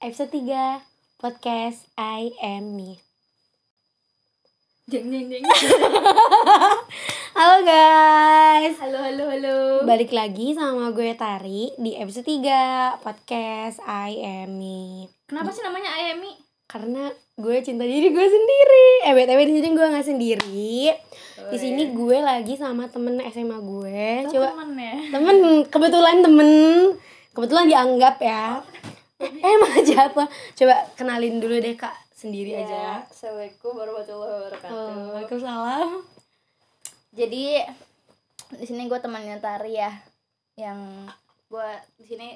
episode 0.00 0.32
3 0.32 0.80
podcast 1.20 1.84
I 1.92 2.32
am 2.40 2.72
me. 2.72 2.96
Jeng 4.88 5.12
jeng 5.12 5.28
jeng. 5.28 5.44
Halo 7.36 7.56
guys. 7.60 8.80
Halo 8.80 8.96
halo 8.96 9.24
halo. 9.28 9.56
Balik 9.84 10.16
lagi 10.16 10.56
sama 10.56 10.88
gue 10.96 11.12
Tari 11.12 11.76
di 11.76 12.00
episode 12.00 12.24
3 12.24 13.04
podcast 13.04 13.84
I 13.84 14.16
am 14.24 14.56
me. 14.56 15.04
Kenapa 15.28 15.52
sih 15.52 15.60
namanya 15.60 15.92
Ayami? 15.92 16.32
Karena 16.64 17.12
gue 17.36 17.56
cinta 17.60 17.84
diri 17.84 18.08
gue 18.08 18.24
sendiri. 18.24 18.86
Eh 19.04 19.12
BTW 19.12 19.40
di 19.44 19.54
sini 19.60 19.68
gue 19.76 19.84
nggak 19.84 20.08
sendiri. 20.08 20.72
Di 21.52 21.58
sini 21.60 21.92
gue 21.92 22.18
lagi 22.24 22.56
sama 22.56 22.88
temen 22.88 23.20
SMA 23.28 23.60
gue. 23.60 24.24
Tuh 24.32 24.40
Coba 24.40 24.56
temen 24.56 24.80
ya. 24.80 24.96
temen 25.12 25.36
kebetulan 25.68 26.24
temen 26.24 26.50
kebetulan 27.36 27.68
dianggap 27.68 28.16
ya. 28.16 28.64
Eh 29.20 29.54
malah 29.60 29.82
jatuh. 29.84 30.28
Coba 30.56 30.76
kenalin 30.96 31.36
dulu 31.38 31.60
deh 31.60 31.76
kak 31.76 31.92
sendiri 32.10 32.56
aja. 32.56 32.72
Ya, 32.72 32.94
Assalamualaikum 33.04 33.72
warahmatullahi 33.76 34.32
wabarakatuh. 34.32 34.72
Oh, 34.72 35.12
Waalaikumsalam. 35.12 35.88
Jadi 37.12 37.44
di 38.50 38.66
sini 38.66 38.88
gue 38.88 38.98
temannya 38.98 39.36
Tari 39.38 39.76
ya, 39.76 39.92
yang 40.56 41.06
gue 41.46 41.70
di 41.96 42.06
sini 42.06 42.28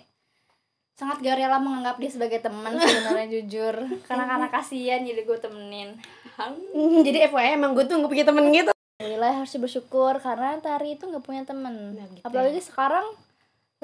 sangat 0.95 1.27
gak 1.27 1.35
rela 1.35 1.59
menganggap 1.59 1.99
dia 1.99 2.07
sebagai 2.07 2.39
teman 2.39 2.79
sebenarnya 2.79 3.27
jujur 3.35 3.75
karena 4.07 4.31
karena 4.31 4.47
kasihan 4.47 5.03
jadi 5.03 5.27
gue 5.27 5.39
temenin 5.39 5.99
Hmm, 6.35 7.03
Jadi 7.07 7.31
FYI 7.31 7.55
emang 7.55 7.75
gue 7.75 7.87
tuh 7.87 7.95
gak 7.99 8.11
punya 8.11 8.27
temen 8.27 8.51
gitu. 8.51 8.71
Alhamdulillah 8.99 9.33
harus 9.43 9.55
bersyukur 9.55 10.19
karena 10.19 10.59
Tari 10.59 10.95
itu 10.95 11.07
nggak 11.07 11.23
punya 11.23 11.43
temen 11.43 11.95
Nah, 11.95 12.07
gitu 12.11 12.23
apalagi 12.23 12.59
sekarang 12.59 13.07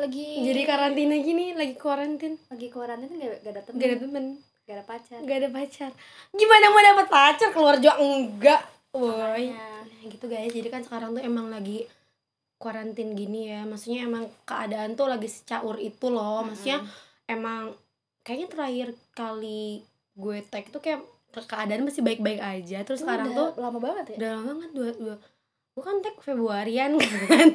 lagi 0.01 0.27
Jadi 0.41 0.61
karantina 0.65 1.17
gini, 1.21 1.53
lagi 1.53 1.77
karantin, 1.77 2.41
lagi 2.49 2.67
karantina 2.73 3.13
gak, 3.15 3.41
gak 3.45 3.53
ada 3.53 3.63
temen 3.63 3.79
gak 3.79 3.89
ada 3.89 3.99
temen, 4.01 4.25
gak 4.65 4.75
ada 4.75 4.85
pacar 4.89 5.19
gak 5.21 5.39
ada 5.39 5.49
pacar. 5.53 5.91
Gimana 6.33 6.65
mau 6.73 6.81
dapet 6.81 7.07
pacar 7.13 7.49
keluar 7.53 7.77
juga 7.77 7.95
enggak, 8.01 8.63
woi. 8.97 9.53
Nah, 9.53 9.85
gitu 10.09 10.27
guys. 10.27 10.51
Jadi 10.51 10.69
kan 10.73 10.83
sekarang 10.83 11.13
tuh 11.13 11.23
emang 11.23 11.53
lagi 11.53 11.85
karantin 12.57 13.13
gini 13.13 13.53
ya. 13.53 13.69
Maksudnya 13.69 14.09
emang 14.09 14.29
keadaan 14.49 14.97
tuh 14.97 15.07
lagi 15.07 15.29
secaur 15.29 15.77
itu 15.77 16.09
loh. 16.09 16.43
Maksudnya 16.43 16.81
emang 17.29 17.77
kayaknya 18.25 18.49
terakhir 18.49 18.89
kali 19.13 19.85
gue 20.17 20.39
tag 20.49 20.69
tuh 20.73 20.83
kayak 20.83 21.01
keadaan 21.31 21.87
masih 21.87 22.03
baik-baik 22.03 22.41
aja. 22.43 22.83
Terus 22.83 23.05
sekarang 23.05 23.33
Udah 23.33 23.55
tuh 23.55 23.63
lama 23.63 23.79
banget 23.79 24.05
ya 24.13 24.17
udah 24.19 24.31
lama 24.41 24.45
banget 24.57 24.71
dua 24.75 24.91
dua 24.99 25.17
gue 25.81 25.89
kan 25.89 25.97
tag 25.99 26.13
Februarian 26.21 26.93
kan. 27.01 27.49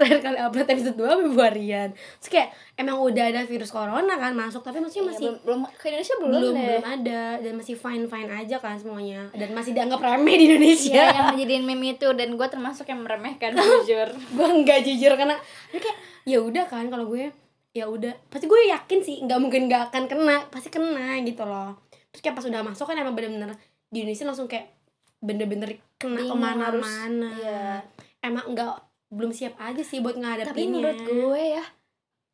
Terakhir 0.00 0.18
kali 0.18 0.38
upload 0.40 0.64
episode 0.66 0.96
2 0.96 1.28
Februarian. 1.28 1.92
Terus 1.92 2.30
kayak 2.32 2.48
emang 2.74 2.96
udah 2.96 3.24
ada 3.28 3.44
virus 3.44 3.68
corona 3.68 4.16
kan 4.16 4.32
masuk 4.32 4.64
tapi 4.64 4.80
maksudnya 4.80 5.04
Iya, 5.04 5.10
masih 5.12 5.20
belum, 5.20 5.36
belum 5.44 5.60
ke 5.76 5.84
Indonesia 5.86 6.14
belum 6.16 6.30
belum 6.32 6.54
deh. 6.56 6.64
belum 6.64 6.86
ada. 6.88 7.22
Dan 7.44 7.52
masih 7.54 7.74
fine 7.76 8.04
fine 8.08 8.30
aja 8.32 8.56
kan 8.56 8.80
semuanya. 8.80 9.28
Dan 9.36 9.52
masih 9.52 9.76
dianggap 9.76 10.00
remeh 10.00 10.34
di 10.34 10.44
Indonesia. 10.48 10.96
Iya 10.96 11.04
yang 11.12 11.26
ngejadiin 11.30 11.62
meme 11.62 11.86
itu. 11.92 12.08
Dan 12.10 12.28
gue 12.32 12.48
termasuk 12.48 12.88
yang 12.88 13.04
meremehkan 13.04 13.52
jujur. 13.60 14.08
gue 14.08 14.48
nggak 14.64 14.80
jujur 14.80 15.12
karena 15.12 15.36
ya 15.68 15.78
kayak 15.78 15.98
ya 16.24 16.38
udah 16.40 16.64
kan 16.64 16.88
kalau 16.88 17.04
gue 17.06 17.28
ya 17.70 17.84
udah. 17.84 18.16
Pasti 18.32 18.48
gue 18.48 18.60
yakin 18.66 18.98
sih 19.04 19.20
nggak 19.20 19.36
mungkin 19.36 19.68
nggak 19.68 19.92
akan 19.92 20.08
kena. 20.08 20.48
Pasti 20.48 20.72
kena 20.72 21.20
gitu 21.20 21.44
loh. 21.44 21.76
Terus 22.08 22.24
kayak 22.24 22.40
pas 22.40 22.48
udah 22.48 22.64
masuk 22.64 22.88
kan 22.88 22.96
emang 22.96 23.12
bener-bener 23.12 23.52
di 23.86 24.00
Indonesia 24.00 24.24
langsung 24.24 24.48
kayak 24.48 24.72
bener-bener 25.18 25.70
kena 25.96 26.18
ke 26.18 26.28
mana-mana 26.28 26.64
harus- 26.70 26.92
iya. 27.36 27.80
emang 28.20 28.52
nggak 28.52 28.72
belum 29.08 29.30
siap 29.30 29.56
aja 29.56 29.80
sih 29.80 29.98
buat 29.98 30.12
Tapi 30.12 30.22
ngadepinnya 30.44 30.76
menurut 30.76 30.98
gue 31.00 31.42
ya, 31.54 31.64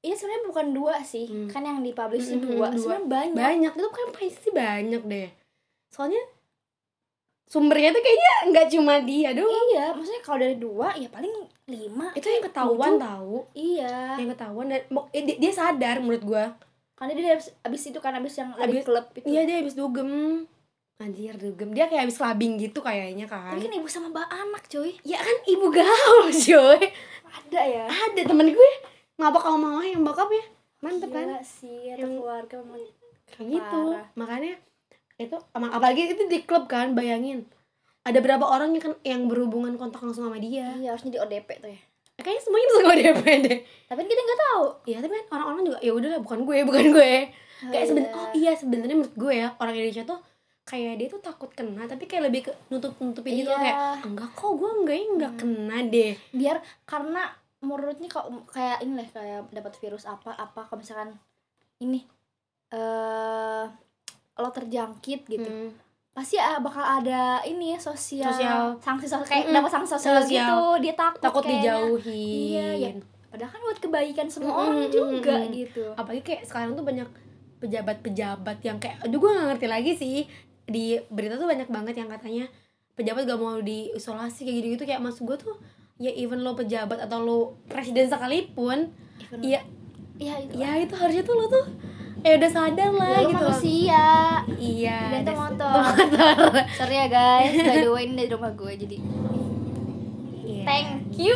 ini 0.02 0.12
sebenarnya 0.12 0.42
bukan 0.44 0.66
dua 0.72 0.96
sih, 1.00 1.26
Hmm. 1.26 1.46
kan 1.46 1.62
yang 1.62 1.78
dipublish 1.78 2.26
itu 2.28 2.40
Mm-mm, 2.40 2.56
dua, 2.56 2.66
dua. 2.68 2.80
sebenarnya 2.96 3.06
banyak. 3.06 3.36
banyak 3.36 3.72
itu 3.72 3.88
kan 3.88 4.06
pasti 4.10 4.48
banyak 4.50 5.02
deh 5.04 5.28
soalnya 5.88 6.22
sumbernya 7.44 7.92
tuh 7.92 8.00
kayaknya 8.00 8.32
nggak 8.48 8.66
cuma 8.70 8.94
dia 9.02 9.30
doang 9.30 9.52
Iya, 9.68 9.92
maksudnya 9.92 10.22
kalau 10.22 10.38
dari 10.40 10.56
dua 10.56 10.88
ya 10.94 11.04
paling 11.06 11.34
lima. 11.66 12.08
itu 12.12 12.24
yang 12.26 12.40
ketahuan 12.42 12.90
tujuh. 12.90 13.04
tahu 13.04 13.36
Iya, 13.52 13.96
yang 14.16 14.30
ketahuan 14.30 14.66
dan 14.66 14.80
eh, 15.10 15.22
dia, 15.22 15.36
dia 15.38 15.52
sadar 15.52 15.96
menurut 15.98 16.24
gua 16.24 16.44
karena 16.94 17.12
dia 17.12 17.34
abis, 17.34 17.52
abis 17.60 17.82
itu 17.84 17.98
kan 17.98 18.14
abis 18.14 18.34
yang 18.34 18.50
lagi 18.54 18.72
Abis- 18.74 18.86
klub 18.86 19.06
itu. 19.12 19.26
iya 19.26 19.44
dia 19.44 19.56
habis 19.58 19.74
dugem 19.74 20.10
anjir 21.00 21.34
dugem 21.34 21.72
dia 21.72 21.88
kayak 21.88 22.06
habis 22.06 22.18
clubbing 22.18 22.60
gitu 22.60 22.78
kayaknya 22.78 23.26
kan. 23.26 23.54
Tapi 23.54 23.66
kan 23.66 23.74
ibu 23.74 23.88
sama 23.88 24.12
mbak 24.12 24.28
anak 24.28 24.64
cuy. 24.68 24.94
ya 25.02 25.18
kan 25.18 25.36
ibu 25.48 25.66
gaul 25.72 26.26
coy. 26.46 26.80
Ada 27.32 27.60
ya. 27.64 27.84
ada 27.88 28.20
temen 28.22 28.48
gue. 28.52 28.70
Ngapa 29.16 29.38
kamu 29.40 29.56
mau 29.58 29.80
yang 29.82 30.02
bokap 30.04 30.28
ya? 30.30 30.44
Mantep 30.82 31.10
kan? 31.10 31.26
Gila 31.26 31.42
sih, 31.42 31.94
atau 31.94 32.00
Yang- 32.02 32.16
keluarga 32.18 32.56
kayak 33.32 33.48
gitu. 33.48 33.82
makanya 34.12 34.54
itu 35.16 35.36
emang 35.56 35.70
apalagi 35.72 36.12
itu 36.12 36.24
di 36.28 36.44
klub 36.44 36.68
kan 36.68 36.92
bayangin. 36.92 37.48
Ada 38.02 38.18
berapa 38.18 38.42
orang 38.42 38.74
yang 38.74 38.82
kan 38.82 38.94
yang 39.06 39.22
berhubungan 39.30 39.78
kontak 39.78 40.02
langsung 40.02 40.26
sama 40.26 40.36
dia? 40.42 40.74
Iya, 40.76 40.92
harusnya 40.92 41.16
di 41.16 41.20
ODP 41.22 41.48
tuh 41.62 41.70
ya. 41.70 41.80
kayaknya 42.18 42.42
semuanya 42.44 42.66
tuh 42.68 42.76
sama 42.78 42.94
DP 42.94 43.24
deh. 43.42 43.58
Tapi 43.88 43.98
kan 43.98 44.06
kita 44.06 44.20
nggak 44.22 44.40
tahu. 44.46 44.64
Iya 44.86 44.98
tapi 45.00 45.12
kan 45.16 45.24
orang-orang 45.32 45.62
juga 45.66 45.78
ya 45.82 45.92
udahlah 45.96 46.20
bukan 46.22 46.38
gue 46.44 46.56
bukan 46.68 46.84
gue. 46.92 47.12
Kayak 47.62 47.86
seben 47.88 48.04
iya. 48.04 48.14
oh 48.14 48.28
iya 48.34 48.52
sebenarnya 48.52 48.96
menurut 48.98 49.14
gue 49.16 49.32
ya 49.32 49.48
orang 49.58 49.74
Indonesia 49.74 50.02
tuh 50.02 50.18
kayak 50.62 50.94
dia 50.94 51.08
tuh 51.08 51.18
takut 51.18 51.50
kena 51.50 51.84
tapi 51.84 52.04
kayak 52.04 52.24
lebih 52.24 52.40
ke 52.44 52.52
nutup 52.68 52.94
nutupin 52.96 53.34
gitu 53.36 53.48
Iya. 53.48 53.58
kayak 53.58 53.76
enggak 54.04 54.30
kok 54.32 54.52
gue 54.52 54.70
enggak 54.72 54.94
ya 54.94 55.06
enggak 55.08 55.32
kena 55.36 55.76
deh 55.84 56.12
biar 56.30 56.56
karena 56.82 57.22
menurutnya 57.58 58.06
kok 58.06 58.24
kayak 58.48 58.78
ini 58.80 58.92
lah 58.96 59.06
kayak 59.08 59.40
dapat 59.50 59.72
virus 59.76 60.04
apa 60.04 60.32
apa 60.32 60.60
kalau 60.62 60.78
misalkan 60.78 61.14
ini 61.78 62.06
eh 62.70 63.64
lo 64.34 64.48
terjangkit 64.50 65.20
gitu 65.26 65.44
Hmm. 65.44 65.70
pasti 66.12 66.36
ah, 66.36 66.56
bakal 66.58 66.82
ada 66.82 67.40
ini 67.42 67.72
ya 67.72 67.78
sosial, 67.78 68.28
Sosial. 68.28 68.76
sanksi 68.78 69.06
sosial 69.06 69.24
kayak 69.24 69.44
Mm-mm. 69.46 69.56
dapat 69.56 69.70
sanksi 69.72 69.90
sosial, 69.92 70.14
Sosial. 70.18 70.28
gitu 70.44 70.58
dia 70.80 70.94
takut 70.94 71.20
takut 71.20 71.42
kayaknya. 71.42 71.62
dijauhin 71.64 72.12
Iya, 72.12 72.68
ya. 72.76 72.90
padahal 73.26 73.50
kan 73.50 73.60
buat 73.62 73.78
kebaikan 73.78 74.26
semua 74.26 74.52
Mm-mm, 74.52 74.62
orang 74.62 74.88
juga 74.88 75.36
mm-mm. 75.38 75.52
gitu 75.54 75.84
apalagi 75.92 76.22
kayak 76.22 76.42
sekarang 76.44 76.72
tuh 76.72 76.84
banyak 76.84 77.08
pejabat-pejabat 77.62 78.58
yang 78.60 78.76
kayak 78.76 78.98
aduh 79.00 79.16
gue 79.16 79.30
gak 79.30 79.46
ngerti 79.48 79.66
lagi 79.66 79.92
sih 79.94 80.16
di 80.72 80.96
berita 81.12 81.36
tuh 81.36 81.44
banyak 81.44 81.68
banget 81.68 82.00
yang 82.00 82.08
katanya 82.08 82.48
pejabat 82.96 83.28
gak 83.28 83.40
mau 83.40 83.60
diisolasi 83.60 84.48
kayak 84.48 84.56
gitu-gitu. 84.64 84.84
Kayak 84.88 85.04
maksud 85.04 85.28
gue 85.28 85.36
tuh 85.36 85.54
ya 86.00 86.10
even 86.16 86.40
lo 86.40 86.56
pejabat 86.56 86.98
atau 87.04 87.22
lo 87.22 87.38
presiden 87.70 88.10
sekalipun 88.10 88.90
iya 89.38 89.62
iya 90.18 90.34
itu 90.42 90.58
ya 90.58 90.70
itu 90.82 90.94
harusnya 90.98 91.22
tuh 91.22 91.36
lo 91.38 91.46
tuh 91.46 91.62
eh 92.26 92.38
udah 92.38 92.50
sadar 92.50 92.90
lah 92.90 93.06
ya, 93.06 93.18
lo 93.22 93.30
gitu 93.30 93.46
manusia. 93.46 94.06
Iya 94.58 94.98
dan 95.10 95.22
das- 95.26 95.38
motor. 95.38 95.82
Sorry 96.78 96.96
ya 96.96 97.06
guys. 97.10 97.50
By 97.54 97.82
the 97.82 97.90
way 97.90 98.02
ini 98.06 98.14
dari 98.14 98.30
rumah 98.30 98.52
gue 98.54 98.72
jadi. 98.78 98.96
Iya. 100.42 100.62
thank 100.62 101.18
you. 101.18 101.34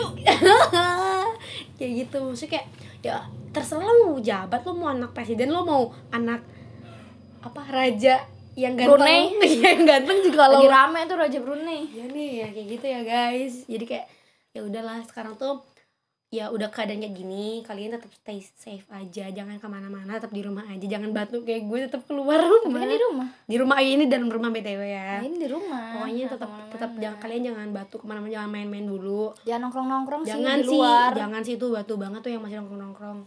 Kayak 1.79 1.93
gitu 2.07 2.19
maksudnya 2.23 2.51
kayak 2.59 2.67
ya 3.03 3.17
terserah 3.51 3.83
lo 3.83 3.93
mau 4.07 4.17
jabat 4.23 4.61
lo 4.63 4.73
mau 4.75 4.89
anak 4.91 5.11
presiden 5.11 5.51
lo 5.51 5.63
mau 5.67 5.91
anak 6.11 6.43
apa 7.43 7.63
raja 7.71 8.23
yang 8.57 8.75
ganteng. 8.75 8.97
Brunei. 8.97 9.23
yang 9.69 9.83
ganteng 9.85 10.19
juga 10.25 10.43
lagi 10.49 10.67
lo 10.67 10.73
rame 10.73 11.01
tuh 11.05 11.17
Raja 11.21 11.39
Brunei. 11.45 11.81
Ya 11.93 12.05
nih 12.09 12.31
ya 12.41 12.49
kayak 12.51 12.67
gitu 12.73 12.87
ya 12.89 13.01
guys. 13.05 13.55
Jadi 13.69 13.85
kayak 13.85 14.07
ya 14.57 14.61
udahlah 14.65 15.05
sekarang 15.05 15.37
tuh 15.37 15.61
ya 16.27 16.51
udah 16.51 16.75
keadaan 16.75 16.99
kayak 16.99 17.15
gini 17.15 17.63
kalian 17.63 17.95
tetap 17.95 18.11
stay 18.11 18.43
safe 18.43 18.83
aja 18.91 19.31
jangan 19.31 19.63
ke 19.63 19.69
mana-mana 19.71 20.19
tetap 20.19 20.35
di 20.35 20.43
rumah 20.43 20.67
aja 20.67 20.83
jangan 20.83 21.15
batuk 21.15 21.47
kayak 21.47 21.71
gue 21.71 21.79
tetap 21.87 22.03
keluar 22.03 22.43
rumah. 22.43 22.83
di 22.83 22.99
rumah? 22.99 23.29
Di 23.47 23.57
rumah 23.63 23.79
ini 23.79 24.11
dalam 24.11 24.27
rumah 24.27 24.51
btw 24.51 24.83
ya. 24.91 25.23
Nah, 25.23 25.25
ini 25.25 25.37
di 25.39 25.47
rumah. 25.47 26.03
Pokoknya 26.03 26.27
tetap 26.27 26.51
tetap 26.75 26.91
jangan 26.99 27.19
kalian 27.23 27.43
jangan 27.55 27.69
batuk 27.71 27.99
ke 28.03 28.07
mana-mana 28.11 28.33
jangan 28.43 28.51
main-main 28.51 28.87
dulu. 28.91 29.39
Jangan 29.47 29.71
nongkrong 29.71 29.87
nongkrong 29.87 30.23
sih 30.27 30.35
jangan 30.35 30.59
di 30.59 30.67
sih 30.67 30.75
luar. 30.75 31.11
jangan 31.15 31.41
sih 31.47 31.55
itu 31.55 31.67
batu 31.71 31.95
banget 31.95 32.21
tuh 32.27 32.31
yang 32.35 32.43
masih 32.43 32.57
nongkrong 32.59 32.81
nongkrong 32.83 33.19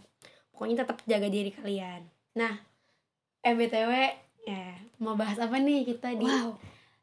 pokoknya 0.52 0.76
tetap 0.84 0.96
jaga 1.08 1.28
diri 1.32 1.50
kalian. 1.56 2.04
Nah 2.36 2.52
eh 3.40 3.54
btw 3.56 3.92
ya. 4.50 4.66
Mau 4.98 5.14
bahas 5.14 5.38
apa 5.38 5.56
nih 5.62 5.86
kita 5.86 6.18
di 6.18 6.26
wow. 6.26 6.52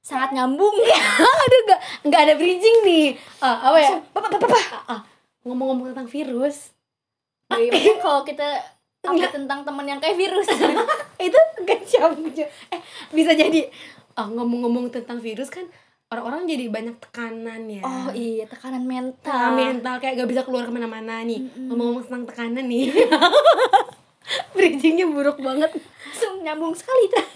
Sangat 0.03 0.31
nyambung 0.31 0.71
aduh 1.43 1.61
nggak 1.67 1.81
nggak 2.07 2.21
ada 2.27 2.33
bridging 2.35 2.77
nih. 2.83 3.07
Ah, 3.43 3.71
apa 3.71 3.77
ya? 3.79 3.91
Papa, 4.11 4.27
papa, 4.31 4.47
papa. 4.47 4.59
Ah, 4.71 4.83
ah, 4.95 5.01
ngomong-ngomong 5.47 5.91
tentang 5.95 6.07
virus. 6.07 6.71
Gimana 7.47 7.95
kalau 8.03 8.21
kita 8.27 8.47
update 9.07 9.35
tentang 9.35 9.63
temen 9.63 9.85
yang 9.87 9.99
kayak 10.03 10.19
virus. 10.19 10.47
Itu 11.27 11.39
gak 11.63 11.81
nyambung 11.87 12.35
eh 12.71 12.79
bisa 13.11 13.31
jadi 13.35 13.67
ah, 14.15 14.27
ngomong-ngomong 14.27 14.91
tentang 14.91 15.19
virus 15.19 15.51
kan 15.51 15.67
orang-orang 16.07 16.47
jadi 16.47 16.71
banyak 16.71 16.95
tekanan 17.03 17.67
ya. 17.67 17.83
Oh 17.83 18.09
iya 18.15 18.47
tekanan 18.47 18.83
Tekanan 18.83 18.85
mental 18.87 19.47
mental 19.55 19.95
kayak 19.99 20.23
gak 20.23 20.29
bisa 20.31 20.41
keluar 20.47 20.67
ke 20.67 20.71
mana-mana 20.71 21.23
nih. 21.27 21.43
Mm-mm. 21.43 21.67
ngomong-ngomong 21.71 22.03
tentang 22.07 22.23
tekanan 22.27 22.65
nih 22.67 22.91
bridgingnya 24.55 25.07
buruk 25.07 25.39
banget. 25.39 25.71
Langsung 25.77 26.43
nyambung 26.43 26.73
sekali 26.75 27.11
tuh 27.11 27.27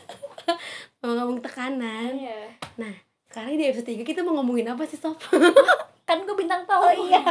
ngomong-ngomong 1.02 1.40
tekanan. 1.44 2.12
Iya. 2.14 2.40
Nah 2.78 2.94
sekarang 3.32 3.56
di 3.56 3.64
episode 3.64 3.88
3 3.88 4.04
kita 4.04 4.20
mau 4.28 4.40
ngomongin 4.42 4.72
apa 4.72 4.84
sih 4.84 5.00
Sof? 5.00 5.18
kan 6.08 6.18
gue 6.28 6.36
bintang 6.36 6.68
tamu. 6.68 6.92
Oh 6.92 6.94
iya. 7.08 7.24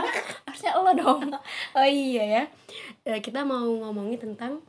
Harusnya 0.48 0.72
lo 0.80 0.92
dong. 0.96 1.28
Oh 1.76 1.86
iya 1.86 2.24
ya. 2.24 2.42
Eh, 3.04 3.20
kita 3.20 3.44
mau 3.44 3.68
ngomongin 3.68 4.16
tentang 4.16 4.64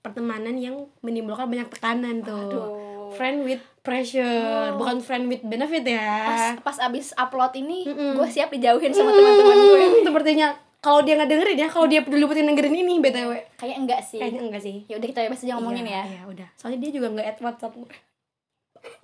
pertemanan 0.00 0.56
yang 0.56 0.88
menimbulkan 1.04 1.50
banyak 1.50 1.68
tekanan 1.68 2.24
tuh. 2.24 2.48
Aduh. 2.48 2.68
friend 3.10 3.42
with 3.42 3.58
pressure. 3.82 4.22
Oh. 4.22 4.78
bukan 4.78 5.02
friend 5.02 5.26
with 5.26 5.42
benefit 5.42 5.82
pas 5.82 6.54
ya. 6.54 6.62
Pas 6.62 6.78
abis 6.78 7.10
upload 7.18 7.58
ini 7.58 7.82
Mm-mm. 7.90 8.14
gue 8.14 8.28
siap 8.30 8.54
dijauhin 8.54 8.94
sama 8.94 9.10
teman-teman 9.10 9.58
gue 9.58 10.06
sepertinya 10.06 10.54
kalau 10.80 11.04
dia 11.04 11.12
nggak 11.16 11.28
dengerin 11.28 11.58
ya 11.60 11.68
kalau 11.68 11.84
dia 11.84 12.00
peduli 12.00 12.24
buat 12.24 12.36
dengerin 12.36 12.72
ini 12.72 12.94
btw 12.98 13.30
kayak 13.60 13.76
enggak 13.76 14.00
sih. 14.00 14.16
Kayaknya 14.16 14.42
enggak 14.48 14.62
sih. 14.64 14.76
Ya 14.88 14.96
udah 14.96 15.08
kita 15.12 15.20
bebas 15.28 15.44
aja 15.44 15.52
ngomongin 15.60 15.84
Iya, 15.84 15.92
ya. 15.92 16.02
iya 16.08 16.22
udah. 16.24 16.48
Soalnya 16.56 16.78
dia 16.80 16.90
juga 16.96 17.06
nggak 17.12 17.26
add 17.28 17.40
whatsapp. 17.44 17.72
Gue. 17.76 17.96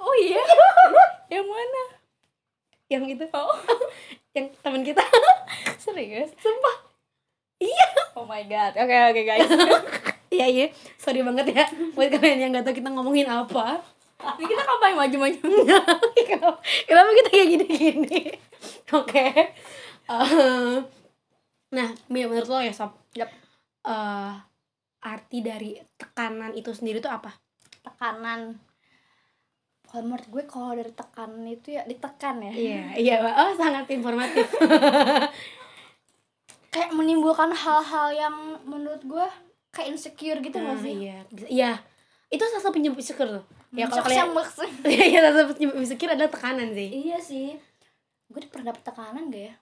oh 0.01 0.15
iya? 0.17 0.41
Yang 1.37 1.47
mana? 1.47 1.83
Yang 2.89 3.05
itu. 3.13 3.25
Oh. 3.37 3.53
Yang 4.37 4.47
teman 4.65 4.81
kita. 4.81 5.05
Serius? 5.85 6.33
Sumpah. 6.41 6.77
Iya. 7.61 7.89
Oh 8.17 8.25
my 8.25 8.41
god. 8.49 8.73
Oke 8.77 8.97
oke 9.13 9.23
guys. 9.23 9.49
Iya 10.33 10.47
iya. 10.49 10.67
Sorry 10.97 11.21
banget 11.21 11.53
ya 11.53 11.65
buat 11.93 12.09
kalian 12.09 12.41
yang 12.41 12.51
nggak 12.57 12.65
tahu 12.67 12.77
kita 12.81 12.89
ngomongin 12.89 13.29
apa. 13.29 13.85
Ini 14.17 14.45
kita 14.49 14.63
ngapain 14.65 14.97
maju-maju? 14.97 15.45
Kenapa, 16.17 16.57
kenapa 16.89 17.11
kita 17.15 17.29
kayak 17.29 17.49
gini-gini? 17.53 18.21
Oke. 18.91 19.27
Eh, 20.09 20.75
nah 21.69 21.91
Mia, 22.07 22.27
menurut 22.27 22.47
lo 22.47 22.59
ya 22.59 22.71
sob? 22.71 22.95
Yap. 23.13 23.29
eh, 23.83 24.33
arti 25.01 25.39
dari 25.39 25.79
tekanan 25.95 26.51
itu 26.53 26.71
sendiri 26.71 26.99
tuh 26.99 27.11
apa? 27.11 27.31
Tekanan. 27.83 28.59
Kalau 29.87 30.03
menurut 30.03 30.27
gue 30.27 30.43
kalau 30.45 30.75
dari 30.75 30.91
tekanan 30.91 31.47
itu 31.47 31.73
ya 31.73 31.83
ditekan 31.87 32.43
ya. 32.43 32.51
Iya 32.51 32.83
iya 32.97 33.15
Mbak. 33.23 33.35
oh 33.37 33.51
sangat 33.55 33.85
informatif. 33.89 34.47
Kayak 36.75 36.91
menimbulkan 36.93 37.49
hal-hal 37.51 38.07
yang 38.13 38.35
menurut 38.67 39.01
gue 39.01 39.27
kayak 39.71 39.95
insecure 39.95 40.41
gitu 40.41 40.57
Nah, 40.59 40.75
nggak 40.75 40.79
sih? 40.83 40.95
iya 40.99 41.17
iya. 41.49 41.73
Itu 42.27 42.43
salah 42.43 42.67
satu 42.67 42.75
penyebab 42.75 42.99
insecure 42.99 43.31
tuh. 43.31 43.45
Ya 43.73 43.87
kalau 43.87 44.03
kalian 44.05 44.35
Iya, 44.85 45.23
salah 45.23 45.35
satu 45.41 45.53
penyebab 45.57 45.79
insecure 45.79 46.13
adalah 46.13 46.29
tekanan 46.29 46.75
sih. 46.75 46.89
iya 47.07 47.17
sih. 47.17 47.55
Gue 48.27 48.43
pernah 48.51 48.75
dapet 48.75 48.83
tekanan 48.83 49.31
gak 49.31 49.43
ya 49.49 49.55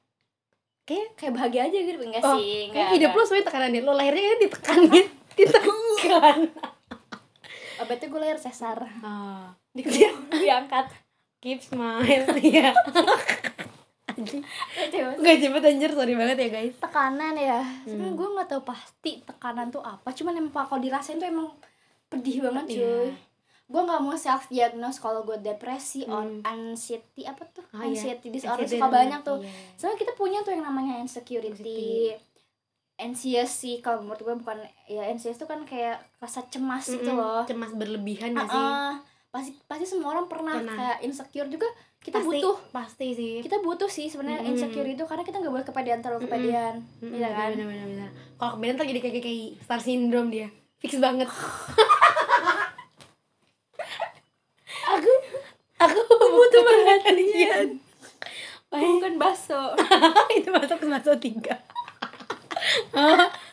Kayak 0.84 1.08
kayak 1.14 1.32
bahagia 1.32 1.62
aja 1.64 1.78
gitu 1.80 1.96
enggak 1.98 2.20
oh, 2.22 2.36
sih 2.36 2.68
kayak 2.68 2.68
enggak 2.70 2.88
hidup 2.92 3.08
enggak. 3.08 3.16
lo 3.16 3.24
sebenarnya 3.24 3.46
tekanan 3.48 3.68
deh. 3.70 3.82
Lo 3.82 3.92
lahirnya 3.92 4.22
kan 4.22 4.38
ditekan 4.38 4.78
gitu. 4.84 5.10
ditekan. 5.38 6.38
oh, 7.78 7.84
berarti 7.84 8.04
gue 8.04 8.20
lahir 8.20 8.38
sesar 8.38 8.78
Oh, 9.00 9.44
di 9.70 9.80
diangkat 10.42 10.86
keep 11.38 11.58
smile. 11.58 12.24
Iya. 12.34 12.72
Anjing. 14.06 14.42
Gak 15.18 15.36
cepet 15.36 15.62
anjir, 15.64 15.90
sorry 15.90 16.14
banget 16.14 16.38
ya 16.38 16.48
guys. 16.52 16.74
tekanan 16.78 17.34
ya 17.34 17.58
Hmm. 17.58 17.82
sebenarnya 17.84 18.14
gue 18.14 18.28
nggak 18.30 18.48
tahu 18.48 18.62
pasti 18.62 19.12
tekanan 19.20 19.68
tuh 19.68 19.82
apa 19.82 20.08
cuman 20.08 20.38
emang 20.38 20.52
kalau 20.54 20.78
dirasain 20.78 21.16
tuh 21.16 21.26
emang 21.26 21.50
pedih 22.06 22.40
banget 22.40 22.64
cuy 22.70 22.78
Iya. 22.78 23.10
Gue 23.64 23.80
nggak 23.80 23.96
mau 23.98 24.12
self 24.14 24.44
diagnose 24.46 24.98
kalau 24.98 25.22
gue 25.22 25.36
depresi 25.38 26.04
or 26.04 26.20
Hmm. 26.22 26.44
anxiety 26.44 27.24
apa 27.24 27.48
tuh 27.48 27.64
Oh, 27.70 27.80
anxiety 27.80 28.28
disorder 28.28 28.60
Anxiety 28.60 28.76
suka 28.76 28.88
banyak 28.88 29.20
tuh 29.22 29.38
Iya. 29.38 29.52
soalnya 29.74 29.98
kita 29.98 30.12
punya 30.12 30.38
tuh 30.40 30.52
yang 30.52 30.62
namanya 30.62 31.00
insecurity 31.00 32.12
anxious 32.96 33.50
sih 33.50 33.80
kalau 33.80 34.00
menurut 34.00 34.20
gue 34.20 34.34
bukan 34.36 34.58
ya 34.86 35.02
anxious 35.04 35.34
tuh 35.34 35.44
kan 35.44 35.64
kayak 35.64 35.98
rasa 36.18 36.44
cemas 36.46 36.86
gitu 36.86 37.02
Mm-mm, 37.04 37.16
loh 37.16 37.42
Cemas 37.42 37.72
berlebihan 37.72 38.30
gak 38.32 38.46
sih? 38.46 38.54
Ah, 38.60 39.00
pasti 39.28 39.50
pasti 39.64 39.84
semua 39.84 40.12
orang 40.12 40.28
pernah 40.28 40.54
Pernah. 40.54 40.76
kayak 40.76 40.98
insecure 41.02 41.48
juga 41.48 41.66
kita 41.98 42.20
pasti, 42.20 42.36
butuh 42.36 42.56
Pasti 42.70 43.06
sih. 43.10 43.34
kita 43.40 43.58
butuh 43.58 43.88
sih 43.88 44.06
sebenarnya 44.06 44.44
Mm-mm. 44.44 44.52
insecure 44.52 44.86
itu 44.86 45.02
karena 45.02 45.24
kita 45.24 45.40
nggak 45.40 45.50
boleh 45.50 45.64
kepedean 45.64 45.98
terlalu 45.98 46.20
kepedean 46.22 46.74
Mm-mm, 47.00 47.16
iya 47.16 47.28
kan 47.32 47.50
bener, 47.50 47.66
bener. 47.66 48.10
Kalau 48.36 48.50
kemudian 48.54 48.76
ntar 48.76 48.86
jadi 48.86 49.00
kayak 49.00 49.14
kayak 49.18 49.40
star 49.58 49.80
syndrome 49.80 50.28
dia. 50.28 50.48
Fix 50.76 50.94
banget. 50.96 51.26
aku 54.86 55.12
aku 55.76 55.98
perhatian. 57.04 57.68
Baik. 58.72 58.90
bukan 58.98 59.14
baso 59.22 59.62
itu 60.34 60.48
masuk 60.50 60.78
ke 60.82 60.86
masuk 60.88 61.14
tiga. 61.20 61.54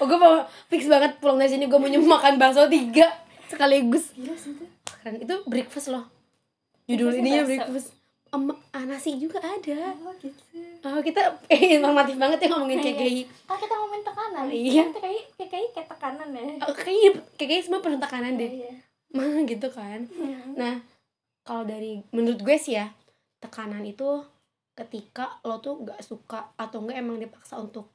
Oh 0.00 0.08
gue 0.08 0.16
mau 0.16 0.40
fix 0.72 0.88
banget 0.88 1.20
pulang 1.20 1.36
dari 1.36 1.52
sini 1.52 1.68
gue 1.68 1.76
mau 1.76 1.86
makan 1.86 2.40
bakso 2.40 2.64
tiga 2.72 3.04
sekaligus. 3.52 4.16
Gila 4.16 4.32
sih 4.32 4.56
itu. 4.56 4.64
Keren. 4.88 5.20
Itu 5.20 5.44
breakfast 5.44 5.92
loh. 5.92 6.08
Judul 6.88 7.12
Breakfastnya 7.12 7.20
ininya 7.20 7.42
breakfast. 7.44 7.88
Em, 8.32 8.42
ah, 8.50 8.84
nasi 8.88 9.14
juga 9.20 9.38
ada. 9.44 9.92
Oh 10.02 10.14
gitu. 10.18 10.40
Oh, 10.82 11.00
kita 11.04 11.20
eh, 11.52 11.78
informatif 11.78 12.16
banget 12.16 12.38
ya 12.42 12.48
ngomongin 12.56 12.80
Iya. 12.80 12.90
KKI 12.96 13.20
kan 13.44 13.56
kita 13.60 13.74
ngomongin 13.76 14.04
tekanan. 14.08 14.44
Iya. 14.48 14.84
Kan 14.88 15.00
kayak 15.36 15.68
kayak 15.70 15.88
tekanan 15.92 16.28
ya. 16.32 16.44
Oh, 16.64 16.74
kayaknya 16.74 17.10
KKI 17.36 17.60
semua 17.60 17.84
penuh 17.84 18.00
tekanan 18.00 18.40
deh. 18.40 18.50
Iya 18.50 18.72
mah 19.14 19.46
gitu 19.46 19.68
kan. 19.70 20.00
Nah 20.58 20.74
kalau 21.44 21.62
dari 21.68 22.00
menurut 22.10 22.40
gue 22.40 22.56
sih 22.56 22.74
ya 22.80 22.88
tekanan 23.38 23.84
itu 23.84 24.24
ketika 24.74 25.38
lo 25.46 25.60
tuh 25.60 25.84
nggak 25.84 26.00
suka 26.02 26.56
atau 26.56 26.82
enggak 26.82 26.98
emang 27.04 27.20
dipaksa 27.20 27.60
untuk 27.60 27.92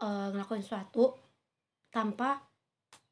eh, 0.00 0.26
ngelakuin 0.32 0.62
sesuatu 0.64 1.12
tanpa 1.92 2.40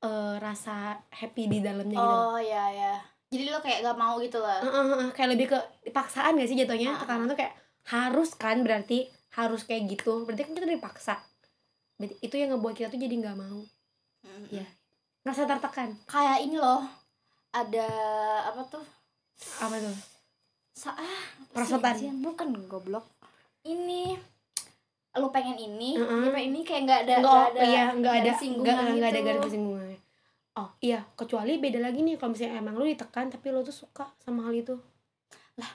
eh, 0.00 0.36
rasa 0.40 0.96
happy 1.12 1.50
di 1.50 1.58
dalamnya 1.60 1.98
gitu 1.98 2.06
loh. 2.06 2.24
oh 2.32 2.38
iya 2.40 2.64
ya 2.72 2.94
jadi 3.30 3.54
lo 3.54 3.62
kayak 3.62 3.86
gak 3.86 3.98
mau 3.98 4.18
gitu 4.18 4.42
lah 4.42 4.58
Heeh, 4.58 4.84
heeh, 4.90 5.08
kayak 5.14 5.30
lebih 5.38 5.46
ke 5.54 5.58
paksaan 5.94 6.34
gak 6.34 6.50
sih 6.50 6.58
jatuhnya? 6.58 6.98
Ah. 6.98 7.00
tekanan 7.06 7.30
tuh 7.30 7.38
kayak 7.38 7.54
harus 7.86 8.34
kan 8.34 8.58
berarti 8.66 9.06
harus 9.38 9.62
kayak 9.62 9.86
gitu. 9.94 10.26
Berarti 10.26 10.42
kan 10.42 10.52
kita 10.58 10.66
dipaksa. 10.66 11.14
Berarti 11.94 12.18
itu 12.18 12.34
yang 12.34 12.50
ngebuat 12.54 12.74
kita 12.74 12.88
tuh 12.90 12.98
jadi 12.98 13.14
nggak 13.22 13.38
mau. 13.38 13.62
Iya. 14.50 14.66
ngerasa 15.22 15.46
tertekan? 15.46 15.94
Kayak 16.10 16.38
ini 16.42 16.56
loh 16.58 16.82
ada 17.54 17.88
apa 18.50 18.62
tuh 18.66 18.82
apa 19.60 19.76
tuh? 19.80 19.96
Sa 20.76 20.90
ah, 20.96 21.24
apa 21.56 21.90
sih, 21.96 22.08
bukan 22.10 22.54
goblok. 22.68 23.04
Ini 23.64 24.16
lu 25.18 25.28
pengen 25.34 25.58
ini 25.58 25.98
Heeh. 25.98 26.22
dia 26.22 26.30
pengen 26.30 26.54
ini 26.54 26.60
kayak 26.62 26.82
nggak 26.86 27.00
ada 27.02 27.14
nggak 27.18 27.42
ada 27.50 27.60
iya 27.66 27.84
nggak 27.90 28.14
ada 28.22 28.30
nggak 28.38 28.76
nggak 28.94 29.10
ada 29.10 29.18
gitu. 29.18 29.26
garis 29.26 29.50
singgungan 29.50 29.86
oh. 30.54 30.68
Iya 30.78 31.00
kecuali 31.18 31.58
beda 31.58 31.82
lagi 31.82 32.06
nih 32.06 32.14
kalau 32.14 32.30
misalnya 32.30 32.62
emang 32.62 32.78
lu 32.78 32.86
ditekan 32.86 33.26
tapi 33.26 33.50
lu 33.50 33.66
tuh 33.66 33.74
suka 33.74 34.06
sama 34.22 34.46
hal 34.46 34.54
itu. 34.54 34.76
Lah. 35.58 35.70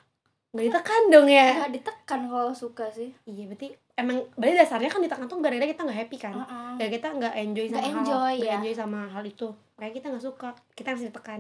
nggak 0.56 0.66
ditekan 0.72 1.02
dong 1.12 1.28
ya. 1.28 1.68
Nggak 1.68 1.74
ditekan 1.84 2.22
kalau 2.32 2.54
suka 2.56 2.88
sih. 2.96 3.12
Iya 3.28 3.44
berarti 3.52 3.68
emang 4.00 4.24
berarti 4.40 4.56
dasarnya 4.56 4.88
kan 4.88 5.02
ditekan 5.04 5.28
tuh 5.28 5.40
gara-gara 5.44 5.68
kita 5.68 5.82
nggak 5.84 6.00
happy 6.06 6.18
kan? 6.22 6.34
Heeh. 6.40 6.72
gara 6.80 6.90
kita 6.96 7.08
nggak 7.12 7.34
enjoy 7.36 7.66
sama 7.68 7.82
hal 7.82 7.92
enjoy, 7.92 8.34
nggak 8.40 8.48
ya. 8.48 8.56
enjoy 8.62 8.74
sama 8.76 9.00
hal 9.12 9.24
itu. 9.28 9.48
Kayak 9.76 9.94
kita 10.00 10.06
nggak 10.16 10.24
suka 10.24 10.50
kita 10.80 10.88
harus 10.96 11.04
ditekan 11.12 11.40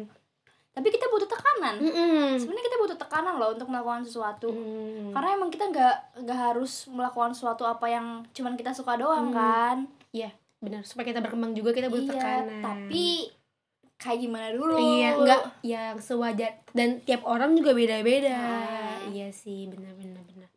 tapi 0.75 0.91
kita 0.91 1.07
butuh 1.07 1.25
tekanan. 1.25 1.79
Mm-mm. 1.79 2.35
sebenarnya 2.35 2.65
kita 2.67 2.77
butuh 2.77 2.97
tekanan 2.99 3.39
loh 3.39 3.55
untuk 3.55 3.71
melakukan 3.71 4.03
sesuatu. 4.03 4.51
Mm. 4.51 5.15
karena 5.15 5.29
emang 5.33 5.47
kita 5.47 5.71
nggak 5.71 5.95
nggak 6.21 6.39
harus 6.51 6.91
melakukan 6.91 7.31
sesuatu 7.31 7.63
apa 7.63 7.87
yang 7.87 8.27
cuman 8.29 8.59
kita 8.59 8.75
suka 8.75 8.99
doang 8.99 9.31
Hmm. 9.31 9.35
kan? 9.35 9.77
Benar. 10.55 10.81
Supaya 10.81 11.13
kita 11.13 11.21
berkembang 11.21 11.53
juga 11.53 11.69
kita 11.77 11.93
butuh 11.93 12.09
iya 12.09 12.41
tekanan. 12.41 12.63
tapi 12.63 13.29
kayak 13.95 14.19
gimana 14.19 14.47
dulu? 14.49 14.75
Iya 14.75 15.09
nggak 15.13 15.41
yang 15.61 15.95
sewajar. 16.01 16.51
Dan 16.73 17.05
tiap 17.05 17.21
orang 17.23 17.53
juga 17.53 17.77
beda-beda. 17.77 18.33
Nah. 18.33 18.97
iya 19.13 19.29
sih 19.29 19.69
benar-benar 19.69 20.25
benar. 20.25 20.49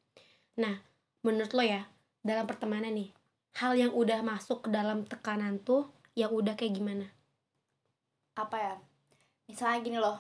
Nah 0.57 0.75
menurut 1.21 1.53
lo 1.53 1.61
ya 1.61 1.85
dalam 2.25 2.49
pertemanan 2.49 2.97
nih 2.97 3.13
hal 3.61 3.77
yang 3.77 3.93
udah 3.93 4.25
masuk 4.25 4.65
ke 4.65 4.69
dalam 4.73 5.05
tekanan 5.05 5.61
tuh 5.61 5.93
yang 6.17 6.33
udah 6.33 6.57
kayak 6.57 6.73
gimana? 6.79 7.13
Apa 8.33 8.57
ya 8.57 8.75
misalnya 9.49 9.79
gini 9.81 9.99
loh 9.99 10.17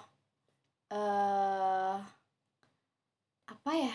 eh 0.88 1.97
apa 3.47 3.70
ya 3.73 3.92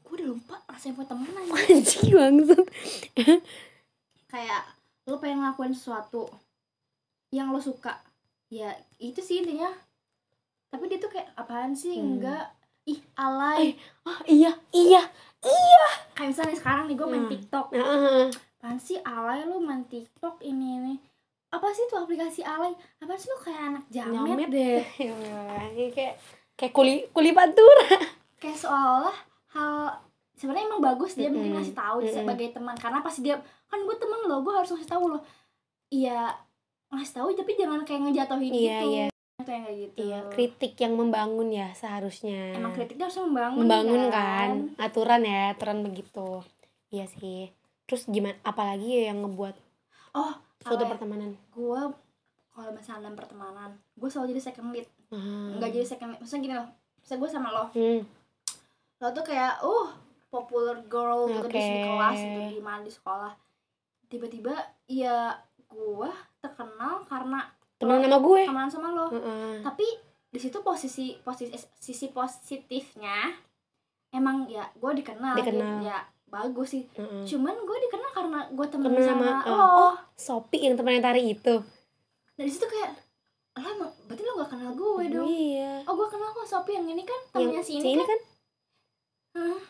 gue 0.00 0.12
udah 0.14 0.28
lupa 0.28 0.56
rasanya 0.66 0.94
punya 0.94 1.08
temen 1.10 1.34
aja. 1.34 1.52
Anjing 1.66 2.08
bangsat. 2.10 2.64
Kayak 4.26 4.62
lo 5.04 5.18
pengen 5.18 5.42
ngelakuin 5.42 5.74
sesuatu 5.74 6.30
yang 7.28 7.50
lo 7.50 7.58
suka 7.58 8.00
ya 8.46 8.70
itu 8.96 9.18
sih 9.18 9.42
intinya. 9.42 9.66
Tapi 10.70 10.86
dia 10.86 10.98
tuh 10.98 11.10
kayak 11.10 11.34
apaan 11.34 11.74
sih? 11.74 11.98
Hmm. 11.98 12.16
enggak. 12.16 12.46
Ih 12.86 13.02
alay. 13.14 13.74
Oh 14.06 14.20
iya 14.24 14.54
iya 14.70 15.02
kayak 16.14 16.30
misalnya 16.32 16.54
sekarang 16.54 16.86
nih 16.86 16.94
gue 16.94 17.06
main 17.06 17.22
Hmm. 17.22 17.32
tiktok. 17.34 17.66
Heeh. 17.74 18.30
apaan 18.56 18.78
sih? 18.78 18.96
Alay 19.02 19.42
lo 19.42 19.58
main 19.58 19.82
tiktok 19.84 20.38
ini 20.40 20.78
ini 20.78 20.94
apa 21.56 21.72
sih 21.72 21.84
tuh 21.86 21.98
aplikasi 21.98 22.40
alay? 22.40 22.70
Apaan 22.98 23.16
sih 23.16 23.28
lo 23.28 23.38
kayak 23.38 23.62
anak 23.66 23.84
jamet, 23.88 24.12
nyamet 24.14 24.48
deh. 24.48 24.84
Ya 25.76 25.88
kayak 25.90 26.14
kayak 26.52 26.72
kuli 26.72 27.08
kuli 27.10 27.32
pantura 27.32 27.88
kayak 28.42 28.56
seolah 28.56 29.16
hal 29.50 29.96
sebenarnya 30.36 30.68
emang 30.68 30.84
bagus 30.84 31.16
dia 31.16 31.28
mungkin 31.28 31.50
Mm-mm. 31.50 31.58
ngasih 31.60 31.74
tahu 31.74 31.98
Mm-mm. 32.00 32.12
sebagai 32.12 32.48
teman. 32.52 32.76
Karena 32.76 33.00
pasti 33.00 33.24
dia 33.24 33.40
kan 33.66 33.80
gue 33.80 33.96
temen 33.96 34.20
lo 34.24 34.40
gue 34.40 34.52
harus 34.52 34.68
ngasih 34.68 34.86
tahu 34.86 35.16
lo 35.16 35.18
iya 35.88 36.28
ngasih 36.88 37.14
tahu 37.14 37.28
tapi 37.32 37.56
jangan 37.56 37.82
kayak 37.82 38.00
ngejatuhin 38.04 38.52
Iya, 38.52 38.78
gitu. 38.78 38.86
iya. 38.86 39.06
itu 39.36 39.50
yang 39.50 39.64
kayak 39.64 39.76
gitu. 39.78 39.94
Iya 39.98 40.18
kritik 40.28 40.72
yang 40.76 40.94
membangun 40.94 41.48
ya 41.50 41.68
seharusnya. 41.72 42.52
Emang 42.52 42.72
kritiknya 42.72 43.06
harus 43.06 43.18
membangun 43.20 43.58
membangun 43.62 44.02
kan? 44.08 44.48
Aturan 44.76 45.22
ya 45.22 45.52
aturan 45.52 45.80
begitu. 45.80 46.40
Iya 46.88 47.06
sih. 47.06 47.50
Terus 47.84 48.06
gimana 48.06 48.34
apalagi 48.42 48.86
ya 48.86 49.10
yang 49.10 49.22
ngebuat? 49.22 49.54
Oh 50.14 50.34
ya? 50.82 50.88
pertemanan 50.88 51.30
gue 51.50 51.80
kalau 52.48 52.70
misalnya 52.72 53.00
dalam 53.02 53.14
pertemanan 53.14 53.70
gue 53.92 54.08
selalu 54.08 54.32
jadi 54.32 54.42
second 54.44 54.70
lead 54.70 54.88
Ah. 55.06 55.54
nggak 55.54 55.70
jadi 55.70 55.86
second 55.86 56.08
lead 56.10 56.18
maksudnya 56.18 56.42
gini 56.42 56.54
loh 56.54 56.68
misalnya 56.98 57.20
gue 57.20 57.30
sama 57.30 57.48
lo 57.50 57.64
Hmm. 57.70 58.02
lo 58.96 59.08
tuh 59.12 59.24
kayak 59.24 59.60
uh 59.60 59.88
popular 60.26 60.76
girl 60.84 61.28
gitu 61.28 61.46
di 61.46 61.60
kelas 61.84 62.16
gitu 62.16 62.40
di 62.52 62.60
mana 62.60 62.80
di 62.80 62.90
sekolah 62.90 63.32
tiba-tiba 64.06 64.54
ya 64.84 65.34
gue 65.64 66.10
terkenal 66.38 67.02
karena 67.04 67.46
temen 67.76 68.00
sama 68.00 68.18
gue 68.18 68.40
temenan 68.42 68.70
sama 68.70 68.88
lo 68.90 69.06
Heeh. 69.08 69.62
tapi 69.62 69.86
di 70.26 70.38
situ 70.38 70.58
posisi 70.60 71.14
posisi 71.18 71.54
sisi 71.72 72.06
positifnya 72.08 73.30
emang 74.08 74.46
ya 74.46 74.64
gue 74.72 74.92
dikenal, 74.94 75.36
Dikenal. 75.36 75.84
ya 75.84 76.00
bagus 76.26 76.68
sih. 76.70 76.84
Heeh. 76.92 77.22
cuman 77.24 77.54
gue 77.56 77.78
dikenal 77.80 78.10
karena 78.12 78.38
gue 78.48 78.66
temen 78.66 78.86
Temen 78.88 79.02
sama, 79.02 79.26
sama, 79.40 79.46
lo. 79.46 79.62
uh, 79.86 79.94
Sopi 80.12 80.58
yang 80.60 80.74
temennya 80.74 81.02
tari 81.04 81.22
itu. 81.28 81.54
Dari 82.34 82.50
situ 82.50 82.66
kayak 82.66 82.92
lo 83.56 83.68
emang 83.72 83.90
berarti 84.04 84.22
lo 84.22 84.32
gak 84.36 84.50
kenal 84.50 84.70
gue 84.72 85.04
dong. 85.08 85.24
Iya 85.24 85.72
oh 85.82 85.94
gue 85.94 86.08
kenal 86.08 86.28
kok 86.30 86.44
Sophie 86.44 86.74
yang 86.74 86.86
ini 86.86 87.02
kan 87.02 87.20
yang 87.32 87.32
temennya 87.48 87.62
si 87.62 87.72
ini 87.74 87.96
kan? 87.96 88.04
kan? 88.04 88.20
Hah? 89.32 89.60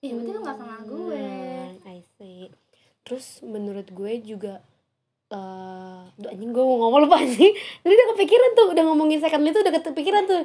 ya 0.00 0.10
berarti 0.12 0.30
lo 0.30 0.40
gak 0.42 0.58
kenal 0.58 0.80
gue. 0.84 1.22
Hmm, 1.22 1.88
I 1.88 1.98
see. 2.12 2.50
Terus 3.02 3.26
menurut 3.42 3.88
gue 3.88 4.12
juga 4.20 4.60
eh 5.30 6.02
Duh, 6.12 6.28
anjing 6.28 6.50
gue 6.50 6.60
mau 6.60 6.76
ngomong 6.78 7.06
lupa 7.06 7.24
sih. 7.30 7.50
Tadi 7.80 7.88
udah 7.90 8.08
kepikiran 8.12 8.50
tuh 8.52 8.66
udah 8.70 8.84
ngomongin 8.84 9.16
second 9.16 9.42
itu 9.42 9.58
udah 9.58 9.72
kepikiran 9.72 10.24
tuh. 10.26 10.42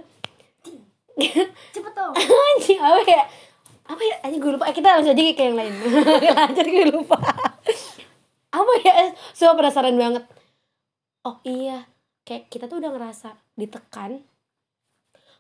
Cepet 1.74 1.92
dong. 1.92 2.14
Anjing 2.48 2.80
apa 2.80 3.02
ya 3.04 3.24
apa 3.88 4.02
ya? 4.04 4.16
Anjing 4.28 4.42
gue 4.44 4.52
lupa. 4.54 4.68
Eh, 4.68 4.76
kita 4.76 4.88
langsung 5.00 5.16
aja 5.16 5.24
ke 5.24 5.44
yang 5.44 5.58
lain. 5.58 5.74
Lanjut 6.38 6.68
gue 6.68 6.86
lupa. 6.92 7.18
Apa 8.52 8.74
ya? 8.84 8.94
Semua 9.32 9.56
penasaran 9.56 9.96
banget. 9.96 10.24
Oh 11.24 11.40
iya. 11.48 11.88
Kayak 12.28 12.52
kita 12.52 12.68
tuh 12.68 12.84
udah 12.84 12.92
ngerasa 12.92 13.40
ditekan. 13.56 14.24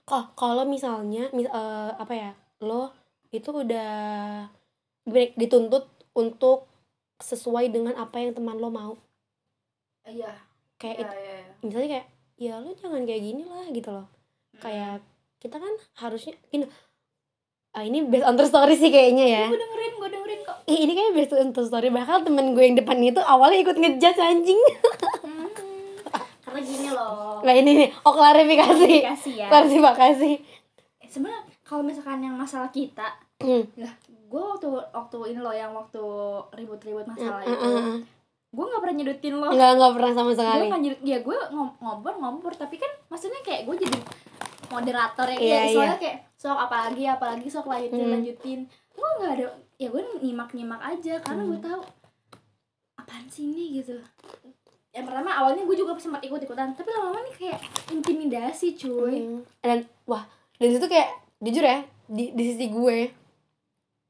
Kok 0.07 0.39
kalau 0.39 0.63
misalnya 0.63 1.27
mis- 1.35 1.51
eh, 1.51 1.91
apa 1.95 2.13
ya? 2.15 2.31
Lo 2.63 2.95
itu 3.35 3.51
udah 3.51 3.91
di- 5.03 5.35
dituntut 5.35 5.91
untuk 6.15 6.71
sesuai 7.19 7.69
dengan 7.73 7.93
apa 7.99 8.23
yang 8.23 8.31
teman 8.31 8.57
lo 8.57 8.71
mau. 8.71 8.93
Iya. 10.07 10.31
Kayak 10.77 10.95
iya 10.95 11.03
itu 11.03 11.15
iya 11.17 11.35
iya. 11.35 11.53
misalnya 11.65 11.89
kayak 11.89 12.07
ya 12.37 12.53
lo 12.61 12.69
jangan 12.77 13.01
kayak 13.03 13.23
gini 13.25 13.43
lah 13.43 13.65
gitu 13.73 13.89
loh. 13.91 14.07
Kayak 14.61 15.03
kita 15.37 15.57
kan 15.59 15.73
harusnya 16.01 16.33
ini 16.53 16.65
ah, 17.77 17.83
ini 17.83 18.01
based 18.03 18.25
on 18.25 18.33
true 18.33 18.45
story 18.45 18.73
sih 18.73 18.89
kayaknya 18.89 19.25
ya. 19.27 19.43
Gue 19.45 19.55
dengerin 19.55 19.93
gue 19.95 20.09
dengerin 20.09 20.39
kok. 20.41 20.57
Ih, 20.65 20.77
ini 20.79 20.91
kayaknya 20.91 21.13
based 21.15 21.33
on 21.35 21.49
true 21.51 21.63
story. 21.63 21.87
Bahkan 21.87 22.25
temen 22.25 22.51
gue 22.51 22.63
yang 22.63 22.75
depan 22.75 22.97
itu 22.99 23.21
awalnya 23.21 23.61
ikut 23.61 23.75
ngejudge 23.75 24.17
anjing. 24.19 24.57
Hmm. 25.21 25.45
karena 26.41 26.59
gini 26.61 26.89
loh. 26.89 27.37
Nah 27.39 27.53
ini 27.53 27.71
nih 27.75 27.89
oh 28.01 28.13
klarifikasi. 28.13 28.91
Kasih 29.05 29.33
ya. 29.37 29.47
Klarifikasi. 29.47 30.31
Eh, 30.97 31.07
sebenarnya 31.07 31.43
kalau 31.61 31.83
misalkan 31.83 32.19
yang 32.19 32.33
masalah 32.33 32.67
kita 32.67 33.13
Hmm. 33.37 33.61
lah 33.77 33.93
gue 34.07 34.41
waktu 34.41 34.65
waktu 34.89 35.17
ini 35.29 35.39
loh 35.39 35.53
yang 35.53 35.69
waktu 35.71 36.01
ribut-ribut 36.51 37.05
masalah 37.05 37.37
Mm, 37.39 37.53
itu 37.53 37.67
mm, 37.69 37.79
mm. 37.85 37.97
gue 38.49 38.65
nggak 38.65 38.81
pernah 38.81 38.95
nyedutin 38.97 39.33
lo 39.35 39.47
nggak 39.47 39.71
nggak 39.77 39.93
pernah 39.93 40.11
sama 40.11 40.25
gue 40.25 40.37
sekali. 40.37 40.65
nggak 40.65 40.81
nyedut 40.81 41.01
ya 41.01 41.17
gue 41.21 41.37
ngom- 41.47 41.77
ngobrol 41.77 42.15
ngobrol 42.17 42.55
tapi 42.55 42.75
kan 42.75 42.89
maksudnya 43.07 43.39
kayak 43.39 43.63
gue 43.63 43.75
jadi 43.79 43.99
moderator 44.67 45.27
ya 45.27 45.37
Iya, 45.37 45.53
kayak 45.55 45.69
soalnya 45.69 45.87
iya. 45.87 46.01
kayak 46.01 46.17
sok 46.37 46.53
apalagi 46.55 47.03
apalagi 47.03 47.47
sok 47.47 47.65
lanjutin 47.65 47.97
Hmm. 47.99 48.13
lanjutin. 48.13 48.59
Gue 48.93 49.07
nggak 49.19 49.31
ada 49.33 49.45
ya 49.75 49.87
gue 49.87 50.01
nyimak 50.19 50.49
nyimak 50.51 50.81
aja 50.83 51.17
karena 51.19 51.41
Hmm. 51.41 51.49
gue 51.51 51.59
tahu 51.59 51.81
apaan 52.95 53.25
sih 53.27 53.45
ini? 53.47 53.65
gitu. 53.75 53.97
Yang 54.89 55.05
pertama 55.05 55.29
awalnya 55.31 55.61
gue 55.63 55.75
juga 55.75 55.93
sempat 55.95 56.21
ikut 56.21 56.39
ikutan 56.39 56.73
tapi 56.73 56.89
lama-lama 56.89 57.21
nih 57.23 57.35
kayak 57.35 57.59
intimidasi 57.91 58.73
cuy. 58.75 59.15
Hmm. 59.19 59.41
dan 59.59 59.79
wah 60.03 60.25
dari 60.55 60.71
situ 60.71 60.85
kayak 60.85 61.09
jujur 61.39 61.61
ya 61.61 61.81
di 62.07 62.31
di 62.31 62.43
sisi 62.47 62.65
gue 62.67 62.97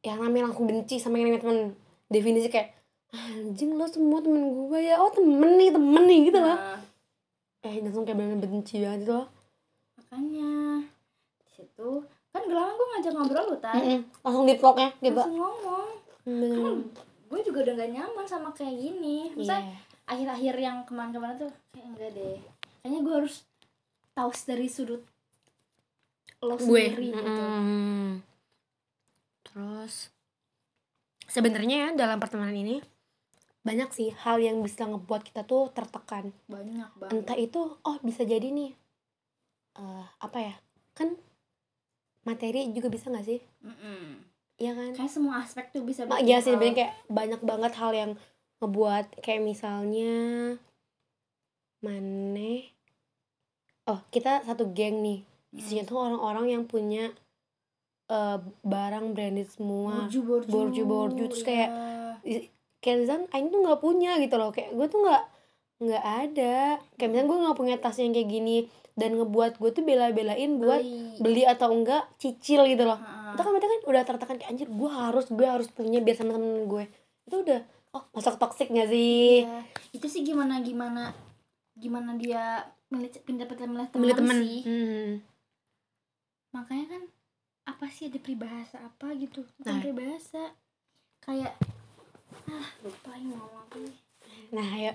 yang 0.02 0.22
namanya 0.22 0.48
langsung 0.48 0.64
benci 0.64 0.96
sama 0.96 1.18
yang 1.18 1.28
namanya 1.28 1.44
temen 1.44 1.60
definisi 2.08 2.48
kayak 2.48 2.72
anjing 3.10 3.72
lo 3.74 3.84
semua 3.86 4.20
temen 4.20 4.40
gue 4.62 4.80
ya? 4.82 4.96
Oh 4.96 5.10
temen 5.10 5.56
nih 5.56 5.72
temen 5.72 6.04
nih 6.06 6.20
gitu 6.28 6.40
loh. 6.40 6.56
Nah, 6.56 6.80
eh 7.64 7.80
langsung 7.82 8.04
kayak 8.04 8.16
bener 8.16 8.38
benci 8.38 8.80
banget 8.80 9.04
gitu 9.04 9.14
loh. 9.14 9.28
Makanya 9.98 10.52
di 11.38 11.50
situ 11.50 11.90
kan 12.38 12.46
gak 12.46 12.54
lama 12.56 12.72
gue 12.72 12.88
ngajak 12.94 13.14
ngobrol 13.14 13.46
lu 13.48 13.58
tadi 13.58 13.80
Mm-mm. 13.82 14.00
langsung 14.22 14.46
di 14.46 14.56
vlog 14.56 14.78
ya 14.78 14.90
gitu 15.00 15.18
langsung 15.18 15.38
ngomong. 15.38 15.88
Bener 16.24 16.58
kan 16.60 16.76
gue 17.28 17.40
juga 17.44 17.60
udah 17.66 17.74
gak 17.76 17.92
nyaman 17.92 18.26
sama 18.26 18.50
kayak 18.52 18.76
gini. 18.78 19.18
Misalnya 19.34 19.66
Iya. 19.66 19.78
akhir-akhir 20.08 20.56
yang 20.56 20.78
ke 20.84 20.92
mana-kemana 20.92 21.34
tuh 21.36 21.52
kayak 21.72 21.88
enggak 21.90 22.12
deh. 22.14 22.38
Kayaknya 22.80 23.00
gue 23.02 23.14
harus 23.18 23.36
tahu 24.14 24.30
dari 24.46 24.68
sudut 24.68 25.02
lo 26.38 26.54
gue. 26.54 26.64
sendiri 26.94 27.10
gitu. 27.12 27.26
Mm-mm. 27.44 28.22
terus 29.42 30.14
sebenarnya 31.26 31.90
ya 31.90 31.90
dalam 31.98 32.22
pertemanan 32.22 32.54
ini 32.54 32.78
banyak 33.62 33.90
sih 33.90 34.14
hal 34.16 34.38
yang 34.38 34.62
bisa 34.62 34.86
ngebuat 34.86 35.26
kita 35.26 35.44
tuh 35.44 35.68
tertekan. 35.74 36.32
Banyak 36.46 36.88
banget. 36.96 37.12
Entah 37.12 37.36
itu 37.36 37.76
oh 37.76 37.98
bisa 38.00 38.22
jadi 38.22 38.48
nih 38.48 38.72
eh 39.78 40.06
apa 40.18 40.38
ya 40.40 40.56
kan 40.94 41.14
materi 42.28 42.68
juga 42.76 42.92
bisa 42.92 43.08
nggak 43.08 43.26
sih? 43.26 43.40
Mm-mm. 43.64 44.20
Iya 44.60 44.72
kan? 44.76 44.92
Kayak 44.92 45.12
semua 45.14 45.40
aspek 45.40 45.72
tuh 45.72 45.86
bisa 45.88 46.04
bikin 46.04 46.28
iya 46.28 46.44
sih 46.44 46.58
kayak 46.58 46.94
banyak 47.08 47.42
banget 47.46 47.74
hal 47.80 47.92
yang 47.96 48.12
ngebuat 48.60 49.22
kayak 49.22 49.46
misalnya 49.46 50.14
maneh 51.78 52.74
oh 53.88 54.02
kita 54.12 54.44
satu 54.44 54.74
geng 54.76 55.00
nih. 55.00 55.20
Isinya 55.56 55.88
tuh 55.88 55.98
orang-orang 56.04 56.60
yang 56.60 56.64
punya 56.68 57.14
eh, 58.12 58.38
barang 58.66 59.16
branded 59.16 59.48
semua. 59.48 60.10
Borju 60.10 60.20
borju. 60.26 60.50
Borju-borju, 60.52 61.24
terus 61.32 61.44
ya. 61.46 61.48
kayak 61.48 61.70
kayak 62.84 63.00
Zan 63.08 63.24
Aing 63.32 63.54
tuh 63.54 63.64
nggak 63.64 63.80
punya 63.80 64.20
gitu 64.20 64.36
loh. 64.36 64.52
Kayak 64.52 64.76
gue 64.76 64.88
tuh 64.90 65.00
nggak 65.06 65.24
nggak 65.86 66.04
ada. 66.04 66.58
Kayak 66.98 67.10
misalnya 67.14 67.30
gue 67.30 67.40
nggak 67.46 67.58
punya 67.58 67.76
tas 67.78 67.98
yang 68.02 68.12
kayak 68.12 68.30
gini 68.30 68.58
dan 68.98 69.14
ngebuat 69.14 69.62
gue 69.62 69.70
tuh 69.72 69.86
bela-belain 69.86 70.58
buat 70.58 70.82
Beli. 70.82 71.22
beli 71.22 71.44
atau 71.46 71.70
enggak 71.70 72.10
cicil 72.18 72.66
gitu 72.66 72.82
loh. 72.84 72.98
Itu 73.32 73.40
kan 73.40 73.52
berarti 73.54 73.68
kan 73.70 73.82
udah 73.86 74.02
tertekan 74.04 74.36
kayak 74.36 74.50
anjir 74.52 74.68
gue 74.68 74.90
harus 74.90 75.26
gue 75.30 75.46
harus 75.46 75.70
punya 75.70 76.02
biar 76.02 76.18
sama 76.18 76.34
temen 76.34 76.66
gue 76.66 76.84
itu 77.24 77.36
udah 77.38 77.60
oh 77.94 78.04
masuk 78.12 78.36
toxic 78.36 78.68
gak 78.68 78.88
sih? 78.88 79.46
Iya. 79.46 79.62
itu 79.92 80.08
sih 80.08 80.22
gimana 80.22 80.60
gimana 80.60 81.14
gimana 81.74 82.18
dia 82.18 82.66
milih 82.90 83.12
pintar-pintar 83.22 83.68
milih 83.68 83.88
teman 83.92 84.16
temen 84.16 84.38
sih. 84.42 84.60
Hmm. 84.66 85.12
makanya 86.50 86.86
kan 86.90 87.04
apa 87.68 87.86
sih 87.92 88.08
ada 88.08 88.18
peribahasa 88.18 88.80
apa 88.80 89.12
gitu? 89.14 89.44
Bukan 89.60 89.68
Nah. 89.70 89.82
peribahasa. 89.84 90.44
Kayak 91.20 91.54
ah 92.48 92.68
lupa 92.80 93.12
mau 93.20 93.44
ngomong 93.44 93.62
apa 93.62 93.76
nih. 93.84 93.96
Nah 94.50 94.70
ya 94.74 94.94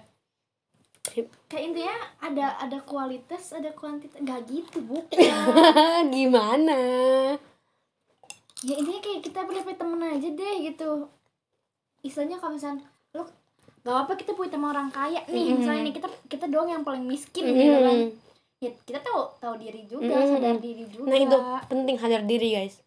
kayak 1.03 1.63
intinya 1.67 1.97
ada 2.19 2.57
ada 2.57 2.79
kualitas 2.83 3.51
ada 3.53 3.75
kuantitas. 3.75 4.23
Nggak 4.23 4.41
gitu 4.47 4.79
bukan 4.87 6.05
gimana? 6.17 6.79
Ya 8.63 8.75
intinya 8.79 9.01
kayak 9.01 9.21
kita 9.21 9.39
punya 9.43 9.63
temen 9.67 9.99
aja 10.01 10.29
deh 10.31 10.55
gitu. 10.63 11.11
Istilahnya 12.01 12.39
kalau 12.39 12.55
misalnya 12.55 12.87
lo 13.13 13.27
gak 13.83 14.07
apa 14.07 14.13
kita 14.15 14.31
punya 14.33 14.55
teman 14.55 14.71
orang 14.71 14.89
kaya 14.89 15.27
nih. 15.27 15.51
Mhm. 15.51 15.59
misalnya 15.59 15.83
nih 15.83 15.95
kita 15.95 16.09
kita 16.29 16.47
doang 16.47 16.71
yang 16.71 16.83
paling 16.83 17.03
miskin 17.03 17.45
gitu 17.45 17.77
kan. 17.77 17.99
Hmm. 17.99 18.11
ya 18.63 18.71
kita 18.87 19.03
tahu 19.03 19.27
tahu 19.37 19.59
diri 19.59 19.83
juga 19.85 20.15
Mhm. 20.15 20.29
sadar 20.31 20.57
diri 20.57 20.85
juga. 20.87 21.11
Nah 21.11 21.19
itu 21.19 21.37
penting 21.67 21.97
sadar 21.99 22.23
diri 22.23 22.49
guys. 22.55 22.79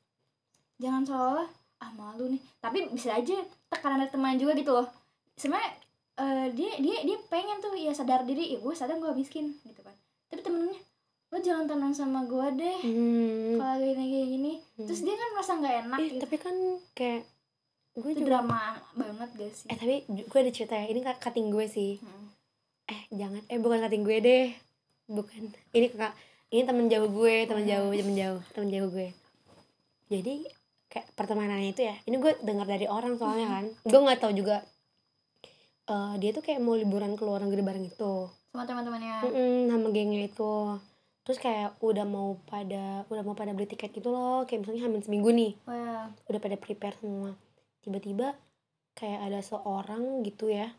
Jangan 0.79 1.03
seolah 1.03 1.47
ah 1.77 1.91
malu 1.91 2.31
nih. 2.31 2.39
Tapi 2.57 2.87
bisa 2.95 3.11
aja 3.11 3.35
tekanan 3.67 3.99
dari 3.99 4.07
teman 4.07 4.39
juga 4.39 4.55
gitu 4.55 4.71
loh. 4.71 4.87
Sebenarnya 5.35 5.75
eh, 6.15 6.47
dia 6.51 6.71
dia 6.77 6.97
dia 7.01 7.17
pengen 7.25 7.59
tuh 7.59 7.73
ya 7.73 7.91
sadar 7.91 8.23
diri 8.23 8.49
ya 8.49 8.57
gue 8.57 8.71
sadar 8.71 8.95
gue 8.95 9.11
miskin 9.13 9.51
gitu 9.61 9.79
kan. 9.79 9.95
Tapi 10.27 10.41
temennya 10.41 10.79
lo 11.27 11.37
jangan 11.37 11.65
temenan 11.65 11.91
sama 11.91 12.23
gue 12.23 12.47
deh 12.55 12.77
Hmm. 12.81 13.57
kalau 13.57 13.75
gini 13.77 14.05
kayak 14.05 14.27
gini. 14.29 14.53
Hmm. 14.73 14.85
terus 14.85 15.01
dia 15.01 15.13
kan 15.13 15.29
merasa 15.29 15.51
nggak 15.53 15.75
enak 15.81 15.97
Eh, 15.97 16.05
gitu. 16.07 16.21
tapi 16.21 16.35
kan 16.37 16.55
kayak 16.93 17.21
gue 17.93 18.09
itu 18.09 18.19
juga 18.19 18.29
drama 18.33 18.61
banget 18.93 19.29
gak 19.33 19.51
sih? 19.53 19.67
Eh 19.67 19.75
tapi 19.75 19.95
gue 20.07 20.37
ada 20.37 20.51
cerita 20.53 20.73
ya 20.73 20.85
ini 20.85 20.99
ka- 21.01 21.19
cutting 21.19 21.47
gue 21.49 21.65
sih. 21.65 21.91
Hmm. 21.97 22.27
eh 22.85 23.01
jangan 23.11 23.41
eh 23.43 23.57
bukan 23.57 23.79
cutting 23.81 24.03
gue 24.03 24.17
deh 24.19 24.45
bukan. 25.07 25.41
Ini 25.71 25.85
kakak 25.89 26.13
ini 26.47 26.61
temen 26.63 26.85
jauh 26.85 27.09
gue 27.09 27.35
temen 27.43 27.63
Hmm. 27.63 27.71
jauh 27.73 27.91
temen 27.91 28.15
jauh 28.15 28.39
temen 28.51 28.69
jauh 28.69 28.89
gue. 28.89 29.07
Jadi 30.07 30.33
kayak 30.87 31.07
pertemanannya 31.11 31.69
itu 31.69 31.81
ya 31.81 31.95
ini 32.01 32.15
gue 32.15 32.31
dengar 32.39 32.63
dari 32.65 32.85
orang 32.85 33.15
soalnya 33.15 33.47
kan. 33.49 33.65
Gue 33.81 33.99
nggak 33.99 34.19
tahu 34.21 34.31
juga 34.33 34.61
eh 35.85 36.13
dia 36.17 36.29
tuh 36.31 36.41
kayak 36.41 36.59
mau 36.59 36.73
liburan 36.73 37.13
ke 37.13 37.21
luar 37.21 37.41
negeri 37.41 37.61
bareng 37.61 37.85
itu 37.85 38.13
sama 38.49 38.63
teman-temannya? 38.63 39.15
Mm-mm, 39.21 39.55
sama 39.67 39.87
gengnya 39.89 40.25
itu 40.25 40.53
terus 41.21 41.37
kayak 41.37 41.75
udah 41.79 42.05
mau 42.05 42.37
pada 42.43 43.01
udah 43.05 43.21
mau 43.21 43.33
pada 43.33 43.49
beli 43.49 43.65
tiket 43.65 43.89
gitu 43.91 44.09
loh. 44.09 44.45
Kayak 44.45 44.63
misalnya 44.63 44.81
hamil 44.83 45.01
seminggu 45.01 45.29
nih. 45.31 45.51
Wah 45.65 46.09
udah 46.25 46.39
pada 46.39 46.55
prepare 46.55 46.95
semua. 46.95 47.33
Tiba-tiba 47.81 48.37
kayak 48.93 49.19
ada 49.23 49.39
seorang 49.41 50.21
gitu 50.21 50.47
ya 50.47 50.69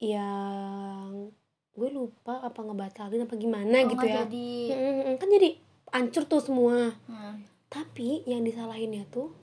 yang 0.00 1.30
gue 1.70 1.88
lupa 1.90 2.38
apa 2.40 2.54
ngebatalin 2.56 3.26
apa 3.26 3.34
gimana 3.34 3.76
Oh, 3.76 3.88
gitu 3.88 4.04
ya. 4.04 4.14
jadi. 4.22 4.50
Mm-mm, 4.70 5.14
kan 5.18 5.28
jadi 5.28 5.50
hancur 5.90 6.24
tuh 6.24 6.40
semua. 6.40 6.94
Hmm. 7.06 7.42
tapi 7.66 8.22
yang 8.22 8.42
disalahinnya 8.42 9.02
tuh 9.08 9.34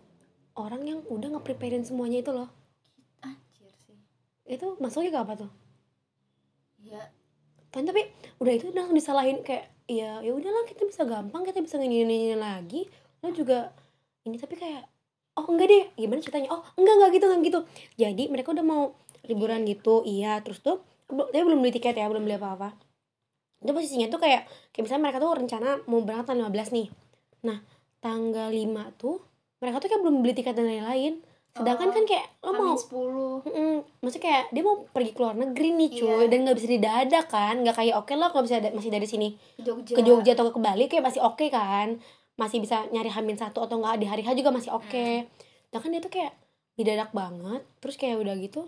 orang 0.54 0.88
yang 0.88 1.00
udah 1.06 1.28
nge-preparein 1.30 1.84
semuanya 1.84 2.24
itu 2.24 2.32
loh 2.32 2.48
itu 4.52 4.68
masuknya 4.84 5.12
ke 5.16 5.20
apa 5.20 5.34
tuh? 5.40 5.52
Ya. 6.84 7.02
Kan 7.72 7.88
tapi 7.88 8.12
udah 8.44 8.54
itu 8.54 8.68
langsung 8.76 8.98
disalahin 8.98 9.40
kayak 9.48 9.72
ya 9.88 10.20
ya 10.20 10.32
udahlah 10.32 10.68
kita 10.68 10.84
bisa 10.88 11.08
gampang 11.08 11.44
kita 11.48 11.64
bisa 11.64 11.80
ngini 11.80 12.04
ini 12.04 12.36
lagi. 12.36 12.88
Lo 13.24 13.32
juga 13.32 13.72
ini 14.28 14.36
tapi 14.36 14.60
kayak 14.60 14.84
oh 15.40 15.46
enggak 15.48 15.68
deh. 15.72 15.84
Gimana 15.96 16.20
ceritanya? 16.20 16.50
Oh 16.52 16.62
enggak 16.76 16.94
enggak 17.00 17.12
gitu 17.16 17.26
enggak 17.32 17.42
gitu. 17.48 17.60
Jadi 17.96 18.24
mereka 18.28 18.52
udah 18.52 18.66
mau 18.66 18.84
liburan 19.28 19.64
gitu 19.64 20.04
iya. 20.04 20.44
Terus 20.44 20.60
tuh 20.60 20.84
dia 21.32 21.44
belum 21.44 21.60
beli 21.60 21.76
tiket 21.76 21.96
ya 22.00 22.08
belum 22.08 22.24
beli 22.24 22.40
apa 22.40 22.50
apa 22.56 22.70
itu 23.62 23.72
posisinya 23.78 24.10
tuh 24.10 24.18
kayak 24.18 24.50
kayak 24.74 24.84
misalnya 24.90 25.04
mereka 25.06 25.18
tuh 25.22 25.32
rencana 25.38 25.70
mau 25.86 26.02
berangkat 26.02 26.34
tanggal 26.34 26.50
15 26.50 26.74
nih. 26.74 26.88
Nah 27.46 27.58
tanggal 28.02 28.50
5 28.50 28.90
tuh 28.98 29.22
mereka 29.62 29.78
tuh 29.78 29.88
kayak 29.94 30.02
belum 30.02 30.16
beli 30.26 30.34
tiket 30.34 30.58
dan 30.58 30.66
lain-lain 30.66 31.22
sedangkan 31.52 31.88
Oh, 31.88 31.94
kan 31.94 32.04
kayak 32.06 32.26
lo 32.40 32.52
mau 32.54 32.64
Amin 32.66 32.80
10 32.80 33.44
Mm-mm. 33.44 33.74
Maksudnya 34.00 34.24
kayak 34.24 34.44
dia 34.50 34.62
mau 34.62 34.76
pergi 34.86 35.12
ke 35.12 35.20
luar 35.20 35.36
negeri 35.36 35.70
nih 35.74 35.90
cuy 35.94 36.08
Iya. 36.18 36.28
dan 36.28 36.40
nggak 36.42 36.56
bisa 36.56 36.68
didadak 36.70 37.26
kan. 37.28 37.56
Nggak 37.58 37.76
kayak 37.76 37.96
oke 37.98 38.14
lah 38.14 38.30
kalau 38.30 38.44
bisa 38.44 38.58
da- 38.58 38.72
masih 38.72 38.88
dari 38.90 39.04
sini 39.04 39.28
ke 39.54 39.62
Jogja. 39.62 39.94
ke 39.94 40.02
Jogja 40.02 40.32
atau 40.34 40.48
ke 40.48 40.60
Bali 40.60 40.86
kayak 40.86 41.04
masih 41.04 41.22
oke 41.22 41.46
kan. 41.48 42.00
Masih 42.34 42.58
bisa 42.58 42.88
nyari 42.88 43.08
hamin 43.08 43.36
satu 43.36 43.60
atau 43.60 43.78
enggak 43.78 43.98
di 43.98 44.06
hari 44.06 44.22
H 44.22 44.32
juga 44.34 44.50
masih 44.50 44.72
oke. 44.72 45.08
Nah 45.70 45.78
kan 45.78 45.90
dia 45.90 46.00
tuh 46.00 46.10
kayak 46.10 46.34
didadak 46.74 47.12
banget 47.12 47.62
terus 47.78 47.96
kayak 47.96 48.16
udah 48.18 48.36
gitu 48.38 48.64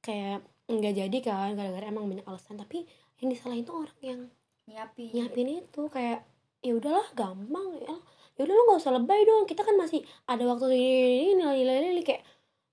kayak 0.00 0.40
nggak 0.66 0.94
jadi 0.96 1.18
kan 1.20 1.52
gara-gara 1.52 1.84
emang 1.84 2.06
banyak 2.06 2.24
alasan. 2.24 2.56
Tapi 2.56 2.88
yang 3.18 3.28
disalahin 3.28 3.62
tuh 3.62 3.76
orang 3.78 3.98
yang 4.00 4.20
nyiapin. 4.64 5.12
nyiapin 5.12 5.48
itu 5.58 5.82
kayak 5.86 6.24
ya 6.58 6.72
udahlah 6.72 7.06
gampang 7.12 7.76
ya 7.76 7.92
ya 8.32 8.48
udah 8.48 8.54
lu 8.54 8.62
nggak 8.64 8.80
usah 8.80 8.94
lebay 8.96 9.20
dong 9.22 9.44
kita 9.44 9.60
kan 9.60 9.76
masih 9.76 10.00
ada 10.24 10.42
waktu 10.48 10.72
ini 10.72 11.36
ini, 11.36 11.44
ini. 11.92 12.02
kayak 12.02 12.24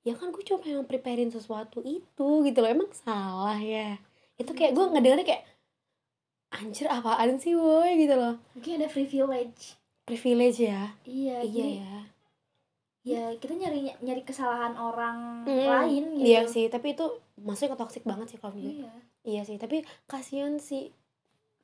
ya 0.07 0.15
kan 0.15 0.31
gue 0.31 0.43
cuma 0.47 0.63
pengen 0.63 0.87
preparein 0.87 1.29
sesuatu 1.29 1.83
itu 1.83 2.27
gitu 2.47 2.59
loh. 2.63 2.69
Emang 2.71 2.89
salah 2.95 3.59
ya? 3.59 3.99
Itu 4.39 4.55
kayak 4.55 4.71
gue 4.71 4.85
ngedengernya 4.95 5.27
kayak 5.27 5.43
anjir 6.49 6.87
apaan 6.89 7.37
sih 7.37 7.53
woi 7.53 7.99
gitu 7.99 8.15
loh. 8.15 8.39
Mungkin 8.55 8.79
ada 8.79 8.87
privilege. 8.89 9.75
Privilege 10.07 10.65
ya? 10.65 10.95
Iya 11.05 11.37
iya 11.45 11.45
jadi 11.45 11.73
ya. 11.77 11.95
ya 12.99 13.23
kita 13.37 13.53
nyari 13.55 13.93
nyari 14.01 14.21
kesalahan 14.25 14.73
orang 14.75 15.45
Mm, 15.47 15.65
lain 15.65 16.03
gitu. 16.19 16.25
iya 16.25 16.41
sih 16.45 16.67
tapi 16.67 16.93
itu 16.93 17.05
maksudnya 17.39 17.77
toxic 17.79 18.03
banget 18.03 18.33
sih 18.33 18.37
kalau 18.41 18.53
gue 18.57 18.81
iya. 18.83 18.91
Iya 19.23 19.41
sih 19.45 19.55
tapi 19.61 19.85
kasihan 20.09 20.57
si 20.57 20.91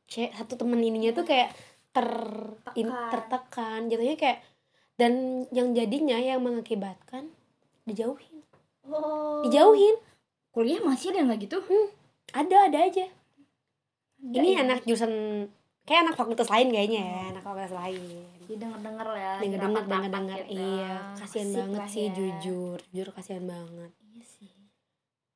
C 0.05 0.29
satu 0.31 0.53
temen 0.55 0.77
ininya 0.79 1.11
tuh 1.17 1.25
kayak 1.25 1.49
ter 1.95 2.09
in- 2.75 2.91
Tekan. 2.91 3.09
tertekan. 3.09 3.79
Jatuhnya 3.87 4.15
kayak 4.15 4.39
dan 4.95 5.13
yang 5.49 5.71
jadinya 5.71 6.15
yang 6.15 6.43
mengakibatkan 6.43 7.31
dijauhin. 7.83 8.43
Oh. 8.83 9.39
Dijauhin. 9.41 9.95
Kuliah 10.51 10.79
masih 10.79 11.11
ada 11.11 11.23
nggak 11.25 11.47
gitu? 11.47 11.59
Ada 12.31 12.67
ada 12.67 12.79
aja. 12.81 13.05
Ada 13.05 14.35
ini 14.35 14.55
ya? 14.55 14.63
anak 14.63 14.83
jurusan 14.83 15.11
kayak 15.85 16.09
anak 16.09 16.15
fakultas 16.15 16.49
lain 16.49 16.73
kayaknya 16.73 17.01
ya 17.03 17.21
anak 17.31 17.43
fakultas 17.43 17.71
lain. 17.71 18.23
Jadi 18.41 18.53
denger 18.57 18.79
denger 18.81 19.07
ya 19.13 19.31
denger 19.37 19.59
denger 19.59 19.83
denger 19.85 20.11
denger 20.11 20.39
gitu. 20.43 20.61
iya 20.61 20.93
kasihan 21.13 21.49
banget 21.51 21.77
lah 21.77 21.87
sih 21.87 22.03
ya. 22.03 22.11
jujur. 22.11 22.77
Jujur 22.89 23.07
kasihan 23.11 23.45
banget. 23.45 23.91
Iya 24.11 24.23
sih. 24.25 24.53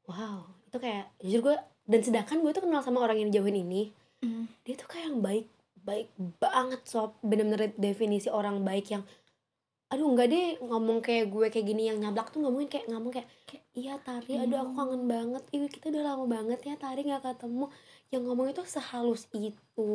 Wow 0.05 0.49
itu 0.65 0.77
kayak 0.77 1.05
jujur 1.19 1.41
gue 1.43 1.57
dan 1.85 1.99
sedangkan 1.99 2.37
gue 2.39 2.51
tuh 2.51 2.63
kenal 2.63 2.81
sama 2.81 3.01
orang 3.01 3.17
yang 3.17 3.29
dijauhin 3.29 3.59
ini 3.59 3.83
Mm. 4.19 4.51
dia 4.67 4.75
tuh 4.75 4.83
kayak 4.85 5.07
yang 5.07 5.23
baik 5.23 5.47
baik 5.85 6.09
banget 6.39 6.81
sob. 6.85 7.15
Bener-bener 7.23 7.71
definisi 7.75 8.27
orang 8.31 8.61
baik 8.63 8.91
yang 8.91 9.03
aduh 9.89 10.05
enggak 10.05 10.29
deh 10.29 10.61
ngomong 10.61 11.01
kayak 11.01 11.33
gue 11.33 11.47
kayak 11.49 11.65
gini. 11.65 11.89
Yang 11.89 11.97
nyablak 12.05 12.29
tuh 12.29 12.45
ngomongin 12.45 12.69
kayak 12.69 12.85
ngomong 12.93 13.11
kayak 13.13 13.27
kayak 13.49 13.63
iya 13.73 13.93
Tari 13.97 14.37
aduh 14.37 14.57
aku 14.61 14.71
kangen 14.77 15.03
banget. 15.09 15.43
Ih 15.49 15.65
kita 15.65 15.85
udah 15.89 16.03
lama 16.13 16.25
banget 16.29 16.59
ya 16.61 16.75
Tari 16.77 17.01
nggak 17.05 17.23
ketemu. 17.25 17.65
Yang 18.09 18.23
ngomong 18.25 18.47
itu 18.49 18.61
sehalus 18.65 19.23
itu. 19.33 19.91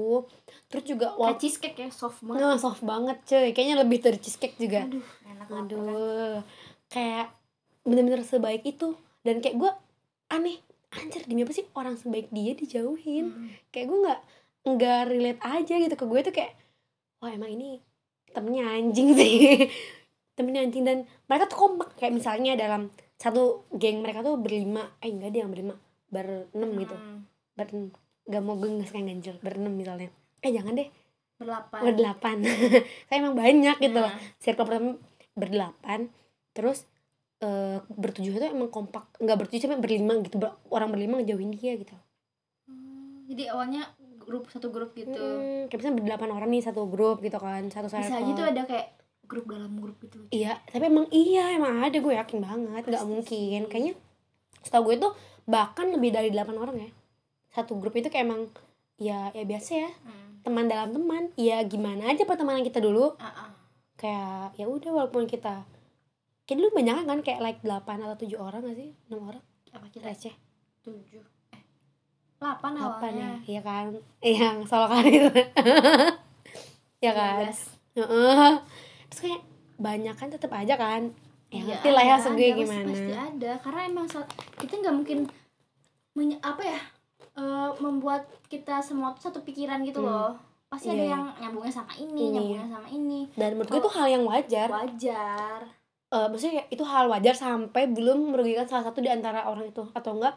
Terus 0.70 0.84
juga 0.86 1.14
kayak 1.14 1.20
wal 1.20 1.34
cheesecake 1.38 1.78
ya 1.78 1.88
soft 1.94 2.22
banget. 2.26 2.42
Nah, 2.42 2.56
soft 2.58 2.82
banget 2.82 3.16
cuy. 3.26 3.50
Kayaknya 3.54 3.76
lebih 3.86 3.98
dari 4.02 4.18
cheesecake 4.18 4.58
juga. 4.58 4.86
Aduh 4.86 5.06
enak 5.30 5.46
banget 5.46 5.50
kan. 5.50 5.62
aduh 5.62 6.38
kayak 6.90 7.26
bener-bener 7.86 8.22
sebaik 8.26 8.66
itu. 8.66 8.98
Dan 9.22 9.38
kayak 9.38 9.56
gue 9.56 9.70
aneh. 10.30 10.58
Anjir 10.94 11.26
demi 11.26 11.42
apa 11.42 11.50
sih 11.50 11.66
orang 11.74 11.98
sebaik 11.98 12.30
dia 12.30 12.54
dijauhin? 12.54 13.34
Mm. 13.34 13.50
kayak 13.74 13.86
gue 13.90 13.98
nggak 13.98 14.20
nggak 14.64 15.00
relate 15.12 15.40
aja 15.44 15.74
gitu 15.76 15.94
ke 15.94 16.04
gue 16.08 16.20
tuh 16.24 16.32
kayak 16.32 16.52
wah 17.20 17.32
emang 17.32 17.52
ini 17.52 17.80
temennya 18.34 18.66
anjing 18.66 19.14
sih. 19.14 19.70
Temennya 20.36 20.66
anjing. 20.66 20.82
Dan 20.82 20.98
mereka 21.30 21.46
tuh 21.46 21.58
kompak. 21.62 21.94
Kayak 21.94 22.12
misalnya 22.18 22.52
dalam 22.58 22.90
satu 23.16 23.70
geng 23.70 24.02
mereka 24.02 24.26
tuh 24.26 24.34
berlima. 24.36 24.90
Eh 24.98 25.14
enggak 25.14 25.30
deh 25.30 25.40
yang 25.46 25.54
berlima. 25.54 25.78
Berenam 26.10 26.70
gitu. 26.76 26.96
Ber 27.54 27.70
gak 28.24 28.42
mau 28.42 28.58
gengs 28.58 28.90
kayak 28.90 29.06
ganjil. 29.06 29.36
Berenam 29.38 29.72
misalnya. 29.78 30.10
Eh 30.42 30.50
jangan 30.50 30.74
deh. 30.74 30.90
Berdelapan. 31.38 31.80
Berdelapan. 31.86 32.36
Saya 33.06 33.16
emang 33.22 33.38
banyak 33.38 33.76
gitu 33.78 33.98
loh. 34.02 34.10
Nah, 34.10 34.20
circle 34.42 34.66
pertama 34.66 34.98
berdelapan. 35.38 36.00
Terus 36.50 36.84
eh, 37.38 37.78
bertujuh 37.86 38.34
itu 38.34 38.46
emang 38.50 38.74
kompak. 38.74 39.06
Nggak 39.22 39.46
bertujuh 39.46 39.70
cuma 39.70 39.78
berlima 39.78 40.18
gitu. 40.18 40.42
Orang 40.68 40.90
berlima 40.90 41.22
ngejauhin 41.22 41.54
dia 41.54 41.78
gitu. 41.78 41.94
Hmm, 42.66 43.22
jadi 43.30 43.54
awalnya 43.54 43.86
grup 44.24 44.48
satu 44.48 44.72
grup 44.72 44.96
gitu. 44.96 45.12
Mm, 45.14 45.68
kayak 45.68 45.78
misalnya 45.78 45.96
berdelapan 46.00 46.30
orang 46.32 46.50
nih 46.50 46.62
satu 46.64 46.82
grup 46.88 47.20
gitu 47.20 47.36
kan 47.36 47.62
satu 47.68 47.86
bisa 47.92 48.00
circle. 48.00 48.18
aja 48.18 48.30
tuh 48.32 48.46
ada 48.48 48.62
kayak 48.64 48.86
grup 49.28 49.44
dalam 49.48 49.72
grup 49.76 49.96
gitu. 50.00 50.18
Iya 50.32 50.58
tapi 50.68 50.88
emang 50.88 51.06
iya 51.12 51.54
emang 51.54 51.84
ada 51.84 51.94
gue 51.94 52.14
yakin 52.16 52.38
banget 52.40 52.82
nggak 52.88 53.04
mungkin. 53.04 53.24
sih. 53.28 53.68
kayaknya 53.68 53.94
setahu 54.64 54.92
gue 54.92 54.96
tuh 55.04 55.12
bahkan 55.44 55.92
lebih 55.92 56.10
dari 56.10 56.32
delapan 56.32 56.56
orang 56.56 56.76
ya. 56.80 56.90
Satu 57.52 57.76
grup 57.76 57.94
itu 57.94 58.08
kayak 58.08 58.24
emang 58.24 58.48
ya 58.96 59.28
ya 59.36 59.44
biasa 59.44 59.70
ya. 59.76 59.90
Hmm. 60.04 60.22
teman 60.44 60.68
dalam 60.68 60.92
teman 60.92 61.32
ya 61.40 61.64
gimana 61.64 62.12
aja 62.12 62.28
pertemanan 62.28 62.60
kita 62.64 62.80
dulu. 62.80 63.16
Ah, 63.16 63.48
ah. 63.48 63.50
kayak 63.96 64.56
ya 64.60 64.68
udah 64.68 64.90
walaupun 64.92 65.24
kita 65.24 65.64
kayak 66.44 66.58
dulu 66.60 66.68
banyak 66.76 67.08
kan 67.08 67.20
kayak 67.24 67.40
like 67.40 67.60
8 67.64 68.04
atau 68.04 68.16
7 68.20 68.36
orang 68.36 68.60
gak 68.68 68.76
sih? 68.76 68.92
6 69.08 69.16
orang? 69.16 69.44
Apa 69.72 69.86
kita? 69.88 70.04
Receh. 70.04 70.36
Tujuh 70.84 71.33
eh 72.34 72.42
delapan 72.42 72.72
8 72.72 72.76
ya 72.76 72.84
awalnya 72.84 73.30
iya 73.44 73.60
kan? 73.60 73.86
Yang 74.20 74.56
solo 74.66 74.86
karir 74.86 75.24
ya 77.00 77.12
kan? 77.12 77.46
Heeh. 77.94 78.52
terus 79.06 79.20
kayak 79.22 79.42
banyak 79.76 80.12
kan 80.12 80.28
tetap 80.28 80.50
aja 80.50 80.74
kan? 80.74 81.02
Ya 81.46 81.54
Iya, 81.54 81.78
ngerti 81.78 81.88
lah 81.88 82.04
ya 82.04 82.16
pasti- 82.16 82.50
gimana. 82.52 82.88
pasti 82.88 83.12
ada. 83.14 83.52
Karena 83.60 83.80
emang 83.84 84.06
saat 84.06 84.26
kita 84.56 84.74
nggak 84.76 84.96
mungkin 84.96 85.18
menye- 86.12 86.40
apa 86.40 86.62
ya 86.64 86.80
eh, 87.34 87.70
membuat 87.78 88.22
kita 88.46 88.78
semua 88.78 89.10
tuh 89.12 89.26
satu 89.26 89.40
pikiran 89.40 89.82
gitu 89.82 89.98
Hmm. 89.98 90.06
loh. 90.06 90.30
Pasti 90.66 90.86
ada 90.88 90.98
Iya. 91.00 91.10
yang 91.10 91.24
nyambungnya 91.36 91.70
sama 91.72 91.90
ini, 91.92 92.14
Ini. 92.20 92.30
nyambungnya 92.32 92.66
sama 92.68 92.88
ini. 92.88 93.20
Dan 93.32 93.50
menurut 93.52 93.68
gue 93.68 93.80
itu 93.80 93.90
hal 93.90 94.06
yang 94.08 94.24
wajar. 94.24 94.68
Wajar. 94.68 95.58
Eh, 96.08 96.26
maksudnya 96.28 96.62
itu 96.68 96.84
hal 96.84 97.06
wajar 97.06 97.34
sampai 97.34 97.86
belum 97.88 98.30
merugikan 98.30 98.62
salah 98.64 98.84
satu 98.84 98.98
di 98.98 99.08
antara 99.08 99.42
orang 99.44 99.66
itu 99.66 99.82
atau 99.88 100.10
enggak 100.12 100.34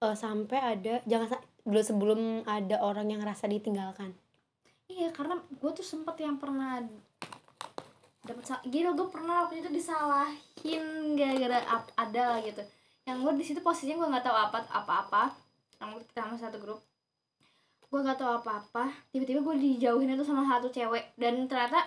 eh, 0.00 0.16
sampai 0.16 0.58
ada 0.58 0.94
jangan 1.04 1.36
belum 1.68 1.84
sebelum 1.84 2.20
ada 2.48 2.80
orang 2.80 3.12
yang 3.12 3.20
ngerasa 3.20 3.46
ditinggalkan. 3.46 4.16
Iya 4.88 5.12
karena 5.12 5.38
gue 5.38 5.70
tuh 5.76 5.86
sempet 5.86 6.16
yang 6.18 6.40
pernah 6.40 6.82
dapat 8.24 8.44
gila 8.68 8.92
gue 8.96 9.08
pernah 9.08 9.46
waktu 9.46 9.64
itu 9.64 9.70
disalahin 9.72 11.14
gara-gara 11.14 11.84
ada 11.94 12.22
lah 12.36 12.38
gitu. 12.40 12.64
Yang 13.04 13.16
gue 13.20 13.32
di 13.36 13.44
situ 13.44 13.60
posisinya 13.60 14.00
gue 14.00 14.08
nggak 14.16 14.24
tahu 14.24 14.36
apa 14.36 14.58
apa 14.72 14.92
apa 15.06 15.22
yang 15.78 15.96
kita 16.00 16.20
sama 16.26 16.36
satu 16.40 16.58
grup. 16.58 16.80
Gue 17.90 18.00
nggak 18.00 18.18
tahu 18.18 18.30
apa 18.40 18.50
apa 18.64 18.84
tiba-tiba 19.12 19.44
gue 19.44 19.56
dijauhin 19.60 20.16
itu 20.16 20.24
sama 20.24 20.48
satu 20.48 20.72
cewek 20.72 21.12
dan 21.20 21.44
ternyata 21.44 21.84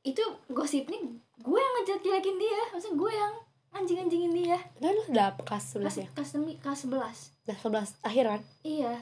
itu 0.00 0.22
gosipnya 0.48 0.96
gue 1.40 1.58
yang 1.60 1.72
ngejek-jelekin 1.80 2.36
dia 2.40 2.60
maksudnya 2.72 2.96
gue 2.96 3.12
yang 3.12 3.32
anjing-anjingin 3.74 4.32
dia. 4.34 4.58
Kan 4.78 4.92
lu 4.92 5.02
udah 5.10 5.34
kelas 5.42 5.64
11 5.76 5.80
kelas 5.80 5.96
ya? 5.96 6.06
kelas 6.14 6.30
kelas 6.62 6.78
sebelas. 6.84 7.18
Kelas 7.46 7.60
11 7.98 8.06
akhir 8.06 8.24
kan? 8.26 8.40
Iya. 8.66 8.94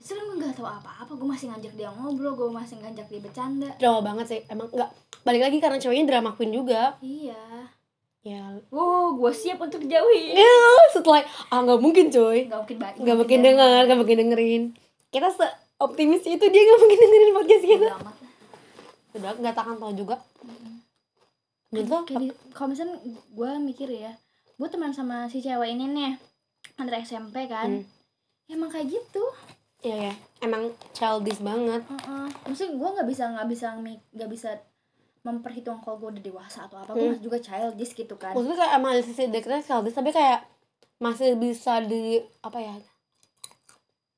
Terus 0.00 0.16
kan 0.16 0.24
gue 0.24 0.36
nggak 0.40 0.54
tahu 0.56 0.68
apa-apa. 0.68 1.12
Gue 1.12 1.28
masih 1.28 1.46
ngajak 1.52 1.72
dia 1.76 1.88
ngobrol 1.92 2.32
gue 2.36 2.48
masih 2.48 2.76
ngajak 2.80 3.06
dia 3.12 3.20
bercanda. 3.20 3.70
Drama 3.76 4.00
banget 4.00 4.26
sih. 4.32 4.40
Emang 4.48 4.68
enggak 4.72 4.90
balik 5.20 5.42
lagi 5.44 5.58
karena 5.60 5.76
ceweknya 5.76 6.04
drama 6.08 6.30
queen 6.32 6.52
juga. 6.52 6.96
Iya. 7.04 7.42
Ya. 8.20 8.42
Wow 8.68 9.16
gue 9.16 9.32
siap 9.32 9.60
untuk 9.60 9.80
dijauhin. 9.80 10.36
Ya 10.36 10.56
setelah 10.92 11.24
ah 11.52 11.60
nggak 11.64 11.80
mungkin 11.80 12.12
coy 12.12 12.48
nggak 12.48 12.60
mungkin 12.64 12.76
banget 12.76 12.96
nggak 13.00 13.16
mungkin 13.16 13.38
dengar 13.40 13.80
nggak 13.88 13.98
mungkin 14.00 14.16
dengerin. 14.24 14.62
Kita 15.12 15.28
se 15.32 15.46
optimis 15.80 16.24
itu 16.28 16.44
dia 16.48 16.62
nggak 16.64 16.80
mungkin 16.80 16.98
dengerin 17.00 17.32
podcast 17.36 17.64
kita. 17.64 17.88
Udah 19.16 19.30
nggak 19.36 19.54
takkan 19.56 19.76
tahu 19.80 19.92
juga 19.96 20.16
gitu? 21.72 21.94
Kayak 22.04 22.20
di- 22.20 22.36
kalau 22.50 22.68
misalnya 22.68 22.96
gue 23.06 23.50
mikir 23.60 23.88
ya 23.88 24.12
gue 24.52 24.68
teman 24.68 24.90
sama 24.90 25.24
si 25.26 25.38
cewek 25.38 25.70
ini 25.70 25.86
nih 25.86 26.12
dari 26.76 27.00
SMP 27.00 27.46
kan. 27.46 27.80
Hmm. 27.80 27.84
emang 28.48 28.66
kayak 28.66 28.88
gitu. 28.88 29.22
Iya 29.80 30.10
ya 30.10 30.14
emang 30.40 30.62
childish 30.90 31.38
banget. 31.40 31.80
Heeh. 31.82 32.26
maksudnya 32.42 32.72
gue 32.74 32.88
nggak 32.90 33.08
bisa 33.08 33.24
nggak 33.30 33.48
bisa 33.48 33.66
nggak 34.10 34.28
bisa 34.28 34.50
memperhitungkan 35.20 35.80
kalau 35.80 35.96
gue 35.98 36.08
udah 36.10 36.24
dewasa 36.24 36.64
atau 36.64 36.78
apa. 36.78 36.90
Gue 36.90 37.00
Hmm. 37.00 37.10
masih 37.12 37.24
juga 37.24 37.38
childish 37.38 37.92
gitu 37.94 38.14
kan. 38.14 38.32
Maksudnya 38.32 38.58
kayak 38.58 38.72
emang 38.74 38.90
dari 38.92 39.04
sisi 39.04 39.22
dekatnya 39.26 39.62
childish 39.62 39.94
tapi 39.94 40.10
kayak 40.10 40.40
masih 40.98 41.32
bisa 41.34 41.80
di 41.80 42.02
apa 42.40 42.58
ya 42.58 42.74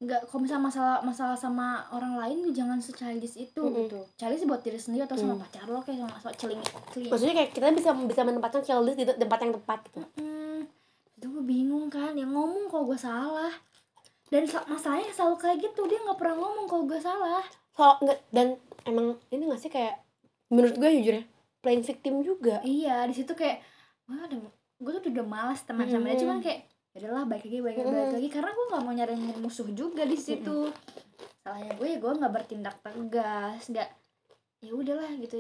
nggak 0.03 0.27
kalau 0.27 0.43
misalnya 0.43 0.65
masalah 0.67 0.97
masalah 1.01 1.37
sama 1.37 1.67
orang 1.89 2.19
lain 2.19 2.51
jangan 2.51 2.77
se-childish 2.77 3.39
itu 3.39 3.55
Mm-mm. 3.57 3.87
gitu. 3.87 4.03
Childish 4.17 4.43
buat 4.43 4.59
diri 4.59 4.75
sendiri 4.75 5.07
atau 5.07 5.15
sama 5.15 5.35
Mm. 5.35 5.41
pacar 5.41 5.65
lo 5.65 5.79
kayak 5.79 6.03
sama, 6.03 6.15
sama 6.19 6.33
celing 6.35 6.61
celing. 6.91 7.07
Maksudnya 7.07 7.35
kayak 7.37 7.51
kita 7.53 7.67
bisa 7.71 7.91
bisa 7.95 8.21
menempatkan 8.21 8.61
childish 8.61 8.99
di 8.99 9.07
tempat 9.07 9.39
yang 9.41 9.55
tepat 9.55 9.79
gitu. 9.87 10.03
Hmm, 10.17 10.67
itu 11.15 11.27
gue 11.29 11.45
bingung 11.45 11.87
kan 11.87 12.13
yang 12.13 12.31
ngomong 12.31 12.67
kalau 12.67 12.85
gue 12.85 12.99
salah. 12.99 13.55
Dan 14.27 14.43
sa- 14.45 14.67
masalahnya 14.67 15.13
selalu 15.13 15.37
kayak 15.39 15.59
gitu 15.63 15.87
dia 15.87 16.01
nggak 16.01 16.19
pernah 16.19 16.37
ngomong 16.37 16.67
kalau 16.67 16.85
gue 16.85 16.99
salah. 16.99 17.45
So 17.71 17.87
enggak 18.01 18.19
dan 18.29 18.59
emang 18.83 19.23
ini 19.29 19.47
gak 19.47 19.61
sih 19.61 19.71
kayak 19.71 20.03
menurut 20.49 20.75
gue 20.75 20.91
jujur 20.99 21.15
ya 21.17 21.25
playing 21.61 21.81
victim 21.81 22.15
juga. 22.21 22.59
Iya 22.61 23.07
di 23.07 23.15
situ 23.15 23.33
kayak 23.33 23.63
wah 24.05 24.27
udah 24.27 24.39
gue 24.83 24.93
tuh 24.99 25.11
udah 25.11 25.23
malas 25.23 25.63
teman 25.63 25.87
sama 25.87 26.11
dia. 26.11 26.19
Mm. 26.19 26.21
cuman 26.21 26.39
kayak 26.43 26.61
ya 26.93 26.97
udahlah 27.09 27.25
baik 27.25 27.49
lagi 27.49 27.59
baik 27.65 27.77
lagi 27.81 27.89
Mm. 27.89 27.97
baik 27.97 28.15
lagi. 28.21 28.29
Karena 28.29 28.51
gue 28.53 28.67
nggak 28.69 28.83
mau 28.85 28.93
nyari 28.93 29.15
musuh 29.41 29.69
juga 29.73 30.03
di 30.05 30.19
situ. 30.19 30.69
Salahnya 31.41 31.73
gue 31.77 31.87
ya 31.89 31.99
gue 31.99 32.13
nggak 32.13 32.33
bertindak 32.33 32.77
tegas 32.85 33.63
nggak 33.73 33.89
ya 34.63 34.73
udahlah 34.73 35.11
gitu. 35.19 35.37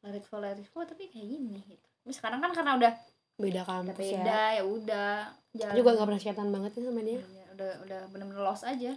Let 0.00 0.16
it 0.16 0.24
fall 0.28 0.44
let 0.44 0.56
it 0.60 0.68
tapi 0.68 1.08
kayak 1.08 1.26
gini 1.26 1.58
gitu. 1.64 1.86
Tapi 2.04 2.12
sekarang 2.12 2.40
kan 2.40 2.52
karena 2.52 2.76
udah 2.76 2.92
beda 3.40 3.64
udah 3.64 3.64
kampus 3.64 3.96
beda 3.96 4.20
ya 4.52 4.60
ya 4.60 4.62
udah 4.68 5.08
jalan 5.56 5.72
juga 5.72 5.88
gak 5.96 6.08
pernah 6.12 6.20
setan 6.20 6.48
banget 6.52 6.70
sih 6.76 6.84
sama 6.84 7.00
dia. 7.00 7.24
Iya, 7.24 7.44
udah 7.56 7.70
udah 7.88 8.00
bener-bener 8.12 8.44
lost 8.44 8.68
aja. 8.68 8.92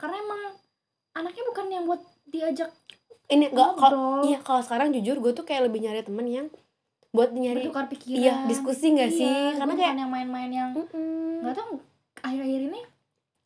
Karena 0.00 0.16
emang 0.24 0.40
anaknya 1.12 1.44
bukan 1.52 1.66
yang 1.68 1.84
buat 1.84 2.00
diajak 2.24 2.72
ini 3.28 3.52
enggak 3.52 3.76
kalau 3.76 4.24
iya 4.24 4.40
kalau 4.40 4.64
sekarang 4.64 4.88
jujur 4.96 5.20
gue 5.20 5.32
tuh 5.36 5.44
kayak 5.44 5.68
lebih 5.68 5.84
nyari 5.84 6.00
temen 6.00 6.24
yang 6.24 6.46
buat 7.18 7.34
nyari 7.34 7.66
bertukar 7.66 7.90
pikiran. 7.90 8.14
iya 8.16 8.34
diskusi 8.46 8.94
gak 8.94 9.10
sih? 9.10 9.26
Iya, 9.26 9.58
karena 9.58 9.74
gue 9.74 9.82
kayak 9.82 9.94
yang 9.98 10.10
main-main 10.10 10.50
yang 10.50 10.70
nggak 11.42 11.50
tahu 11.52 11.82
akhir-akhir 12.18 12.60
ini 12.70 12.80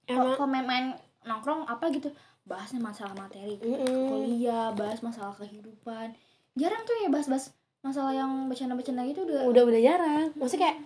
emang 0.06 0.36
kok 0.36 0.44
main-main 0.44 0.84
nongkrong 1.24 1.64
apa 1.64 1.88
gitu 1.88 2.12
bahasnya 2.42 2.82
masalah 2.82 3.14
materi 3.14 3.54
Mm-mm. 3.56 4.10
kuliah 4.10 4.68
bahas 4.74 5.00
masalah 5.00 5.32
kehidupan. 5.32 6.12
Jarang 6.52 6.82
tuh 6.82 6.92
ya 7.00 7.08
bahas-bahas 7.08 7.54
masalah 7.80 8.12
yang 8.12 8.28
bercanda-bercanda 8.46 9.08
gitu 9.08 9.24
udah. 9.24 9.48
Udah 9.48 9.62
udah 9.64 9.80
jarang. 9.80 10.28
Maksudnya 10.36 10.68
kayak 10.68 10.78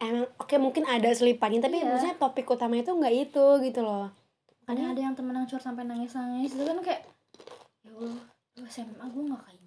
emang 0.00 0.24
oke 0.38 0.54
mungkin 0.56 0.82
ada 0.86 1.10
selipannya 1.12 1.60
tapi 1.60 1.78
Iya. 1.78 1.90
maksudnya 1.90 2.16
topik 2.16 2.46
utamanya 2.46 2.82
itu 2.82 2.92
nggak 2.94 3.14
itu 3.20 3.44
gitu 3.66 3.80
loh. 3.82 4.08
Ada 4.64 4.94
ada 4.94 5.00
yang 5.02 5.12
temen 5.12 5.34
yang 5.34 5.44
curhat 5.44 5.62
sampai 5.62 5.84
nangis-nangis 5.84 6.54
itu 6.54 6.62
kan 6.62 6.78
kayak 6.80 7.02
ya 7.82 7.90
Allah 7.92 8.16
SMA 8.66 9.04
gue 9.04 9.22
nggak 9.26 9.42
kayak 9.42 9.61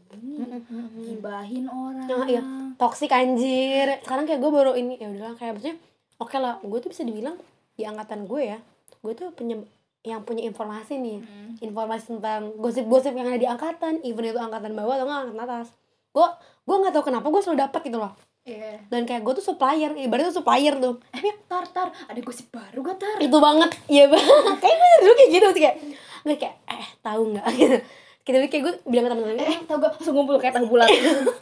gibahin 1.02 1.66
orang. 1.68 2.08
Ah, 2.08 2.28
iya. 2.28 2.42
toksik 2.78 3.12
anjir. 3.12 4.00
Sekarang 4.06 4.26
kayak 4.30 4.40
gue 4.40 4.52
baru 4.52 4.72
ini 4.78 5.00
ya 5.02 5.08
udahlah 5.10 5.36
kayak 5.38 5.58
maksudnya 5.58 5.78
oke 6.22 6.36
lah 6.38 6.62
gue 6.62 6.80
tuh 6.80 6.90
bisa 6.92 7.04
dibilang 7.04 7.36
di 7.76 7.84
angkatan 7.84 8.24
gue 8.24 8.42
ya 8.56 8.60
gue 9.04 9.14
tuh 9.14 9.30
punya 9.36 9.60
yang 10.06 10.22
punya 10.22 10.46
informasi 10.46 11.02
nih. 11.02 11.18
Mm. 11.22 11.52
informasi 11.66 12.18
tentang 12.18 12.54
gosip-gosip 12.62 13.18
yang 13.18 13.26
ada 13.26 13.42
di 13.42 13.50
angkatan 13.50 14.06
even 14.06 14.30
itu 14.30 14.38
angkatan 14.38 14.78
bawah 14.78 15.02
atau 15.02 15.10
angkatan 15.10 15.42
atas. 15.42 15.68
Gue 16.14 16.28
gue 16.66 16.76
nggak 16.78 16.94
tahu 16.94 17.10
kenapa 17.10 17.26
gue 17.30 17.42
selalu 17.42 17.60
dapat 17.66 17.82
gitu 17.86 17.98
loh. 17.98 18.14
Iya. 18.46 18.78
dan 18.94 19.10
kayak 19.10 19.26
gue 19.26 19.42
tuh 19.42 19.46
supplier 19.50 19.90
ibaratnya 19.98 20.30
tuh 20.30 20.46
supplier 20.46 20.78
tuh. 20.78 21.02
Eh, 21.18 21.34
tar, 21.50 21.66
tar, 21.66 21.90
ada 21.90 22.20
gosip 22.22 22.54
baru 22.54 22.86
gak 22.86 23.02
tar? 23.02 23.18
itu 23.18 23.38
banget 23.42 23.74
iya 23.90 24.06
banget 24.06 24.58
kayak 24.62 24.76
gue 24.78 24.90
dulu 25.02 25.14
kayak 25.18 25.32
gitu 25.34 25.48
sih 25.50 25.62
kayak 25.66 25.78
gue 26.22 26.36
kayak 26.38 26.56
eh 26.70 26.88
tahu 27.02 27.34
nggak 27.34 27.48
gitu 27.58 27.78
kita 28.26 28.50
kayak 28.50 28.64
gue 28.66 28.74
bilang 28.90 29.06
ke 29.06 29.12
temen-temen 29.14 29.38
eh 29.38 29.58
tau 29.64 29.78
gak 29.78 29.92
langsung 29.96 30.14
ngumpul 30.18 30.42
kayak 30.42 30.58
tahu 30.58 30.66
bulat. 30.66 30.90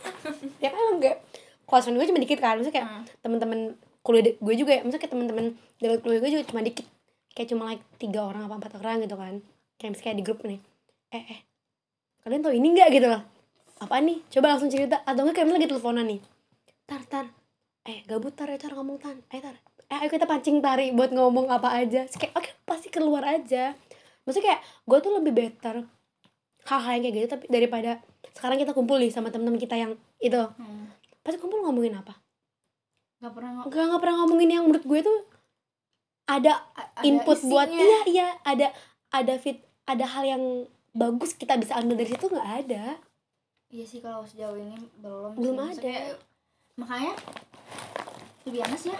ya 0.63 0.69
kan 0.69 0.83
enggak. 0.93 1.17
Kelas 1.63 1.85
gue 1.87 2.07
cuma 2.11 2.19
dikit 2.19 2.39
kan 2.43 2.59
maksudnya 2.59 2.75
kayak 2.75 2.87
Hmm. 2.91 3.03
temen-temen 3.23 3.59
kuliah 4.03 4.35
gue 4.35 4.53
juga 4.53 4.71
ya 4.75 4.81
maksudnya 4.83 5.01
kayak 5.01 5.13
temen-temen 5.15 5.45
dari 5.79 5.95
kuliah 6.03 6.19
gue 6.19 6.29
juga 6.29 6.43
cuma 6.43 6.61
dikit. 6.61 6.85
Kayak 7.33 7.47
cuma 7.49 7.63
like 7.71 7.83
tiga 7.97 8.19
orang 8.27 8.45
apa 8.45 8.59
empat 8.59 8.73
orang 8.77 9.01
gitu 9.01 9.15
kan. 9.15 9.39
Kayak 9.79 9.89
misalnya 9.95 10.05
kayak 10.05 10.17
di 10.19 10.23
grup 10.23 10.39
nih 10.43 10.59
eh 11.09 11.23
eh 11.23 11.39
kalian 12.21 12.41
tau 12.43 12.51
ini 12.51 12.67
nggak 12.75 12.89
gitu 12.91 13.07
loh. 13.07 13.21
Apa 13.79 14.03
nih? 14.03 14.19
Coba 14.27 14.45
langsung 14.55 14.67
cerita. 14.67 14.99
Atau 15.01 15.23
enggak 15.23 15.39
kayak 15.39 15.47
misalnya 15.47 15.63
lagi 15.63 15.71
teleponan 15.71 16.05
nih 16.05 16.19
tar 16.83 17.01
tar 17.07 17.25
eh 17.87 18.03
gabut 18.03 18.35
tar 18.35 18.51
ya 18.51 18.59
tar 18.59 18.75
ngomong 18.75 18.99
tan 18.99 19.23
eh 19.31 19.39
tar 19.39 19.55
eh 19.87 19.97
ayo 20.03 20.11
kita 20.11 20.27
pancing 20.27 20.59
tari 20.59 20.91
buat 20.91 21.15
ngomong 21.15 21.47
apa 21.47 21.79
aja. 21.79 22.03
Terus 22.11 22.19
kayak 22.19 22.33
oke 22.35 22.49
pasti 22.67 22.91
keluar 22.91 23.23
aja. 23.23 23.71
Maksudnya 24.27 24.45
kayak 24.51 24.61
gue 24.83 24.97
tuh 24.99 25.11
lebih 25.15 25.31
better 25.31 25.75
hal-hal 26.65 26.91
yang 26.91 27.03
kayak 27.03 27.15
gitu 27.15 27.27
tapi 27.29 27.45
daripada 27.47 27.91
sekarang 28.31 28.57
kita 28.57 28.71
kumpul 28.71 28.95
nih 28.95 29.09
sama 29.09 29.27
temen-temen 29.27 29.57
kita 29.57 29.75
yang 29.75 29.91
itu 30.17 30.39
Hmm. 30.55 30.87
pasti 31.19 31.37
kumpul 31.37 31.61
ngomongin 31.61 31.95
apa 31.95 32.15
Gak 33.17 33.31
pernah 33.31 33.51
ngomong. 33.53 33.67
Enggak, 33.67 33.83
nggak 33.87 34.01
pernah 34.01 34.15
ngomongin 34.19 34.49
yang 34.49 34.63
menurut 34.63 34.83
gue 34.83 34.99
tuh 35.01 35.19
ada 36.25 36.53
input 37.01 37.39
buat 37.41 37.67
iya 37.67 37.99
iya 38.05 38.27
ada 38.43 38.67
ada 39.09 39.33
fit 39.35 39.59
ada 39.83 40.03
hal 40.03 40.23
yang 40.25 40.43
bagus 40.91 41.31
kita 41.33 41.55
bisa 41.55 41.75
ambil 41.75 41.95
dari 41.95 42.09
situ 42.09 42.25
nggak 42.25 42.49
ada 42.61 42.83
Iya 43.67 43.85
sih 43.87 43.99
kalau 43.99 44.21
sejauh 44.21 44.53
ini 44.53 44.77
belum. 44.99 45.33
Belum 45.33 45.57
sih. 45.57 45.81
ada. 45.81 45.81
Maksudnya, 45.81 46.01
makanya 46.77 47.13
lebih 48.43 48.59
honest 48.61 48.85
ya. 48.85 48.99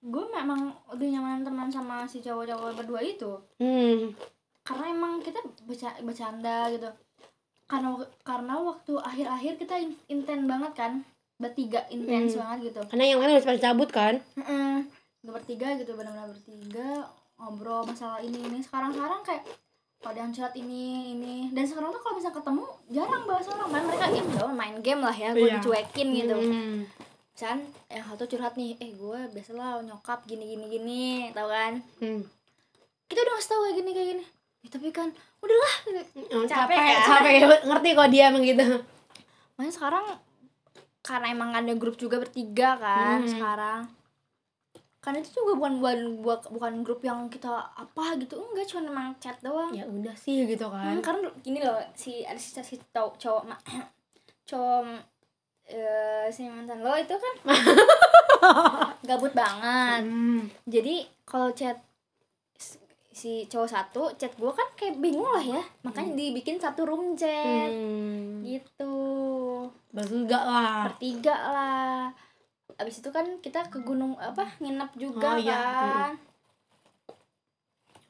Gue 0.00 0.24
memang 0.24 0.60
lebih 0.88 1.12
nyaman 1.12 1.44
teman 1.44 1.68
sama 1.68 2.08
si 2.08 2.24
cowok-cowok 2.24 2.72
berdua 2.74 3.04
itu. 3.04 3.28
hmm 3.58 4.16
Karena 4.68 4.84
emang 4.86 5.12
kita 5.18 5.40
beca- 5.64 5.96
bercanda 5.98 6.68
gitu. 6.68 6.88
Karena 7.64 7.88
karena 8.22 8.54
waktu 8.58 8.92
akhir-akhir 8.94 9.52
kita 9.56 9.74
in- 9.78 10.00
inten 10.08 10.44
banget 10.44 10.72
kan. 10.74 10.92
Bertiga 11.36 11.86
intens 11.88 12.34
Hmm. 12.34 12.42
banget 12.42 12.58
gitu. 12.68 12.80
karena 12.84 13.04
yang 13.06 13.18
lain 13.18 13.32
udah 13.32 13.46
pada 13.46 13.60
cabut 13.62 13.88
kan. 13.88 14.14
Udah 15.18 15.32
bertiga 15.32 15.72
gitu 15.74 15.94
benar-benar 15.94 16.28
bertiga 16.28 17.08
ngobrol 17.36 17.82
masalah 17.84 18.18
ini 18.18 18.42
ini 18.42 18.58
sekarang 18.58 18.90
sekarang 18.90 19.22
kayak 19.22 19.46
kalau 19.96 20.10
ada 20.10 20.20
yang 20.20 20.32
curhat 20.32 20.54
ini 20.54 20.84
ini 21.12 21.36
dan 21.48 21.62
sekarang 21.62 21.88
tuh 21.88 21.98
kalau 22.00 22.14
misalnya 22.16 22.36
ketemu 22.36 22.64
jarang 22.88 23.22
bahas 23.24 23.46
orang 23.48 23.68
main 23.68 23.84
mereka 23.84 24.06
game 24.08 24.30
dong 24.32 24.52
main 24.52 24.76
game 24.80 24.98
lah 25.00 25.12
ya 25.12 25.30
gue 25.32 25.42
Iya. 25.44 25.54
dicuekin 25.56 26.08
gitu 26.12 26.34
Hmm. 26.34 26.78
Misalkan 27.30 27.60
yang 27.88 28.04
satu 28.04 28.24
curhat 28.26 28.54
nih 28.54 28.74
eh 28.76 28.90
gue 28.92 29.18
biasalah 29.28 29.78
nyokap 29.80 30.22
gini 30.24 30.44
gini 30.48 30.66
gini 30.68 31.04
tau 31.30 31.46
kan 31.46 31.78
Hmm. 31.98 32.26
kita 33.06 33.18
udah 33.20 33.32
ngasih 33.32 33.48
tau 33.48 33.60
kayak 33.60 33.76
gini 33.76 33.90
kayak 33.92 34.08
gini 34.12 34.24
ya, 34.68 34.70
tapi 34.70 34.92
kan 34.92 35.08
udahlah. 35.40 35.74
Oh, 36.28 36.44
Capek 36.44 36.76
capek 36.76 36.96
capek 37.02 37.32
ngerti 37.68 37.88
kok 37.90 38.08
dia 38.08 38.28
emang 38.28 38.44
gitu. 38.44 38.84
Makanya 39.56 39.72
sekarang 39.72 40.04
karena 41.00 41.26
emang 41.32 41.50
ada 41.50 41.72
grup 41.72 41.96
juga 41.96 42.20
bertiga 42.20 42.76
kan 42.76 43.18
Hmm. 43.18 43.32
sekarang. 43.32 43.82
Kan 44.98 45.14
itu 45.16 45.30
juga 45.32 45.56
bukan 45.56 45.80
bukan 45.80 45.98
bukan, 46.20 46.38
bukan 46.52 46.72
grup 46.82 47.00
yang 47.00 47.26
kita 47.26 47.48
apa 47.72 48.18
gitu. 48.18 48.36
Enggak 48.36 48.68
cuma 48.68 48.84
emang 48.84 49.08
chat 49.16 49.40
doang. 49.40 49.72
Ya 49.72 49.88
udah 49.88 50.12
sih 50.12 50.44
gitu 50.44 50.68
kan. 50.68 50.92
Hmm, 50.92 51.00
karena 51.00 51.32
gini 51.40 51.58
loh 51.58 51.80
si 51.94 52.20
ada 52.22 52.36
si, 52.36 52.52
si 52.52 52.76
cowok 52.92 53.16
cowok 53.16 53.42
cowok 54.48 54.84
eh, 55.66 56.28
si 56.28 56.44
mantan 56.44 56.80
lo 56.80 56.92
itu 56.92 57.14
kan 57.14 57.34
gabut 59.08 59.32
banget. 59.32 60.02
Hmm. 60.04 60.44
jadi 60.64 61.08
kalau 61.24 61.52
chat 61.52 61.76
si 63.18 63.50
cowok 63.50 63.66
satu 63.66 64.02
chat 64.14 64.30
gue 64.38 64.52
kan 64.54 64.68
kayak 64.78 65.02
bingung 65.02 65.26
lah 65.26 65.42
ya. 65.42 65.62
Makanya 65.82 66.14
dibikin 66.14 66.62
satu 66.62 66.86
room 66.86 67.18
chat. 67.18 67.66
Hmm. 67.66 68.46
gitu. 68.46 68.94
Enggak 69.90 70.44
lah. 70.46 70.86
Bertiga 70.94 71.34
lah. 71.34 72.14
Abis 72.78 73.02
itu 73.02 73.10
kan 73.10 73.26
kita 73.42 73.66
ke 73.66 73.82
gunung 73.82 74.14
apa 74.22 74.46
nginep 74.62 74.94
juga 74.94 75.34
Oh, 75.34 75.38
iya. 75.42 75.58
kan. 75.58 76.12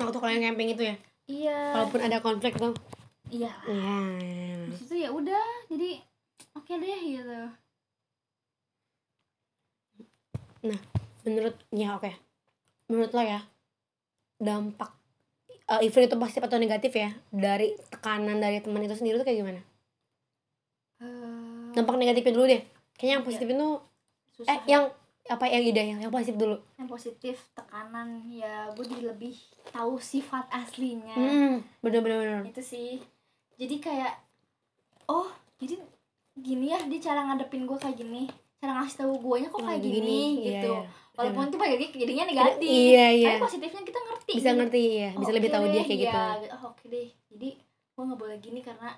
Waktu 0.05 0.19
kalian 0.21 0.45
camping 0.53 0.77
itu 0.77 0.83
ya? 0.85 0.97
Iya. 1.25 1.61
Walaupun 1.73 2.01
ada 2.05 2.19
konflik 2.21 2.53
tuh. 2.61 2.77
Iya. 3.33 3.49
Iya. 3.65 3.97
Di 4.69 4.77
situ 4.77 4.95
ya 5.01 5.09
udah 5.09 5.45
jadi 5.73 6.05
oke 6.53 6.73
deh 6.77 7.01
gitu. 7.01 7.41
Menurut 11.25 11.57
ya 11.73 11.97
oke. 11.97 12.13
Menurut 12.93 13.11
lo 13.17 13.25
ya 13.25 13.41
dampak 14.39 14.98
uh, 15.69 15.81
event 15.81 16.05
itu 16.07 16.17
positif 16.17 16.43
atau 16.43 16.57
negatif 16.57 16.93
ya? 16.93 17.11
Dari 17.29 17.77
tekanan 17.89 18.37
dari 18.37 18.59
teman 18.59 18.83
itu 18.83 18.93
sendiri 18.93 19.17
tuh 19.17 19.27
kayak 19.27 19.39
gimana? 19.39 19.61
Eh, 20.99 21.67
dampak 21.73 21.95
negatifnya 21.95 22.33
dulu 22.35 22.47
deh. 22.47 22.63
Kayaknya 22.99 23.15
yang 23.15 23.25
positif 23.25 23.47
itu 23.47 23.69
susah. 24.35 24.51
eh 24.51 24.61
yang 24.67 24.85
apa 25.29 25.45
yang 25.45 25.63
ide 25.63 25.83
yang 25.85 26.01
yang 26.01 26.11
positif 26.11 26.35
dulu? 26.35 26.57
Yang 26.75 26.89
positif 26.89 27.37
tekanan 27.53 28.27
ya 28.27 28.73
gue 28.73 28.83
jadi 28.83 29.13
lebih 29.13 29.37
tahu 29.71 30.01
sifat 30.01 30.49
aslinya. 30.51 31.15
Hmm 31.15 31.63
bener 31.79 32.01
bener 32.01 32.19
bener. 32.19 32.43
Itu 32.49 32.65
sih. 32.65 32.99
Jadi 33.55 33.79
kayak 33.79 34.17
oh 35.07 35.29
jadi 35.57 35.79
gini 36.35 36.71
ya 36.71 36.81
dia 36.89 37.01
cara 37.03 37.29
ngadepin 37.29 37.63
gue 37.63 37.79
kayak 37.79 37.95
gini. 37.95 38.27
Cara 38.59 38.75
ngasih 38.75 39.07
tahu 39.07 39.15
gue 39.23 39.47
kok 39.47 39.63
kayak 39.63 39.79
Oh, 39.79 39.87
gini, 39.87 40.43
Iya, 40.43 40.51
gitu. 40.59 40.73
iya. 40.75 40.83
walaupun 41.15 41.47
tuh 41.47 41.59
kayak 41.59 41.79
jadinya 41.93 42.27
negatif. 42.27 42.67
Iya, 42.67 43.07
iya. 43.13 43.29
tapi 43.31 43.43
positifnya 43.47 43.83
kita 43.87 43.99
ngerti 44.29 44.37
bisa 44.37 44.51
gitu. 44.53 44.59
ngerti 44.61 44.83
ya 44.93 45.11
bisa 45.17 45.31
Oh, 45.33 45.37
lebih 45.37 45.51
tahu 45.51 45.65
dia 45.65 45.73
deh, 45.73 45.85
kayak 45.89 46.01
gitu. 46.05 46.21
iya, 46.21 46.53
oh, 46.53 46.63
oke 46.69 46.85
deh. 46.87 47.09
Jadi 47.33 47.49
gue 47.97 48.03
nggak 48.05 48.21
boleh 48.21 48.37
gini 48.39 48.61
karena 48.61 48.91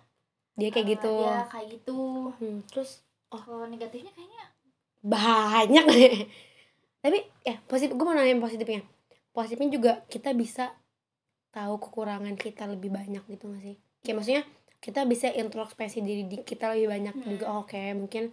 dia 0.59 0.69
kayak 0.69 0.83
eh, 0.83 0.91
gitu. 0.99 1.15
dia 1.17 1.35
kayak 1.47 1.67
gitu. 1.71 1.99
Hmm, 2.37 2.59
terus 2.67 2.91
kalau 3.31 3.65
negatifnya 3.65 4.11
kayaknya 4.11 4.45
banyak 5.01 5.85
deh. 5.87 6.15
Tapi 7.07 7.19
ya 7.47 7.57
positif 7.65 7.95
gue 7.95 8.05
mau 8.05 8.13
nanya 8.13 8.35
yang 8.35 8.43
positifnya. 8.43 8.83
Positifnya 9.31 9.71
juga 9.71 9.93
kita 10.11 10.35
bisa 10.35 10.75
tahu 11.51 11.79
kekurangan 11.79 12.35
kita 12.35 12.67
lebih 12.67 12.91
banyak 12.91 13.23
gitu 13.27 13.51
gak 13.51 13.63
sih? 13.63 13.77
Kayak 14.03 14.17
maksudnya 14.19 14.43
kita 14.81 15.01
bisa 15.05 15.29
introspeksi 15.31 16.01
diri 16.01 16.25
di- 16.25 16.43
kita 16.43 16.75
lebih 16.75 16.89
banyak 16.91 17.15
Hmm. 17.15 17.29
juga 17.29 17.47
oke 17.55 17.83
mungkin 17.95 18.33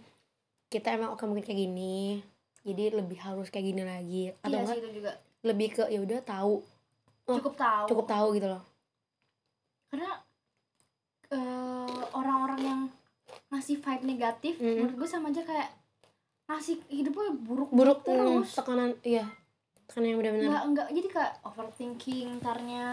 kita 0.68 0.96
emang 0.96 1.12
oke 1.16 1.24
mungkin 1.24 1.44
kayak 1.44 1.60
gini 1.60 2.20
jadi 2.60 2.92
lebih 2.92 3.16
harus 3.20 3.48
kayak 3.48 3.66
gini 3.72 3.82
lagi. 3.84 4.22
Atau 4.42 4.48
iya 4.52 4.60
enggak 4.60 4.74
sih 4.76 4.80
itu 4.84 4.90
juga. 5.00 5.12
lebih 5.40 5.68
ke 5.72 5.82
ya 5.88 6.00
udah 6.02 6.20
tahu 6.20 6.54
Oh, 6.60 6.77
cukup 7.28 7.54
tahu. 7.54 7.84
cukup 7.86 8.06
tahu 8.06 8.26
gitu 8.32 8.48
loh. 8.48 8.62
Karena 9.88 10.10
eh, 11.28 11.98
orang-orang 12.10 12.60
yang 12.60 12.80
ngasih 13.52 13.76
vibe 13.78 14.04
negatif 14.06 14.56
Mm. 14.56 14.64
menurut 14.80 14.94
gue 14.96 15.08
sama 15.08 15.28
aja 15.28 15.44
kayak 15.44 15.68
ngasih 16.48 16.80
hidupnya 16.88 17.36
buruk 17.38 17.68
buruk 17.68 18.00
terus. 18.00 18.48
hmm, 18.48 18.56
tekanan 18.56 18.90
iya 19.04 19.28
tekanan 19.84 20.08
yang 20.08 20.18
benar-benar. 20.18 20.48
Nggak 20.48 20.64
nggak 20.72 20.88
jadi 20.96 21.08
kayak 21.10 21.32
overthinking 21.44 22.28
ntarnya 22.40 22.84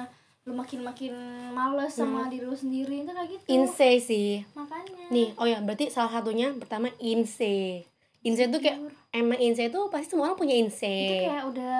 lu 0.46 0.54
makin 0.54 0.84
makin 0.84 1.14
males 1.56 1.90
sama 1.90 2.28
diri 2.28 2.46
lu 2.46 2.54
sendiri 2.54 3.02
itu 3.02 3.10
kayak 3.10 3.30
gitu. 3.32 3.48
Inse 3.50 3.90
sih. 3.98 4.44
Makanya. 4.54 5.10
Nih 5.10 5.32
oh 5.36 5.48
ya 5.48 5.58
berarti 5.60 5.88
salah 5.88 6.12
satunya 6.12 6.52
pertama 6.54 6.92
inse 7.00 7.82
inse 8.22 8.44
tuh 8.50 8.60
kayak 8.60 8.78
emang 9.10 9.40
inse 9.40 9.70
tuh 9.70 9.88
pasti 9.88 10.12
semua 10.12 10.28
orang 10.28 10.38
punya 10.38 10.54
inse 10.54 10.86
itu 10.86 11.26
kayak 11.26 11.46
udah 11.48 11.78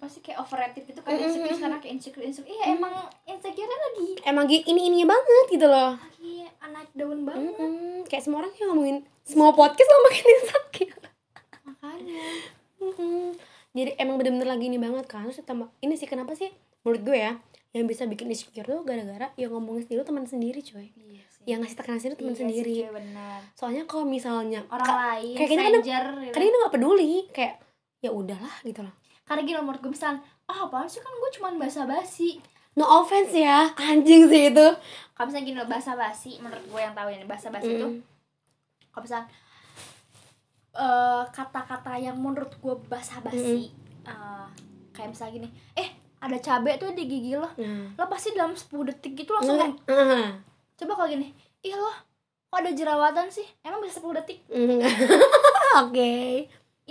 apa 0.00 0.08
sih 0.08 0.24
kayak 0.24 0.40
overrated 0.40 0.80
gitu 0.82 0.96
kan 0.98 1.12
Mm, 1.12 1.18
mm, 1.18 1.24
insecure 1.26 1.44
mm, 1.46 1.58
sekarang 1.60 1.78
kayak 1.78 1.92
insecure 1.94 2.24
insecure. 2.24 2.48
Iya 2.50 2.64
emang 2.72 2.94
insecure 3.22 3.68
lagi. 3.68 4.08
Emang 4.22 4.44
ini 4.48 4.80
ininya 4.82 5.06
banget 5.10 5.46
gitu 5.50 5.66
loh. 5.66 5.92
Lagi 5.94 6.34
anak 6.58 6.88
daun 6.94 7.20
banget. 7.22 7.52
Mm-mm. 7.52 8.08
kayak 8.08 8.22
semua 8.22 8.40
orang 8.40 8.52
yang 8.54 8.68
ngomongin 8.70 8.96
semua 9.22 9.52
podcast 9.52 9.84
lo 9.86 9.98
makin 10.02 10.24
insecure. 10.32 11.04
Makanya. 11.62 12.24
Mm-mm. 12.78 13.36
jadi 13.70 13.90
emang 13.96 14.16
bener-bener 14.16 14.48
lagi 14.48 14.64
ini 14.66 14.78
banget 14.78 15.04
kan. 15.04 15.22
Terus 15.22 15.44
tambah 15.44 15.68
ini 15.78 15.94
sih 15.94 16.06
kenapa 16.06 16.32
sih 16.32 16.48
menurut 16.80 17.02
gue 17.02 17.18
ya 17.18 17.36
yang 17.70 17.84
bisa 17.84 18.02
bikin 18.02 18.26
insecure 18.26 18.64
tuh 18.64 18.80
gara-gara 18.82 19.30
yang 19.36 19.52
ngomongin 19.52 19.84
sendiri 19.84 20.00
teman 20.02 20.24
sendiri 20.24 20.58
coy. 20.58 20.88
Iya 20.90 21.22
sih. 21.28 21.42
Yang 21.44 21.58
ngasih 21.62 21.76
tekanan 21.76 21.98
sendiri 21.98 22.16
teman 22.16 22.26
Iya 22.26 22.34
sih, 22.34 22.42
sendiri. 22.42 22.74
cuy, 22.80 22.90
benar 22.96 23.38
soalnya 23.52 23.82
kalau 23.84 24.04
misalnya 24.04 24.64
orang 24.66 24.88
lain 24.90 25.34
kayak 25.34 25.48
kita 25.50 25.60
kadang- 25.60 25.84
stranger 25.84 26.04
gitu. 26.18 26.32
kadang 26.32 26.58
nggak 26.58 26.72
peduli 26.72 27.12
kayak 27.30 27.54
ya 27.98 28.10
udahlah 28.10 28.54
gitu 28.62 28.80
loh 28.80 28.94
karena 29.30 29.46
gini 29.46 29.62
menurut 29.62 29.78
gue 29.78 29.94
misal 29.94 30.18
ah 30.50 30.58
apaan 30.66 30.90
sih? 30.90 30.98
Kan 30.98 31.14
gue 31.14 31.30
cuman 31.38 31.54
basa 31.62 31.86
basi 31.86 32.42
no 32.74 32.82
offense 32.82 33.30
ya 33.30 33.70
anjing 33.90 34.26
sih 34.26 34.50
itu. 34.50 34.66
Kalau 35.14 35.30
misalnya 35.30 35.46
gini 35.46 35.56
loh 35.62 35.70
basa 35.70 35.94
basi 35.94 36.42
menurut 36.42 36.66
gue 36.66 36.80
yang 36.82 36.94
tahu 36.98 37.14
ini 37.14 37.22
basa 37.30 37.46
basi 37.54 37.78
itu 37.78 37.86
Mm. 37.86 38.02
kalau 38.90 39.02
misalnya 39.06 39.26
eh, 40.74 41.22
kata-kata 41.30 41.94
yang 41.94 42.18
menurut 42.18 42.50
gue 42.58 42.74
basa 42.90 43.22
basi 43.22 43.70
eh, 44.02 44.46
kayak 44.90 45.14
misalnya 45.14 45.32
gini 45.38 45.48
eh 45.78 45.94
ada 46.18 46.36
cabai 46.42 46.74
tuh 46.74 46.90
di 46.90 47.06
gigi 47.06 47.38
lo 47.38 47.46
nah. 47.54 47.86
lo 47.94 48.04
pasti 48.10 48.34
dalam 48.34 48.58
10 48.58 48.66
detik 48.90 49.14
gitu 49.14 49.30
langsung 49.30 49.56
ngomong, 49.56 49.78
ah. 49.88 50.36
coba 50.74 50.92
kalau 50.98 51.08
gini 51.08 51.30
ih 51.62 51.78
lo 51.78 51.94
kok 52.50 52.66
ada 52.66 52.74
jerawatan 52.74 53.30
sih? 53.30 53.46
Emang 53.62 53.78
bisa 53.78 54.02
10 54.02 54.18
detik? 54.18 54.42
Mm. 54.50 54.82
oke 55.86 56.12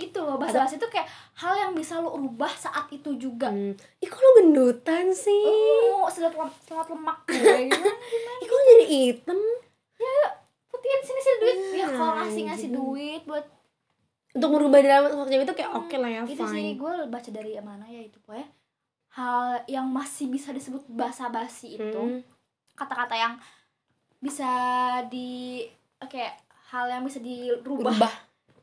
itu 0.02 0.18
loh 0.18 0.34
bahasa 0.34 0.62
basi 0.62 0.74
itu 0.74 0.86
kayak 0.86 1.04
hal 1.34 1.52
yang 1.54 1.72
bisa 1.72 1.96
lo 1.96 2.12
ubah 2.12 2.48
saat 2.50 2.88
itu 2.88 3.12
juga 3.14 3.48
Hmm. 3.48 3.76
Ih 3.98 4.06
kok 4.06 4.16
lo 4.16 4.30
gendutan 4.38 5.10
sih? 5.10 5.44
oh 5.92 6.08
lem 6.08 6.50
selat 6.58 6.88
lemak 6.88 7.18
gue 7.24 7.36
gimana 7.68 7.92
Ih 8.36 8.46
kok 8.46 8.54
lo 8.54 8.62
jadi 8.70 8.86
hitam? 8.86 9.40
putihin 10.66 11.00
sini 11.02 11.20
sini 11.20 11.36
duit 11.38 11.58
ya 11.76 11.86
kalau 11.88 12.12
Hmm, 12.12 12.20
ngasih 12.22 12.42
ngasih 12.46 12.68
duit 12.70 13.22
buat 13.24 13.44
Untuk 14.30 14.48
merubah 14.48 14.78
dalam 14.78 15.10
waktu 15.18 15.42
itu 15.42 15.52
kayak 15.52 15.72
oke 15.74 15.92
lah 15.92 16.08
ya 16.08 16.20
itu 16.22 16.38
sih 16.38 16.46
fine 16.46 16.72
gue 16.74 16.92
baca 17.04 17.30
dari 17.30 17.58
mana 17.58 17.84
ya 17.84 18.00
itu 18.00 18.16
pokoknya 18.20 18.46
hal 19.10 19.42
yang 19.66 19.86
masih 19.86 20.30
bisa 20.30 20.50
disebut 20.50 20.86
basa 20.88 21.26
basi 21.28 21.74
itu 21.74 21.98
Hmm. 21.98 22.22
kata-kata 22.72 23.12
yang 23.12 23.34
bisa 24.16 24.46
di 25.06 25.66
kayak 26.00 26.38
hal 26.70 26.86
yang 26.86 27.02
bisa 27.02 27.18
dirubah 27.18 27.90
Berubah 27.90 28.12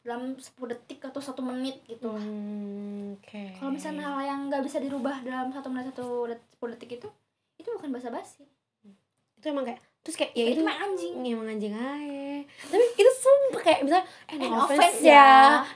dalam 0.07 0.31
10 0.33 0.47
detik 0.71 1.03
atau 1.03 1.19
satu 1.19 1.43
menit 1.43 1.83
gitu 1.83 2.07
lah. 2.07 2.23
Hmm, 2.23 3.19
Oke. 3.19 3.51
Kalau 3.53 3.69
misalnya 3.69 4.07
hal 4.07 4.23
yang 4.23 4.47
nggak 4.47 4.63
bisa 4.63 4.79
dirubah 4.79 5.19
dalam 5.21 5.51
satu 5.51 5.67
menit 5.67 5.91
satu 5.91 6.25
detik, 6.25 6.47
10 6.55 6.73
detik 6.73 6.89
itu 6.95 7.07
itu 7.57 7.67
bukan 7.67 7.91
basa 7.91 8.07
basi 8.07 8.47
Itu 9.35 9.51
emang 9.51 9.67
kayak 9.67 9.83
Terus 9.99 10.15
kayak 10.15 10.31
ya 10.33 10.45
itu 10.47 10.51
itu 10.55 10.61
mah 10.63 10.79
anjing. 10.79 11.19
Ini 11.19 11.35
emang 11.35 11.51
anjing 11.51 11.75
aja. 11.75 12.39
Tapi 12.71 12.85
itu 12.95 13.11
sumpah 13.11 13.59
kayak 13.59 13.79
misalnya 13.83 14.05
Eh 14.31 14.35
no, 14.39 14.39
Eh, 14.39 14.47
no 14.47 14.57
offense, 14.63 14.79
offense 14.79 14.99
ya. 15.03 15.11
ya. 15.11 15.27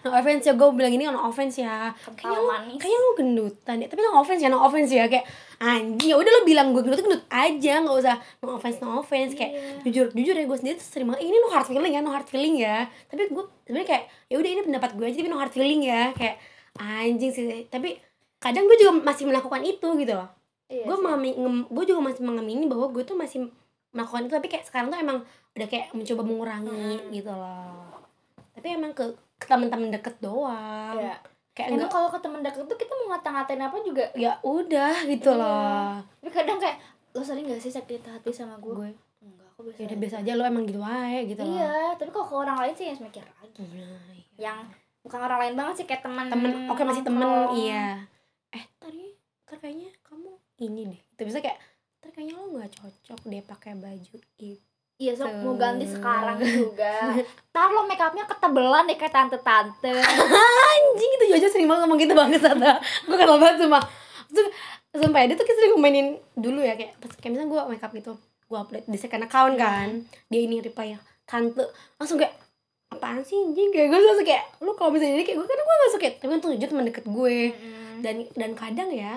No 0.01 0.09
offense 0.15 0.43
ya 0.47 0.53
Gue 0.55 0.69
bilang 0.71 0.93
ini 0.95 1.03
no 1.03 1.19
offense 1.19 1.55
ya. 1.59 1.91
Kayaknya 2.15 2.39
manis. 2.39 2.79
Kayaknya 2.79 2.99
lo 3.03 3.11
gendutan 3.19 3.75
ya. 3.83 3.87
Tapi 3.91 3.99
no 3.99 4.11
offense 4.15 4.39
ya 4.39 4.47
No 4.47 4.63
offense 4.63 4.87
ya. 4.87 5.03
Kayak 5.11 5.27
anjing 5.61 6.09
ya 6.09 6.17
udah 6.17 6.31
lo 6.31 6.41
bilang 6.41 6.73
gue 6.73 6.81
gendut 6.81 6.97
gendut 6.99 7.21
aja 7.29 7.73
nggak 7.79 7.93
usah 7.93 8.17
no 8.41 8.57
offense 8.57 8.81
no 8.81 8.97
offense 8.97 9.37
kayak 9.37 9.53
Iya. 9.53 9.73
jujur 9.85 10.05
jujur 10.09 10.33
ya 10.33 10.45
gue 10.45 10.57
sendiri 10.57 10.75
tuh 10.75 10.87
sering 10.87 11.05
banget 11.05 11.21
ini 11.23 11.37
no 11.37 11.49
hard 11.49 11.69
feeling 11.69 11.93
ya 11.93 12.01
no 12.01 12.09
hard 12.09 12.25
feeling 12.25 12.55
ya. 12.57 12.77
Tapi 13.05 13.29
gue 13.29 13.43
sebenarnya 13.61 13.87
kayak 13.87 14.03
ya 14.25 14.35
udah 14.41 14.49
ini 14.49 14.61
pendapat 14.65 14.89
gue 14.97 15.05
aja 15.05 15.17
tapi 15.17 15.29
no 15.29 15.37
hard 15.37 15.53
feeling 15.53 15.81
ya. 15.83 16.09
Kayak 16.11 16.41
anjing 16.75 17.29
sih 17.29 17.45
tapi 17.67 18.01
kadang 18.37 18.65
gue 18.65 18.73
juga 18.75 18.91
masih 18.97 19.29
melakukan 19.29 19.61
itu 19.61 19.87
gitu 19.95 20.13
loh. 20.17 20.29
Iya 20.65 20.83
gue 20.83 20.97
gue 21.67 21.83
juga 21.85 22.01
masih 22.01 22.21
mengamini 22.21 22.65
bahwa 22.65 22.89
gue 22.89 23.03
tuh 23.03 23.13
masih 23.13 23.45
melakukan 23.91 24.25
itu 24.25 24.33
tapi 24.33 24.47
kayak 24.47 24.65
sekarang 24.65 24.89
tuh 24.89 24.97
emang 24.97 25.21
udah 25.51 25.67
kayak 25.67 25.91
mencoba 25.91 26.21
mengurangi 26.23 26.73
Hmm. 26.97 27.11
gitu 27.11 27.29
loh. 27.29 28.01
Tapi 28.51 28.67
emang 28.71 28.91
ke, 28.91 29.03
ke 29.37 29.45
teman-teman 29.45 29.91
deket 29.91 30.17
doang. 30.17 30.97
Iya. 30.97 31.19
Kayak 31.51 31.67
Emang 31.67 31.77
enggak 31.77 31.91
kalau 31.91 32.07
ke 32.07 32.19
temen 32.19 32.39
deket 32.39 32.63
tuh 32.63 32.75
kita 32.75 32.93
mau 32.95 33.07
ngata-ngatain 33.09 33.61
apa 33.61 33.77
juga 33.81 34.05
ya 34.13 34.39
udah 34.41 34.93
gitu 35.05 35.29
Iya. 35.29 35.37
loh 35.37 35.91
Tapi 36.17 36.29
kadang 36.29 36.57
kayak 36.57 36.77
lo 37.11 37.21
sering 37.21 37.43
gak 37.45 37.59
sih 37.59 37.69
sakit 37.69 38.01
hati 38.01 38.31
sama 38.31 38.55
gue? 38.57 38.71
gue 38.73 38.89
Enggak, 39.21 39.47
aku 39.49 39.59
biasa. 39.63 39.77
ya 39.77 39.85
udah 39.85 39.99
biasa 39.99 40.15
aja 40.17 40.31
lo 40.31 40.43
emang 40.43 40.63
gitu 40.63 40.79
aja 40.79 41.19
gitu 41.21 41.41
loh 41.41 41.51
Iya, 41.53 41.73
tapi 41.93 42.09
kalau 42.09 42.25
ke 42.25 42.35
orang 42.37 42.57
lain 42.57 42.73
sih 42.73 42.85
yang 42.87 42.99
mikir 42.99 43.21
lagi. 43.23 43.61
Nah, 43.61 43.67
iya. 43.67 43.89
Yang 44.41 44.57
bukan 45.01 45.19
orang 45.19 45.39
lain 45.39 45.55
banget 45.55 45.73
sih 45.75 45.85
kayak 45.85 46.01
teman. 46.01 46.25
temen 46.27 46.51
oke 46.67 46.81
masih 46.81 47.01
temen 47.01 47.25
iya 47.55 48.05
eh 48.49 48.65
tadi 48.77 49.11
ntar 49.43 49.57
kayaknya 49.57 49.89
kamu 50.01 50.29
ini 50.59 50.81
deh 50.87 51.01
itu 51.01 51.21
bisa 51.25 51.39
kayak 51.39 51.57
ntar 51.97 52.09
kayaknya 52.11 52.35
lo 52.35 52.45
nggak 52.51 52.71
cocok 52.71 53.19
deh 53.23 53.41
pakai 53.41 53.73
baju 53.75 54.15
itu 54.37 54.70
Iya, 55.01 55.17
so 55.17 55.25
mau 55.25 55.57
ganti 55.57 55.89
Tuh. 55.89 55.97
sekarang 55.97 56.37
juga. 56.37 57.17
Ntar 57.49 57.69
lo 57.73 57.89
make 57.89 57.97
upnya 57.97 58.29
ketebelan 58.29 58.85
deh 58.85 58.93
kayak 59.01 59.09
tante-tante. 59.09 59.97
anjing 60.91 61.11
itu 61.17 61.25
Jojo 61.33 61.47
sering 61.49 61.67
banget 61.69 61.81
ngomong 61.85 61.99
gitu 61.99 62.13
banget 62.13 62.41
Sata 62.43 62.77
gue 62.79 63.15
kenal 63.15 63.37
banget 63.39 63.63
sumpah 63.63 63.83
Terus, 64.31 64.49
sumpah 64.95 65.19
ya, 65.23 65.25
dia 65.31 65.37
tuh 65.39 65.45
sering 65.47 65.71
ngomenin 65.75 66.07
dulu 66.35 66.59
ya 66.63 66.73
kayak 66.75 66.95
pas 66.99 67.11
kayak 67.19 67.31
misalnya 67.35 67.49
gue 67.51 67.61
make 67.71 67.83
up 67.83 67.91
gitu 67.95 68.13
gue 68.51 68.57
upload 68.59 68.83
di 68.83 68.97
second 68.99 69.23
account 69.23 69.55
kan 69.55 70.03
dia 70.27 70.41
ini 70.43 70.59
reply 70.59 70.95
ya 70.95 70.99
tante 71.23 71.63
langsung 71.95 72.19
kayak 72.19 72.35
apaan 72.91 73.23
sih 73.23 73.39
anjing 73.39 73.71
kayak 73.71 73.87
gue 73.87 73.99
langsung 73.99 74.27
kayak 74.27 74.43
lu 74.59 74.71
kalau 74.75 74.91
misalnya 74.91 75.19
jadi 75.19 75.25
kayak 75.31 75.37
gue 75.39 75.47
kadang 75.47 75.65
gue 75.65 75.75
gak 75.75 75.91
suka 75.95 76.07
tapi 76.19 76.31
untuk 76.35 76.49
Jojo 76.55 76.67
teman 76.67 76.85
deket 76.87 77.05
gue 77.07 77.37
dan 78.03 78.15
dan 78.35 78.51
kadang 78.55 78.89
ya 78.91 79.13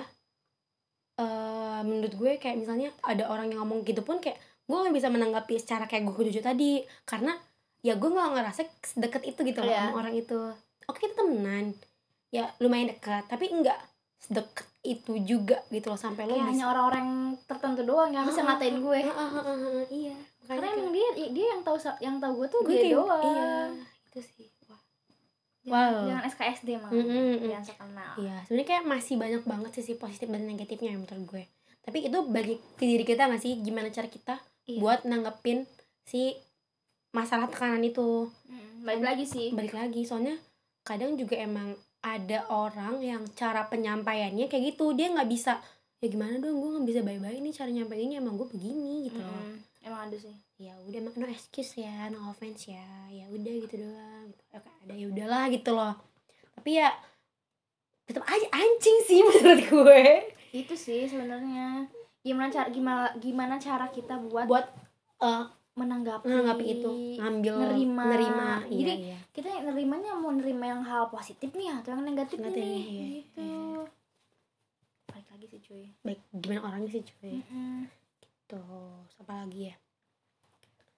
eh 1.15 1.79
menurut 1.83 2.13
gue 2.15 2.31
kayak 2.39 2.59
misalnya 2.59 2.91
ada 3.03 3.27
orang 3.27 3.51
yang 3.51 3.63
ngomong 3.63 3.83
gitu 3.83 4.03
pun 4.03 4.19
kayak 4.23 4.39
gue 4.65 4.75
gak 4.75 4.95
bisa 4.95 5.07
menanggapi 5.13 5.61
secara 5.61 5.85
kayak 5.85 6.05
gue 6.05 6.23
Jojo 6.29 6.41
tadi 6.41 6.81
karena 7.05 7.37
ya 7.85 7.93
gue 7.93 8.09
nggak 8.09 8.33
ngerasa 8.33 8.61
sedekat 8.81 9.21
itu 9.29 9.45
gitu 9.45 9.61
loh 9.61 9.69
Iya. 9.69 9.93
sama 9.93 10.01
orang 10.01 10.15
itu 10.17 10.39
oke 10.89 10.97
kita 10.97 11.21
temenan 11.21 11.77
ya 12.33 12.49
lumayan 12.57 12.89
dekat 12.89 13.29
tapi 13.29 13.53
enggak 13.53 13.77
sedekat 14.17 14.65
itu 14.81 15.13
juga 15.21 15.61
gitu 15.69 15.93
loh 15.93 15.99
sampai 16.01 16.25
lo 16.25 16.33
hanya 16.33 16.49
bisa 16.49 16.65
orang 16.65 17.37
tertentu 17.45 17.85
doang 17.85 18.09
yang 18.09 18.25
bisa 18.25 18.41
ngatain 18.41 18.81
gue. 18.81 18.99
Ah, 19.05 19.13
ah, 19.13 19.29
ah, 19.33 19.45
ah, 19.45 19.57
ah, 19.81 19.85
iya 19.89 20.17
Karena 20.45 20.65
emang 20.77 20.93
dia 20.93 21.09
dia 21.29 21.45
yang 21.57 21.61
tahu 21.61 21.77
yang 21.97 22.17
tahu 22.17 22.33
gue 22.41 22.47
tuh 22.49 22.59
gue 22.61 22.73
dia 22.73 22.81
kayak 22.85 22.97
doang. 22.97 23.21
iya 23.25 23.49
itu 24.09 24.21
sih 24.21 24.47
Wow. 25.65 26.05
jangan 26.05 26.29
SKSD 26.29 26.69
mah. 26.77 26.93
Mm, 26.93 27.01
mm, 27.01 27.09
mm. 27.09 27.37
Jangan 27.49 27.65
sok 27.65 27.77
kenal. 27.81 28.13
Iya, 28.21 28.37
sebenarnya 28.45 28.69
kayak 28.69 28.83
masih 28.85 29.15
banyak 29.17 29.43
banget 29.49 29.71
sisi 29.73 29.93
positif 29.97 30.29
dan 30.29 30.45
negatifnya 30.45 30.93
ya 30.93 30.97
menurut 31.01 31.25
gue. 31.25 31.43
Tapi 31.81 31.97
itu 32.05 32.19
bagi 32.29 32.55
ke 32.77 32.85
diri 32.85 33.01
kita 33.01 33.25
nggak 33.25 33.41
sih 33.41 33.57
gimana 33.65 33.89
cara 33.89 34.05
kita 34.05 34.37
Iya. 34.65 34.79
buat 34.81 34.99
nanggepin 35.05 35.69
si 36.05 36.33
masalah 37.13 37.47
tekanan 37.47 37.85
itu. 37.85 38.27
Mm, 38.49 38.83
Balik 38.85 39.03
lagi 39.05 39.25
sih. 39.25 39.47
Balik 39.53 39.77
lagi, 39.77 40.01
soalnya 40.03 40.35
kadang 40.85 41.17
juga 41.17 41.37
emang 41.39 41.73
ada 42.05 42.45
orang 42.53 43.01
yang 43.01 43.23
cara 43.33 43.65
penyampaiannya 43.65 44.45
kayak 44.45 44.77
gitu 44.77 44.93
dia 44.93 45.09
nggak 45.09 45.25
bisa 45.25 45.57
ya 45.97 46.05
gimana 46.05 46.37
dong 46.37 46.61
gue 46.61 46.69
nggak 46.77 46.85
bisa 46.85 47.01
bye-bye 47.01 47.41
nih 47.41 47.49
cara 47.49 47.73
nyampeinnya 47.73 48.21
emang 48.21 48.37
gue 48.37 48.45
begini 48.45 49.09
gitu 49.09 49.17
loh. 49.17 49.41
Mm-mm. 49.41 49.57
Emang 49.81 50.01
ada 50.09 50.17
sih. 50.17 50.35
Ya 50.61 50.77
udah 50.85 50.97
emang 51.01 51.15
no 51.17 51.25
excuse 51.25 51.81
ya, 51.81 52.09
no 52.13 52.29
offense 52.29 52.69
ya. 52.69 52.85
Ya 53.09 53.25
udah 53.33 53.53
gitu 53.65 53.75
doang. 53.81 54.29
Gitu. 54.29 54.43
Oke, 54.53 54.69
ada 54.85 54.93
ya 54.93 55.05
udahlah 55.09 55.45
gitu 55.49 55.69
loh. 55.73 55.93
Tapi 56.57 56.69
ya 56.77 56.89
tetap 58.05 58.21
aja 58.29 58.47
anjing 58.53 58.97
sih 59.01 59.19
menurut 59.27 59.61
gue 59.65 60.01
itu 60.53 60.73
sih 60.77 61.09
sebenarnya 61.09 61.89
gimana 62.25 62.49
cara 62.49 62.67
gimana 62.73 63.05
gimana 63.21 63.55
cara 63.55 63.85
kita 63.87 64.17
buat 64.17 64.49
buat 64.49 64.65
eh 65.21 65.45
menanggapi 65.75 66.23
menanggapi 66.25 66.65
itu 66.65 66.91
ngambil 67.19 67.53
nerima. 67.67 68.03
nerima 68.07 68.49
iya, 68.65 68.79
Jadi, 68.79 68.93
iya. 69.05 69.17
kita 69.29 69.47
yang 69.51 69.65
nerimanya 69.69 70.11
mau 70.15 70.31
nerima 70.31 70.65
yang 70.65 70.81
hal 70.81 71.11
positif 71.11 71.51
nih 71.51 71.67
atau 71.69 71.93
yang 71.93 72.07
negatif 72.07 72.39
Negatif, 72.39 72.63
nih 72.63 72.79
iya, 72.79 73.05
gitu 73.19 73.39
iya. 73.43 73.83
balik 75.05 75.27
lagi 75.29 75.45
sih 75.45 75.59
cuy 75.59 75.85
baik 76.01 76.19
gimana 76.31 76.59
orangnya 76.63 76.89
sih 76.89 77.03
cuy 77.03 77.43
Mm-mm. 77.43 77.91
tuh 78.47 78.63
apa 79.19 79.33
lagi 79.43 79.69
ya 79.69 79.75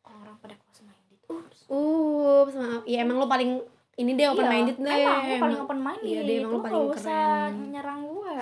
orang 0.06 0.38
pada 0.40 0.56
close 0.56 0.82
minded 0.86 1.20
ups 1.28 1.60
uh 1.68 2.46
maaf 2.48 2.84
ya 2.86 2.98
emang 3.02 3.18
lo 3.18 3.28
paling 3.28 3.52
ini 3.98 4.14
deh 4.14 4.30
open 4.30 4.46
minded 4.46 4.78
deh 4.78 4.94
emang 4.94 5.18
aku 5.20 5.34
paling 5.42 5.60
open 5.60 5.80
minded 5.82 6.06
Iya 6.08 6.22
deh, 6.22 6.36
emang 6.38 6.52
lu 6.54 6.56
Lu 6.56 6.64
paling 6.64 6.78
nggak 6.86 6.98
usah 7.02 7.26
keren. 7.50 7.74
nyerang 7.74 8.02
gua 8.06 8.38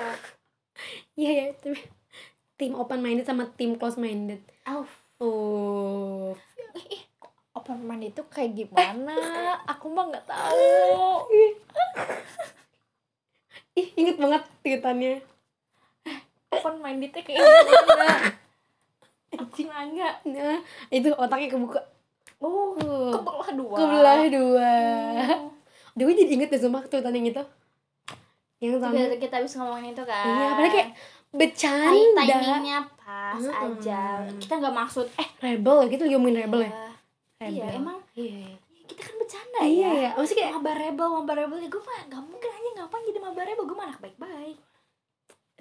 iya 1.19 1.31
ya 1.31 1.45
tapi 1.55 1.79
tim 2.55 2.71
open 2.75 2.99
minded 3.03 3.27
sama 3.27 3.47
tim 3.55 3.75
close 3.75 3.99
minded 3.99 4.39
oh 5.19 6.35
open 7.65 7.81
minded 7.87 8.13
itu 8.13 8.23
kayak 8.29 8.51
gimana? 8.53 9.17
Aku 9.73 9.89
mah 9.89 10.05
nggak 10.11 10.27
tahu. 10.29 11.25
Ih. 11.33 11.53
Inget 13.97 14.21
banget 14.21 14.43
tweetannya 14.61 15.23
open 16.53 16.75
mindednya 16.77 17.21
kayak 17.25 17.41
gimana? 17.41 18.07
Aku 19.41 19.65
nanya. 19.65 20.09
Nah 20.29 20.61
itu 20.93 21.09
otaknya 21.15 21.49
kebuka. 21.49 21.81
Oh 22.37 22.77
kebelah 23.17 23.49
dua. 23.57 23.77
Kebelah 23.81 24.21
dua. 24.29 24.73
Hmm. 25.25 25.49
Gue 25.95 26.11
jadi 26.13 26.31
inget 26.37 26.53
deh 26.53 26.59
sumpah 26.61 26.85
tweetan 26.85 27.17
yang 27.17 27.33
itu. 27.33 27.43
Yang 28.61 28.83
sama. 28.83 28.93
Kita, 28.93 29.17
kita 29.19 29.33
habis 29.41 29.53
ngomongin 29.57 29.91
itu 29.95 30.03
kan 30.05 30.25
iya 30.27 30.45
apalagi 30.53 30.73
kayak 30.75 30.89
bercanda. 31.35 32.21
Timingnya 32.23 32.79
pas 32.97 33.39
Mm-mm. 33.39 33.63
aja. 33.79 34.01
Kita 34.39 34.53
nggak 34.59 34.75
maksud 34.75 35.05
eh 35.19 35.27
rebel 35.43 35.77
gitu 35.91 36.01
lagi 36.07 36.15
ngomongin 36.15 36.39
rebel 36.47 36.61
ya? 36.65 36.73
Iya 37.45 37.65
rebel. 37.67 37.79
emang 37.83 37.97
iya. 38.15 38.55
kita 38.85 39.01
kan 39.01 39.15
bercanda 39.19 39.59
iya 39.61 39.69
ya. 39.69 39.91
iya. 39.93 40.09
Maksudnya 40.15 40.39
kayak 40.41 40.53
maba 40.57 40.71
rebel 40.73 41.07
maba 41.11 41.33
rebel. 41.35 41.57
Ya 41.61 41.69
gue 41.69 41.83
mah 41.83 41.99
gak 42.07 42.23
mungkin 42.23 42.49
aja 42.49 42.69
ngapain 42.79 43.03
jadi 43.05 43.19
maba 43.19 43.41
rebel? 43.43 43.63
Gue 43.67 43.77
mah 43.77 43.85
anak 43.91 43.99
baik 44.01 44.17
baik 44.17 44.57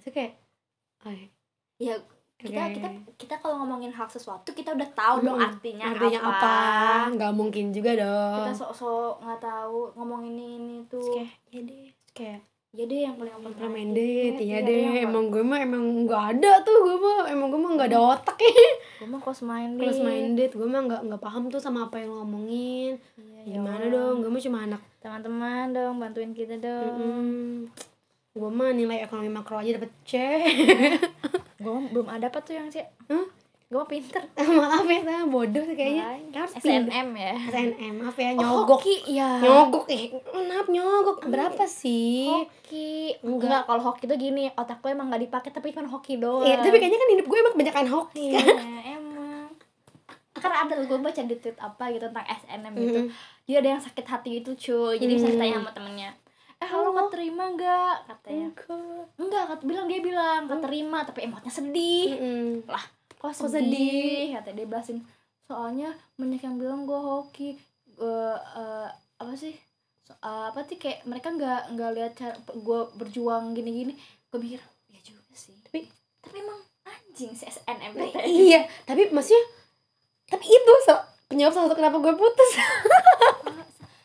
itu 0.04 0.12
kayak 0.12 0.36
oh, 1.08 1.12
iya. 1.16 1.26
ya 1.80 1.94
kita 2.34 2.60
Oke. 2.60 2.76
kita 2.76 2.88
kita 3.16 3.34
kalau 3.40 3.64
ngomongin 3.64 3.88
hal 3.88 4.04
sesuatu 4.04 4.52
kita 4.52 4.76
udah 4.76 4.88
tahu 4.92 5.16
dong 5.24 5.40
Mm-mm. 5.40 5.48
artinya, 5.48 5.86
artinya 5.96 6.20
apa, 6.20 6.34
apa. 6.36 6.56
Nggak 7.16 7.32
mungkin 7.32 7.72
juga 7.72 7.96
dong. 7.96 8.36
kita 8.44 8.52
sok-sok 8.52 9.24
nggak 9.24 9.40
tahu 9.40 9.78
ngomongin 9.96 10.34
ini 10.36 10.48
ini 10.60 10.76
tuh 10.92 11.08
kayak 11.08 11.32
ya 11.48 11.60
deh. 11.64 11.88
Terus 11.88 12.12
kayak 12.12 12.40
ya 12.74 12.84
deh 12.90 13.00
yang 13.06 13.14
paling 13.14 13.30
open 13.38 13.54
open 13.54 13.70
minded. 13.70 14.34
ya 14.42 14.58
deh. 14.66 14.78
yang 14.82 15.06
emang 15.06 15.30
gue 15.30 15.46
mah 15.46 15.62
emang 15.62 16.10
nggak 16.10 16.22
ada 16.34 16.58
tuh 16.66 16.74
gue 16.82 16.96
mah 16.98 17.30
emang 17.30 17.46
gue 17.54 17.60
mah 17.62 17.70
nggak 17.78 17.88
ada 17.94 18.00
otak 18.18 18.34
ya. 18.42 18.50
Gue 18.98 19.08
mah 19.14 19.20
close 19.22 19.46
minded. 19.46 19.78
Close 19.78 20.02
minded 20.02 20.50
gue 20.50 20.66
mah 20.66 20.80
nggak 20.82 21.00
nggak 21.06 21.22
paham 21.22 21.46
tuh 21.54 21.62
sama 21.62 21.86
apa 21.86 22.02
yang 22.02 22.10
lo 22.10 22.26
ngomongin 22.26 22.98
Iya, 23.14 23.62
gimana 23.62 23.86
ya 23.86 23.94
dong? 23.94 24.26
Gue 24.26 24.30
mah 24.34 24.42
cuma 24.42 24.58
anak 24.66 24.82
teman-teman 24.98 25.66
dong 25.70 25.94
bantuin 26.02 26.34
kita 26.34 26.58
dong. 26.58 26.98
Mm-mm. 26.98 27.70
gue 28.34 28.50
mah 28.50 28.74
nilai 28.74 29.06
ekonomi 29.06 29.30
makro 29.30 29.62
aja 29.62 29.78
dapet 29.78 29.94
C. 30.02 30.12
Gue 31.62 31.78
belum 31.94 32.10
ada 32.10 32.26
apa 32.26 32.42
tuh 32.42 32.58
yang 32.58 32.66
sih 32.74 32.82
Hah? 33.06 33.43
Gue 33.74 33.80
mah 33.80 33.90
pinter. 33.90 34.22
Maaf 34.54 34.86
ya 34.86 35.00
saya 35.02 35.26
bodoh 35.26 35.58
sih 35.60 35.74
kayaknya. 35.74 36.04
Harus. 36.30 36.54
SNM 36.56 37.08
ya. 37.12 37.34
SNM 37.50 37.94
maaf 37.98 38.14
ya 38.14 38.30
Oh, 38.30 38.38
nyogok. 38.38 38.78
hoki 38.78 38.94
ya 39.10 39.30
nyogok 39.36 39.86
ih 39.90 40.04
maaf 40.40 40.66
nyogok. 40.68 41.18
Berapa 41.26 41.64
sih? 41.64 42.30
Hoki. 42.30 43.18
Enggak. 43.20 43.42
enggak 43.42 43.62
kalau 43.66 43.82
hoki 43.84 44.04
tuh 44.04 44.14
gini 44.14 44.46
otak 44.48 44.78
gue 44.78 44.90
emang 44.90 45.10
gak 45.10 45.18
dipakai 45.20 45.50
tapi 45.50 45.68
cuma 45.68 45.88
hoki 45.88 46.16
doang. 46.16 46.46
Iya, 46.46 46.62
tapi 46.62 46.78
kayaknya 46.78 46.96
kan 46.96 47.08
hidup 47.10 47.26
gue 47.26 47.38
emang 47.40 47.52
kebanyakan 47.52 47.86
hoki. 47.88 48.26
Iya 48.30 48.46
emang. 48.94 49.46
Karena 50.32 50.56
ada 50.60 50.74
gue 50.78 50.98
baca 51.00 51.20
di 51.20 51.34
tweet 51.34 51.58
apa 51.58 51.84
gitu 51.90 52.04
tentang 52.04 52.26
SNM 52.28 52.72
gitu. 52.76 53.00
Mm-mm. 53.00 53.10
dia 53.44 53.56
ada 53.58 53.68
yang 53.70 53.82
sakit 53.82 54.06
hati 54.06 54.28
gitu 54.38 54.50
cuy. 54.54 54.96
Jadi 54.96 55.12
bisa 55.12 55.26
Hmm. 55.26 55.34
ditanya 55.34 55.54
sama 55.58 55.70
temennya. 55.70 56.10
Eh 56.56 56.70
lo 56.70 56.86
Oh. 56.86 56.94
keterima 57.02 57.44
nggak? 57.50 57.96
Katanya. 58.06 58.48
Enggak. 58.48 59.04
enggak 59.16 59.42
kata 59.46 59.62
bilang 59.64 59.84
dia 59.84 60.00
bilang 60.00 60.46
keterima 60.46 61.02
tapi 61.02 61.26
emotnya 61.26 61.50
sedih. 61.50 62.14
Lah 62.64 62.84
kok 63.24 63.32
Kok 63.34 63.48
sedih, 63.48 63.64
sedih? 63.64 64.24
kata 64.34 64.50
dia 64.52 64.66
belasin. 64.66 64.98
Soalnya 65.42 65.88
banyak 66.14 66.38
yang 66.38 66.56
bilang 66.56 66.84
gue 66.84 66.94
hoki. 66.94 67.56
Gue 67.90 68.24
eh, 68.36 68.88
apa 69.16 69.32
sih? 69.32 69.56
So- 70.02 70.12
eh, 70.14 70.44
apa 70.48 70.60
sih 70.62 70.76
kayak 70.76 71.04
mereka 71.04 71.30
nggak 71.30 71.72
nggak 71.72 71.90
lihat 71.92 72.12
cara 72.14 72.34
gue 72.36 72.80
berjuang 72.94 73.52
gini-gini. 73.52 73.96
Gue 74.28 74.38
mikir 74.38 74.60
ya 74.88 75.00
juga 75.00 75.24
sih. 75.32 75.56
Tapi- 75.62 75.88
tapi 76.20 76.36
emang 76.38 76.60
anjing 76.84 77.32
si 77.32 77.44
SNM 77.44 77.92
Nah, 77.92 78.12
iya 78.22 78.60
tapi 78.84 79.08
maksudnya 79.08 79.40
tapi 80.26 80.44
itu 80.44 80.72
so, 80.82 80.92
penyebab 81.26 81.52
salah 81.52 81.66
satu 81.66 81.76
kenapa 81.76 81.96
gue 81.98 82.12
putus. 82.12 82.50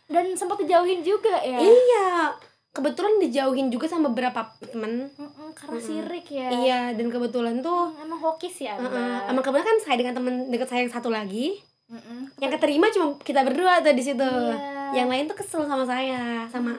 Dan 0.09 0.33
sempat 0.33 0.57
dijauhin 0.57 0.99
juga 0.99 1.37
ya. 1.39 1.59
Iya 1.59 2.33
kebetulan 2.69 3.17
dijauhin 3.17 3.67
juga 3.73 3.89
sama 3.89 4.13
beberapa 4.13 4.45
temen. 4.61 5.09
Mm-mm, 5.17 5.49
karena 5.57 5.79
Mm-mm. 5.81 5.89
sirik 5.89 6.27
ya. 6.29 6.47
Iya 6.53 6.81
dan 6.93 7.07
kebetulan 7.09 7.59
tuh 7.59 7.89
Mm, 7.91 8.05
emang 8.05 8.19
hoki 8.21 8.49
sih 8.49 8.69
anda 8.69 8.85
uh-uh, 8.85 9.33
emang 9.33 9.41
kebetulan 9.41 9.67
kan 9.67 9.77
saya 9.81 9.95
dengan 9.97 10.13
temen 10.13 10.33
deket 10.53 10.67
saya 10.69 10.85
yang 10.85 10.93
satu 10.93 11.09
lagi. 11.09 11.57
Mm-mm. 11.89 12.29
yang 12.37 12.53
keterima 12.53 12.85
cuma 12.93 13.17
kita 13.17 13.41
berdua 13.41 13.81
tuh 13.81 13.97
di 13.97 14.03
situ. 14.05 14.21
Iya. 14.21 14.93
yang 14.93 15.09
lain 15.09 15.25
tuh 15.25 15.37
kesel 15.37 15.65
sama 15.65 15.85
saya 15.85 16.45
sama 16.49 16.77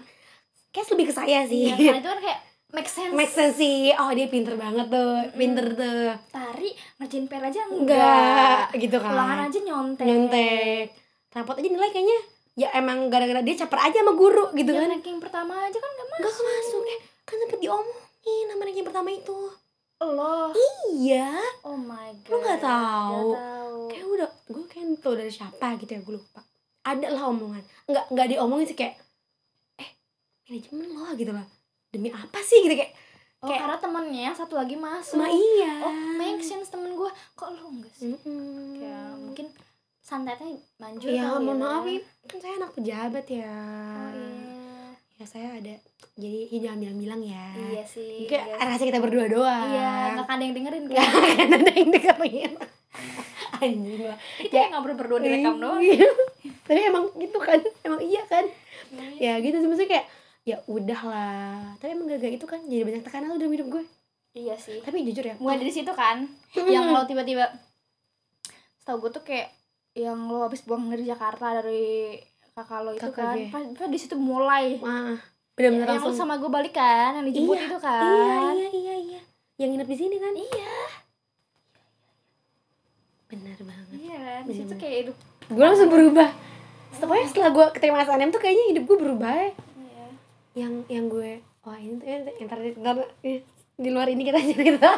kayak 0.70 0.86
lebih 0.94 1.10
ke 1.10 1.14
saya 1.14 1.42
sih. 1.46 1.66
Iya, 1.74 1.98
karena 1.98 1.98
itu 1.98 2.10
kan 2.10 2.20
kayak 2.22 2.40
make 2.70 2.90
sense. 2.90 3.10
Make 3.10 3.32
sense 3.34 3.58
sih. 3.58 3.90
Oh 3.98 4.10
dia 4.14 4.30
pinter 4.30 4.54
banget 4.54 4.86
tuh 4.86 5.10
pinter 5.34 5.66
tuh. 5.74 6.14
Tari 6.30 6.70
ngerjain 7.02 7.26
PR 7.26 7.42
aja 7.42 7.60
enggak, 7.66 7.90
enggak. 7.90 8.58
gitu 8.78 8.96
kan. 9.02 9.10
Ulangan 9.10 9.38
aja 9.50 9.58
nyontek. 9.58 10.06
Nyontek. 10.06 10.84
Rapot 11.34 11.58
aja 11.58 11.68
nilai 11.70 11.90
kayaknya 11.90 12.18
ya 12.52 12.68
emang 12.72 13.06
gara-gara 13.06 13.40
dia 13.40 13.56
caper 13.56 13.78
aja 13.80 13.98
sama 13.98 14.12
guru 14.12 14.50
gitu 14.52 14.68
Ya, 14.68 14.80
kan. 14.80 14.90
ranking 14.90 15.18
pertama 15.18 15.54
aja 15.60 15.74
kan 15.74 15.90
gak 15.90 16.08
masuk. 16.12 16.42
masuk. 16.42 16.82
Eh 16.84 16.98
kan 17.22 17.36
sempet 17.38 17.58
diomongin 17.58 18.44
sama 18.46 18.62
ranking 18.64 18.84
pertama 18.84 19.08
itu. 19.08 19.38
Loh. 20.00 20.50
Iya. 20.90 21.36
Oh 21.62 21.76
my 21.76 22.10
god. 22.22 22.32
Nggak 22.34 22.58
tahu? 22.58 23.26
Nggak 23.28 23.44
tahu. 23.44 23.78
kayak 23.86 24.06
udah 24.08 24.28
gue 24.46 24.64
kayak 24.66 24.86
tau 24.98 25.14
dari 25.14 25.28
siapa 25.28 25.66
gitu 25.76 25.90
ya 25.90 26.00
gue 26.00 26.14
lupa. 26.14 26.40
Ada 26.82 27.06
lah 27.10 27.24
omongan. 27.26 27.60
Nggak 27.86 28.04
nggak 28.08 28.26
diomongin 28.28 28.66
sih 28.66 28.74
kayak 28.74 28.96
eh 29.76 29.90
manajemen 30.44 30.88
lo 30.90 31.12
gitu 31.14 31.30
lah. 31.30 31.46
Demi 31.88 32.08
apa 32.08 32.38
sih? 32.40 32.60
Gitu 32.60 32.74
kayak 32.74 32.92
oh 33.38 33.46
kayak- 33.46 33.60
karena 33.62 33.76
temennya 33.78 34.30
satu 34.32 34.54
lagi 34.54 34.74
masuk. 34.74 35.16
Sama 35.16 35.28
iya. 35.28 35.74
Oh 35.82 35.92
make 36.16 36.40
sense 36.40 36.68
temen 36.68 36.90
gue 36.90 37.08
kok 37.34 37.48
lu 37.50 37.68
enggak 37.70 37.92
sih? 37.92 38.08
Mm-mm. 38.10 38.76
kayak 38.76 39.06
mungkin 39.16 39.46
santetnya 40.10 40.58
manjur 40.82 41.06
ya 41.06 41.22
kali 41.30 41.46
mohon 41.46 41.54
ya. 41.54 41.62
maaf 41.62 41.82
nih 41.86 42.02
kan 42.26 42.38
saya 42.42 42.54
anak 42.58 42.70
pejabat 42.74 43.26
ya. 43.30 43.54
Oh, 43.94 44.10
iya. 44.10 45.22
ya 45.22 45.24
saya 45.30 45.48
ada 45.54 45.74
jadi 46.18 46.40
ya 46.50 46.58
jangan 46.66 46.78
bilang-bilang 46.82 47.22
ya. 47.22 47.46
Iya 47.54 47.84
sih 47.86 48.26
mungkin 48.26 48.40
iya, 48.42 48.54
rahasia 48.58 48.86
kita 48.90 48.98
berdua 48.98 49.26
doang. 49.30 49.70
Iya 49.70 49.90
nggak 50.18 50.26
ada 50.26 50.42
yang 50.42 50.54
dengerin 50.58 50.84
nggak 50.90 51.06
kan? 51.06 51.22
akan 51.30 51.48
ada 51.54 51.70
yang 51.70 51.90
dengerin. 51.94 52.52
Anjing 53.62 54.02
lah 54.02 54.18
kita 54.42 54.54
yang 54.58 54.70
ngobrol 54.74 54.96
berdua 54.98 55.18
direkam 55.22 55.54
doang. 55.62 55.78
Iya. 55.78 56.10
tapi 56.66 56.80
emang 56.86 57.04
gitu 57.14 57.38
kan 57.38 57.60
emang 57.86 58.00
iya 58.02 58.22
kan? 58.26 58.44
Ya 59.22 59.38
gitu 59.38 59.62
sih 59.62 59.68
maksudnya 59.70 59.90
kayak 59.94 60.06
ya 60.42 60.56
udah 60.66 61.00
lah. 61.06 61.58
Tapi 61.78 61.94
emang 61.94 62.10
gara-gara 62.10 62.34
itu 62.34 62.46
kan 62.50 62.66
jadi 62.66 62.82
banyak 62.82 63.06
tekanan 63.06 63.30
tuh 63.38 63.46
dalam 63.46 63.54
hidup 63.54 63.68
gue. 63.78 63.84
Iya 64.34 64.58
sih. 64.58 64.82
Tapi 64.82 65.06
jujur 65.06 65.22
ya 65.22 65.38
mulai 65.38 65.62
dari 65.62 65.70
situ 65.70 65.94
kan 65.94 66.26
yang 66.74 66.90
lo 66.90 67.06
tiba-tiba 67.06 67.46
tau 68.82 68.98
gue 68.98 69.14
tuh 69.14 69.22
kayak 69.22 69.59
yang 69.92 70.18
lo 70.24 70.42
habis 70.42 70.62
buang 70.62 70.86
dari 70.86 71.02
Jakarta 71.02 71.58
dari 71.58 72.14
kakak 72.50 72.80
lo 72.80 72.90
itu 72.92 73.02
Kakak 73.02 73.16
kan 73.16 73.36
gue. 73.36 73.48
pas, 73.48 73.62
pas 73.76 73.88
di 73.88 73.98
situ 73.98 74.14
mulai. 74.14 74.78
Wah 74.78 75.18
benar-benar 75.50 75.86
yang 75.86 75.92
lo 75.92 75.94
langsung 76.00 76.16
sama 76.16 76.34
gue 76.36 76.48
balik 76.48 76.72
kan 76.72 77.14
yang 77.14 77.26
dijemput 77.26 77.52
Iya, 77.54 77.64
itu 77.64 77.70
iya 77.70 77.80
kan. 77.80 78.52
iya 78.54 78.68
iya 78.70 78.94
iya. 78.96 79.20
Yang 79.56 79.68
nginep 79.70 79.88
di 79.88 79.96
sini 79.96 80.16
kan? 80.16 80.32
Iya. 80.32 80.74
Benar 83.28 83.58
banget. 83.60 83.94
Iya 83.94 84.18
kan 84.18 84.42
di 84.42 84.54
situ 84.54 84.74
kayak 84.74 84.96
hidup. 85.00 85.16
Gue 85.48 85.64
langsung 85.64 85.88
berubah. 85.88 86.28
Pokoknya 86.92 87.26
setelah 87.26 87.50
gue 87.50 87.66
keterima 87.72 87.98
SNM 88.00 88.30
tuh 88.30 88.40
kayaknya 88.40 88.64
hidup 88.68 88.84
gue 88.84 88.98
berubah 88.98 89.30
ya. 89.32 89.50
Iya. 89.76 90.06
yang 90.56 90.72
yang 90.88 91.06
gue 91.06 91.38
wah 91.60 91.76
ini 91.76 91.94
tuh 91.94 92.06
ya, 92.06 92.18
ntar, 92.42 92.58
ntar, 92.74 92.96
eh, 93.20 93.44
di 93.76 93.88
luar 93.88 94.08
ini 94.08 94.22
kita 94.24 94.40
cerita. 94.50 94.90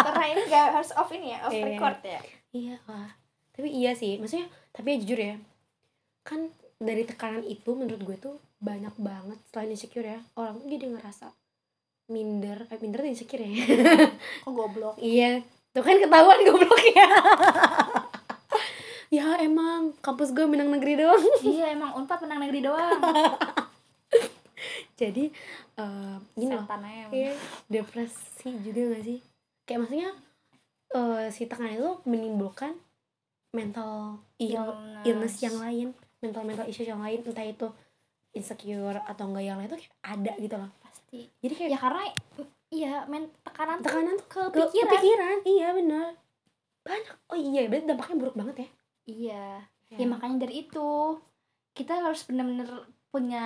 Karena 0.00 0.24
ini 0.26 0.40
gak 0.44 0.66
harus 0.74 0.90
off 0.92 1.10
ini 1.10 1.30
ya 1.30 1.38
off 1.42 1.52
Iya. 1.52 1.64
record 1.68 1.98
ya. 2.02 2.20
Iya 2.52 2.76
wah 2.84 3.10
tapi 3.52 3.68
iya 3.68 3.92
sih 3.92 4.16
maksudnya 4.16 4.48
tapi 4.72 4.96
ya 4.96 4.96
jujur 5.04 5.20
ya 5.20 5.36
kan 6.24 6.48
dari 6.82 7.06
tekanan 7.06 7.46
itu 7.46 7.70
menurut 7.76 8.02
gue 8.02 8.16
tuh 8.18 8.36
banyak 8.58 8.94
banget 8.98 9.38
selain 9.50 9.70
insecure 9.74 10.06
ya 10.06 10.18
orang 10.34 10.58
tuh 10.58 10.68
jadi 10.70 10.86
ngerasa 10.94 11.26
minder 12.10 12.66
eh 12.68 12.78
minder 12.82 13.00
tuh 13.02 13.10
insecure 13.10 13.42
ya. 13.42 13.52
Kok 14.44 14.52
goblok? 14.52 14.94
Iya 14.98 15.40
tuh 15.72 15.80
kan 15.80 15.96
ketahuan 15.96 16.40
gobloknya 16.44 17.06
ya. 19.16 19.26
Emang 19.40 19.96
kampus 20.04 20.36
gue 20.36 20.44
Minang 20.44 20.68
Negeri 20.68 21.00
doang. 21.00 21.22
Iya 21.40 21.72
emang 21.72 21.96
unpad 21.96 22.26
menang 22.26 22.44
negeri 22.44 22.60
doang. 22.64 23.00
Jadi 25.00 25.32
eh 25.78 26.16
gini 26.36 26.52
loh. 26.52 26.66
Iya, 27.10 27.32
depresi 27.66 28.50
juga 28.60 28.94
gak 28.94 29.04
sih? 29.08 29.18
Kayak 29.64 29.78
maksudnya 29.86 30.10
eh 30.92 31.24
si 31.32 31.48
tekanan 31.48 31.78
itu 31.80 31.90
menimbulkan 32.04 32.76
mental 33.52 34.16
ill, 34.40 34.66
illness 35.04 35.36
yang 35.40 35.56
lain, 35.60 35.88
mental 36.18 36.42
mental 36.42 36.64
issue 36.64 36.88
yang 36.88 37.00
lain, 37.00 37.20
entah 37.20 37.44
itu 37.44 37.68
insecure 38.32 38.96
atau 39.04 39.28
enggak 39.28 39.44
yang 39.44 39.56
lain 39.60 39.68
itu 39.68 39.78
kayak 39.78 39.94
ada 40.02 40.32
gitu 40.40 40.56
loh. 40.56 40.70
pasti 40.80 41.28
Jadi 41.44 41.52
kayak 41.52 41.70
ya 41.70 41.78
karena 41.78 42.02
iya 42.72 42.94
men 43.04 43.28
tekanan 43.44 43.84
tekanan 43.84 44.16
tuh 44.16 44.26
ke 44.28 44.42
ke 44.56 44.84
pikiran 44.88 45.38
iya 45.44 45.68
benar. 45.76 46.16
Banyak. 46.82 47.14
Oh 47.30 47.38
iya, 47.38 47.68
berarti 47.68 47.86
dampaknya 47.86 48.16
buruk 48.18 48.36
banget 48.36 48.56
ya. 48.56 48.68
iya 49.02 49.44
ya 49.92 50.06
makanya 50.08 50.48
dari 50.48 50.64
itu 50.64 51.20
kita 51.76 52.00
harus 52.00 52.24
bener-bener 52.24 52.64
punya 53.12 53.44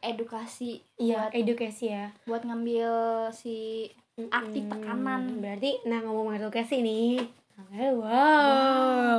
edukasi 0.00 0.80
Iya, 0.96 1.28
buat 1.28 1.32
edukasi 1.36 1.84
ya. 1.92 2.06
buat 2.24 2.42
ngambil 2.48 2.88
si 3.36 3.90
Arti 4.32 4.64
tekanan. 4.64 5.44
Berarti 5.44 5.84
nah 5.84 6.00
ngomong 6.00 6.32
edukasi 6.32 6.80
nih. 6.80 7.20
Oke, 7.54 7.84
Wow. 7.92 9.18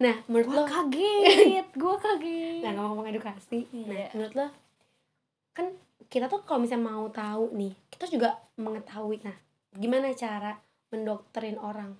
Nah, 0.00 0.16
menurut 0.26 0.48
lo? 0.48 0.54
gua 0.56 0.66
kaget. 0.66 1.66
Gua 1.76 1.96
kaget. 1.96 2.62
Nah 2.62 2.72
ngomong 2.74 3.04
edukasi 3.06 3.68
Nah 3.70 3.94
Iya. 3.94 4.08
menurut 4.12 4.34
lo? 4.34 4.46
Kan 5.52 5.66
kita 6.08 6.26
tuh 6.26 6.40
kalau 6.40 6.58
misalnya 6.58 6.88
mau 6.88 7.04
tahu 7.06 7.52
nih 7.52 7.76
Kita 7.86 8.08
juga 8.08 8.32
mengetahui. 8.56 9.20
Nah 9.20 9.36
gimana 9.70 10.08
cara 10.12 10.56
mendoktrin 10.88 11.54
orang 11.56 11.92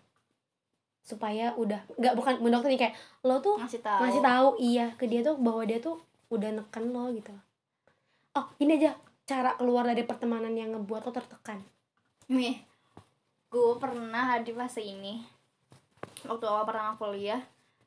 Supaya 1.01 1.53
udah 1.55 1.77
nggak 1.93 2.15
bukan 2.15 2.35
mendoktrin 2.41 2.75
kayak 2.77 2.97
Lo 3.21 3.39
tuh 3.39 3.59
ngasih 3.59 3.79
tahu. 3.81 4.01
ngasih 4.01 4.23
tahu 4.23 4.49
iya 4.59 4.87
ke 4.95 5.05
dia 5.05 5.21
tuh 5.21 5.37
bahwa 5.37 5.63
dia 5.63 5.79
tuh 5.79 6.01
udah 6.29 6.51
neken 6.53 6.85
lo 6.89 7.13
gitu. 7.13 7.35
Oh 8.33 8.47
ini 8.59 8.75
aja 8.75 8.97
cara 9.25 9.55
keluar 9.55 9.85
dari 9.85 10.03
pertemanan 10.03 10.55
yang 10.55 10.73
ngebuat 10.73 11.05
lo 11.05 11.13
tertekan. 11.13 11.61
Nih 12.29 12.65
gue 13.47 13.75
pernah 13.77 14.39
di 14.39 14.51
fase 14.51 14.81
ini 14.81 15.21
waktu 16.25 16.45
awal 16.45 16.65
pertama 16.65 16.93
kuliah 16.95 17.41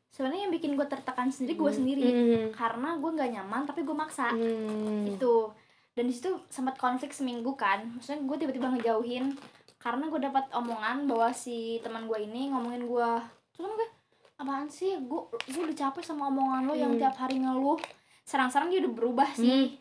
sebenarnya 0.08 0.46
yang 0.46 0.54
bikin 0.54 0.74
gue 0.74 0.86
tertekan 0.86 1.28
sendiri 1.28 1.54
gue 1.56 1.72
sendiri 1.72 2.06
Hmm. 2.06 2.48
karena 2.52 2.96
gue 2.96 3.12
nggak 3.12 3.32
nyaman 3.32 3.62
tapi 3.64 3.82
gue 3.82 3.94
maksa 3.94 4.30
Hmm. 4.30 5.06
itu 5.06 5.50
dan 5.94 6.06
di 6.06 6.14
situ 6.14 6.30
sempat 6.48 6.76
konflik 6.76 7.10
seminggu 7.10 7.54
kan 7.54 7.86
maksudnya 7.88 8.22
gue 8.22 8.38
tiba-tiba 8.40 8.68
ngejauhin 8.72 9.34
karena 9.78 10.08
gue 10.08 10.22
dapat 10.22 10.46
omongan 10.50 11.06
bahwa 11.06 11.30
si 11.30 11.58
teman 11.80 12.06
gue 12.06 12.18
ini 12.20 12.50
ngomongin 12.50 12.84
gue 12.84 13.10
terus 13.52 13.64
kan 13.64 13.74
gue 13.74 13.88
apaan 14.36 14.68
sih 14.68 14.98
gue 15.00 15.22
gue 15.46 15.62
udah 15.64 15.78
capek 15.80 16.02
sama 16.04 16.28
omongan 16.28 16.64
lo 16.64 16.74
yang 16.74 16.94
Hmm. 16.94 17.02
tiap 17.02 17.16
hari 17.16 17.38
ngeluh 17.38 17.78
serang-serang 18.24 18.70
dia 18.70 18.80
udah 18.80 18.94
berubah 18.94 19.30
sih 19.34 19.78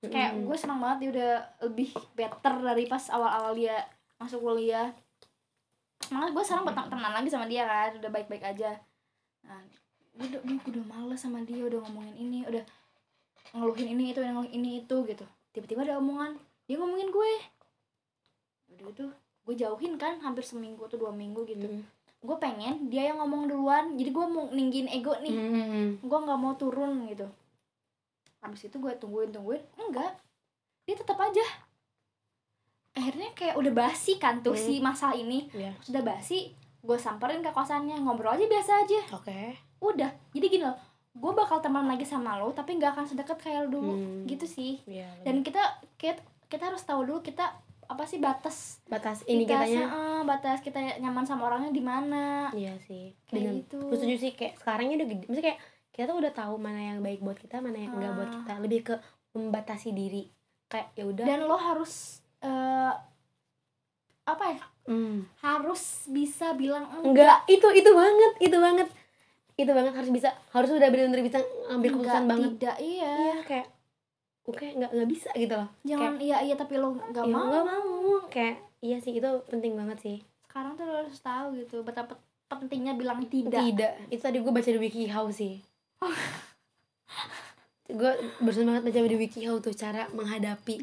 kayak 0.00 0.32
Hmm. 0.32 0.44
gue 0.44 0.56
senang 0.56 0.78
banget 0.78 0.98
dia 0.98 1.10
udah 1.10 1.32
lebih 1.62 1.88
better 2.12 2.54
dari 2.58 2.84
pas 2.84 3.04
awal-awal 3.08 3.52
dia 3.52 3.76
masuk 4.16 4.40
kuliah 4.40 4.90
makanya 6.08 6.32
gue 6.32 6.44
sekarang 6.46 6.64
temenan 6.88 7.12
lagi 7.12 7.28
sama 7.28 7.46
dia 7.50 7.66
kan 7.66 7.92
udah 7.98 8.10
baik-baik 8.10 8.44
aja. 8.44 8.78
Nah 9.44 9.60
gue 10.18 10.26
udah, 10.34 10.40
gue 10.42 10.70
udah 10.74 10.84
males 10.86 11.20
sama 11.20 11.42
dia 11.46 11.62
udah 11.62 11.78
ngomongin 11.86 12.14
ini 12.18 12.38
udah 12.48 12.64
ngeluhin 13.54 13.88
ini 13.94 14.04
itu 14.14 14.20
ngeluhin 14.22 14.52
ini 14.54 14.70
itu 14.82 14.96
gitu. 15.04 15.26
Tiba-tiba 15.54 15.84
ada 15.84 16.00
omongan 16.00 16.38
dia 16.66 16.76
ngomongin 16.80 17.10
gue. 17.12 17.32
Udah 18.74 18.84
gitu 18.92 19.06
gue 19.48 19.54
jauhin 19.56 19.96
kan 19.96 20.20
hampir 20.20 20.44
seminggu 20.44 20.84
atau 20.84 21.00
dua 21.00 21.12
minggu 21.12 21.44
gitu. 21.48 21.68
Hmm. 21.68 21.84
gue 22.18 22.34
pengen 22.42 22.90
dia 22.90 23.14
yang 23.14 23.22
ngomong 23.22 23.46
duluan 23.46 23.94
jadi 23.94 24.10
gue 24.10 24.26
mau 24.26 24.50
ninggin 24.50 24.90
ego 24.90 25.14
nih. 25.22 25.34
Hmm. 25.34 25.88
gue 26.02 26.18
nggak 26.18 26.40
mau 26.40 26.54
turun 26.56 27.06
gitu. 27.08 27.28
Habis 28.42 28.70
itu 28.70 28.76
gue 28.78 28.92
tungguin 28.96 29.30
tungguin 29.32 29.62
enggak. 29.76 30.18
Dia 30.88 30.96
tetap 30.96 31.20
aja 31.20 31.67
akhirnya 32.98 33.30
kayak 33.32 33.54
udah 33.54 33.72
basi 33.72 34.16
kan 34.16 34.38
tuh 34.38 34.50
Hmm. 34.50 34.60
si 34.60 34.78
masalah 34.78 35.14
ini 35.14 35.46
Iya. 35.50 35.72
sudah 35.80 36.02
basi 36.02 36.50
gue 36.78 36.96
samperin 36.96 37.38
ke 37.38 37.50
kosannya 37.50 37.96
ngobrol 37.96 38.30
aja 38.30 38.44
biasa 38.44 38.72
aja 38.80 39.00
Oke. 39.12 39.54
udah 39.80 40.10
jadi 40.30 40.46
gini 40.48 40.64
loh 40.64 40.76
gue 41.10 41.32
bakal 41.32 41.58
teman 41.58 41.84
lagi 41.84 42.02
sama 42.02 42.36
lo 42.36 42.50
tapi 42.50 42.74
nggak 42.74 42.92
akan 42.92 43.06
sedekat 43.06 43.34
kayak 43.36 43.64
lo 43.64 43.68
dulu 43.72 43.92
Hmm. 43.92 44.22
gitu 44.24 44.44
sih 44.44 44.82
Iya. 44.84 45.06
dan 45.22 45.40
kita 45.40 45.60
kita 45.94 46.18
kita 46.46 46.64
harus 46.66 46.82
tahu 46.82 47.02
dulu 47.02 47.20
kita 47.20 47.54
apa 47.84 48.04
sih 48.04 48.18
batas 48.18 48.84
batas 48.84 49.24
ini 49.24 49.42
kita 49.42 49.58
kitanya 49.58 49.84
eh, 49.86 50.22
batas 50.22 50.60
kita 50.60 50.76
nyaman 50.98 51.24
sama 51.24 51.46
orangnya 51.46 51.70
di 51.70 51.80
mana 51.80 52.48
Iya 52.50 52.76
sih. 52.78 53.16
Kayak 53.24 53.32
Bener. 53.42 53.52
gitu. 53.58 53.78
Gue 53.82 53.96
setuju 53.96 54.16
sih 54.18 54.32
kayak 54.34 54.54
sekarang 54.56 54.84
ini 54.86 54.94
udah 54.96 55.08
gede. 55.08 55.24
Maksudnya 55.24 55.46
kayak 55.46 55.60
kita 55.90 56.04
tuh 56.06 56.18
udah 56.18 56.32
tahu 56.32 56.54
mana 56.56 56.80
yang 56.84 56.98
baik 56.98 57.18
buat 57.18 57.36
kita, 57.36 57.58
mana 57.58 57.76
yang 57.76 57.92
enggak 57.92 58.12
buat 58.14 58.28
Ah. 58.28 58.34
kita. 58.36 58.52
Lebih 58.60 58.80
ke 58.82 58.94
membatasi 59.32 59.88
diri. 59.90 60.28
Kayak 60.66 60.88
ya 60.92 61.04
udah. 61.06 61.24
dan 61.24 61.40
lo 61.42 61.56
harus 61.56 62.17
eh, 62.40 62.92
apa 64.24 64.44
ya 64.46 64.62
Hmm. 64.84 65.20
harus 65.38 66.08
bisa 66.08 66.52
bilang 66.52 66.88
Enggak, 66.98 67.44
itu 67.46 67.68
itu 67.70 67.90
banget, 67.92 68.32
itu 68.40 68.56
banget. 68.56 68.88
Itu 69.54 69.68
banget 69.68 69.92
harus 69.92 70.08
bisa 70.08 70.32
harus 70.48 70.70
udah 70.70 70.88
benar-benar 70.88 71.20
bisa 71.20 71.38
ngambil 71.66 71.90
keputusan 71.92 72.16
Enggak, 72.16 72.30
banget. 72.30 72.50
tidak 72.56 72.76
iya 72.80 73.12
Iya, 73.12 73.36
kayak 73.44 73.66
oke 74.44 74.64
nggak 74.66 74.90
nggak 74.90 75.08
bisa 75.08 75.28
gitu 75.34 75.52
loh. 75.52 75.68
jangan 75.82 76.16
iya 76.16 76.40
iya 76.40 76.54
tapi 76.54 76.74
lo 76.76 76.96
nggak 76.96 77.20
Ya, 77.20 77.28
mau 77.30 77.44
nggak 77.46 77.64
mau. 77.64 78.16
Kayak 78.28 78.56
iya 78.80 78.96
sih 78.96 79.12
itu 79.12 79.28
penting 79.44 79.74
banget 79.74 79.98
sih. 79.98 80.16
sekarang 80.42 80.72
tuh 80.74 80.84
lo 80.84 80.96
harus 80.98 81.20
tahu 81.20 81.46
gitu 81.54 81.76
betapa 81.82 82.16
pentingnya 82.48 82.94
bilang 82.94 83.20
tidak 83.22 83.60
Tidak. 83.60 83.92
Itu 84.08 84.22
tadi 84.22 84.38
gue 84.38 84.48
baca 84.48 84.64
di 84.66 84.80
WikiHow 84.80 85.28
sih. 85.30 85.60
gue 87.88 88.12
barusan 88.38 88.64
banget 88.64 88.82
baca 88.84 88.98
di 89.02 89.18
WikiHow 89.18 89.56
tuh 89.58 89.72
cara 89.72 90.08
menghadapi 90.10 90.80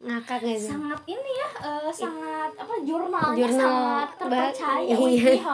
ngakak 0.00 0.40
gak 0.40 0.56
sih? 0.56 0.72
sangat 0.72 1.00
ini 1.04 1.30
ya 1.36 1.48
eh, 1.60 1.92
sangat 1.92 2.50
apa 2.56 2.74
jurnalnya 2.88 3.36
Jurnal 3.36 3.60
sangat 3.60 4.08
terpercaya 4.16 4.94
iya. 4.96 5.34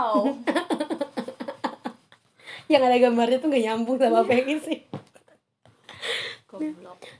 Yang 2.67 2.83
ada 2.83 2.99
gambarnya 2.99 3.39
tuh 3.39 3.49
gak 3.51 3.63
nyambung 3.63 3.99
sama 3.99 4.27
apa 4.27 4.33
yang 4.35 4.49
isi 4.59 4.87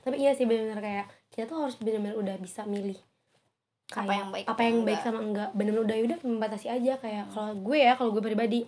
tapi 0.01 0.15
iya 0.17 0.31
sih 0.33 0.47
benar-benar 0.47 0.81
kayak 0.81 1.05
kita 1.29 1.45
tuh 1.51 1.67
harus 1.67 1.77
benar-benar 1.77 2.17
udah 2.17 2.35
bisa 2.41 2.65
milih 2.65 2.97
Apa 3.87 4.03
Kayak 4.03 4.19
yang 4.19 4.29
baik, 4.33 4.43
apa 4.43 4.51
apa 4.51 4.61
yang 4.67 4.79
baik 4.83 4.99
sama 4.99 5.19
enggak. 5.23 5.49
Benar-benar 5.55 5.83
udah 5.87 5.97
udah 6.11 6.17
membatasi 6.27 6.67
aja. 6.67 6.99
Kayak 6.99 7.31
kalau 7.31 7.55
gue 7.55 7.77
ya 7.79 7.95
kalau 7.95 8.11
gue 8.11 8.19
pribadi 8.19 8.67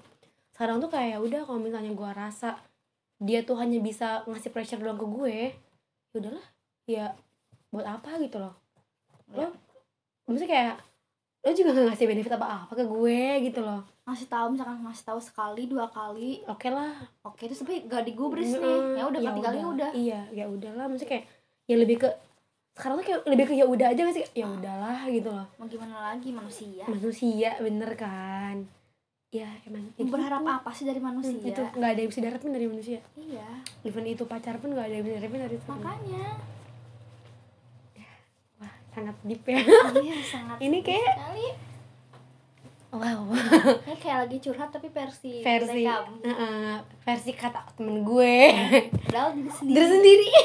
sekarang 0.55 0.80
tuh 0.80 0.88
kayak 0.88 1.20
udah 1.20 1.43
kalau 1.43 1.60
misalnya 1.60 1.91
gue 1.91 2.10
rasa 2.16 2.55
dia 3.20 3.43
tuh 3.43 3.60
hanya 3.60 3.84
bisa 3.84 4.24
ngasih 4.32 4.47
pressure 4.55 4.80
doang 4.80 4.95
ke 4.95 5.03
gue 5.03 5.36
ya 6.16 6.16
udahlah. 6.16 6.45
Ya 6.88 7.05
buat 7.70 7.86
apa 7.86 8.17
gitu 8.17 8.38
loh. 8.38 8.53
Lo 9.30 9.41
Ya. 9.41 9.49
maksudnya 10.26 10.49
kayak 10.49 10.76
lo 11.39 11.51
juga 11.51 11.70
gak 11.72 11.86
ngasih 11.88 12.05
benefit 12.05 12.34
apa-apa 12.34 12.72
ke 12.72 12.84
gue 12.84 13.22
gitu 13.45 13.59
loh. 13.59 13.82
Ngasih 14.03 14.28
tahu 14.28 14.47
misalkan 14.51 14.82
ngasih 14.82 15.05
tahu 15.05 15.20
sekali 15.20 15.63
dua 15.65 15.86
kali. 15.88 16.41
Oke 16.45 16.67
lah. 16.67 16.93
Oke 17.22 17.45
terus 17.45 17.61
tapi 17.61 17.86
gak 17.86 18.03
digubris 18.03 18.51
Mm, 18.51 18.59
nih 18.59 18.78
ya 18.95 19.03
udah 19.05 19.20
berarti 19.22 19.41
kali 19.41 19.57
udah. 19.61 19.89
iya 19.93 20.22
ya 20.30 20.45
udahlah 20.45 20.86
maksudnya 20.86 21.11
kayak 21.11 21.26
ya 21.65 21.76
lebih 21.76 21.97
ke 21.97 22.09
sekarang 22.72 22.95
tuh 22.97 23.05
kayak 23.05 23.22
lebih 23.26 23.45
ke 23.45 23.53
ya 23.53 23.65
udah 23.65 23.88
aja 23.88 24.01
gak 24.01 24.15
sih? 24.15 24.26
Ya 24.34 24.47
udahlah 24.47 24.99
gitu 25.07 25.30
loh. 25.30 25.47
Mau 25.55 25.65
gimana 25.65 25.95
lagi? 26.05 26.30
Manusia. 26.32 26.84
Manusia 26.86 27.51
bener 27.57 27.91
kan? 27.93 28.55
Ya 29.30 29.45
emang 29.61 29.86
ya 29.93 30.03
berharap 30.03 30.41
gitu. 30.41 30.49
apa 30.51 30.70
sih 30.74 30.84
dari 30.84 30.97
manusia? 30.97 31.38
Hmm, 31.38 31.45
itu. 31.45 31.61
Nggak 31.72 31.89
ada 31.89 31.99
yang 31.99 32.09
bisa 32.09 32.20
diharapin 32.20 32.49
dari 32.49 32.65
manusia. 32.65 32.99
Iya. 33.13 33.47
Even 33.84 34.03
itu 34.03 34.26
pacar 34.26 34.57
pun 34.57 34.74
nggak 34.74 34.86
ada 34.86 34.95
yang 34.95 35.05
bisa 35.05 35.15
diharapin 35.15 35.39
dari 35.39 35.55
itu 35.55 35.65
makanya 35.70 36.26
sangat 38.90 39.16
deep 39.22 39.44
ya. 39.44 39.60
Iya 39.94 40.16
sangat 40.22 40.58
Ini 40.66 40.78
kayak- 40.80 41.16
sekali. 41.16 41.48
Wow. 42.90 43.30
Ini 43.86 43.96
kayak 43.96 44.18
lagi 44.26 44.38
curhat 44.40 44.70
tapi 44.70 44.90
versi 44.90 45.40
versi. 45.40 45.86
Heeh, 45.86 46.74
versi 47.00 47.32
kata 47.32 47.62
temen 47.72 48.02
gue. 48.02 48.36
Padahal 49.06 49.30
diri 49.32 49.46
sendiri. 49.48 49.76
Dari 49.76 49.88
sendiri. 49.92 50.28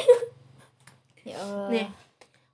Ya 1.24 1.40
Allah. 1.40 1.68
Nih 1.70 1.88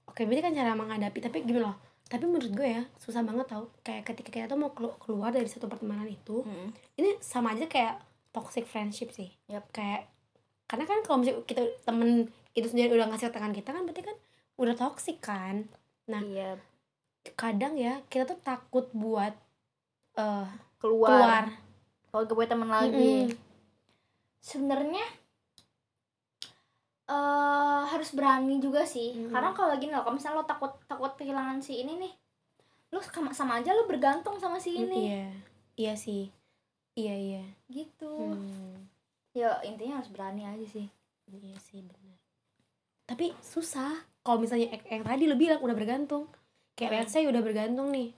oke 0.07 0.22
berarti 0.22 0.43
kan 0.45 0.55
cara 0.55 0.72
menghadapi 0.72 1.18
tapi 1.18 1.43
gimana 1.43 1.66
loh. 1.66 1.76
Tapi 2.07 2.22
menurut 2.22 2.51
gue 2.51 2.68
ya 2.70 2.82
susah 2.97 3.18
banget 3.20 3.47
tau. 3.49 3.66
Kayak 3.80 4.07
ketika 4.07 4.30
kita 4.30 4.47
tuh 4.47 4.55
mau 4.57 4.70
kelu- 4.70 4.95
keluar 4.97 5.30
dari 5.30 5.47
satu 5.47 5.66
pertemanan 5.66 6.07
itu 6.07 6.43
Mm. 6.43 6.70
ini 6.97 7.18
sama 7.18 7.51
aja 7.51 7.66
kayak 7.66 7.99
toxic 8.30 8.62
friendship 8.64 9.11
sih. 9.11 9.34
Yap. 9.45 9.66
kayak 9.70 10.07
karena 10.64 10.86
kan 10.86 11.03
kalau 11.03 11.18
misalnya 11.18 11.43
kita 11.43 11.66
temen 11.82 12.30
itu 12.53 12.62
sendiri 12.64 12.95
udah 12.95 13.11
ngasih 13.11 13.26
tangan 13.28 13.51
kita 13.51 13.74
kan 13.74 13.82
berarti 13.82 14.03
kan 14.05 14.14
udah 14.55 14.74
toxic 14.76 15.18
kan 15.18 15.66
Nah. 16.09 16.20
iya. 16.24 16.57
kadang 17.36 17.76
ya 17.76 18.01
kita 18.09 18.24
tuh 18.24 18.40
takut 18.40 18.88
buat 18.96 19.36
eh 20.16 20.48
keluar, 20.80 21.12
keluar. 21.12 21.44
Kalau 22.11 22.24
gue 22.24 22.46
teman 22.48 22.70
lagi. 22.72 23.28
Mm-mm. 23.28 23.48
sebenarnya 24.40 25.05
eh 27.11 27.82
harus 27.92 28.16
berani 28.16 28.57
juga 28.57 28.88
sih. 28.88 29.12
Mm. 29.12 29.36
karena 29.36 29.51
kalau 29.53 29.76
gini 29.76 29.92
loh 29.92 30.01
kalau 30.01 30.16
misalnya 30.16 30.40
lo 30.40 30.48
takut 30.48 30.72
takut 30.88 31.12
kehilangan 31.20 31.61
si 31.61 31.84
ini 31.84 32.01
nih 32.01 32.12
lo 32.90 33.05
sama, 33.05 33.36
sama 33.36 33.61
aja 33.61 33.76
lo 33.76 33.84
bergantung 33.84 34.40
sama 34.40 34.57
si 34.57 34.80
ini. 34.80 35.12
Iya. 35.12 35.28
Iya 35.76 35.94
sih. 35.94 36.24
Iya 36.96 37.14
iya. 37.14 37.44
Gitu. 37.68 38.11
Hmm, 38.11 38.88
ya 39.36 39.61
intinya 39.62 40.01
harus 40.01 40.11
berani 40.11 40.48
aja 40.48 40.66
sih. 40.66 40.88
Iya 41.30 41.61
sih 41.61 41.84
benar 41.84 42.20
tapi 43.11 43.34
susah 43.42 43.90
kalau 44.20 44.38
misalnya 44.38 44.68
yang, 44.72 45.00
yang 45.00 45.04
tadi 45.04 45.24
lo 45.26 45.36
bilang 45.36 45.60
udah 45.60 45.76
bergantung. 45.76 46.28
Kayak 46.76 46.88
Hmm. 46.88 46.96
lihat 47.00 47.08
saya 47.08 47.24
udah 47.28 47.42
bergantung 47.42 47.88
nih. 47.92 48.08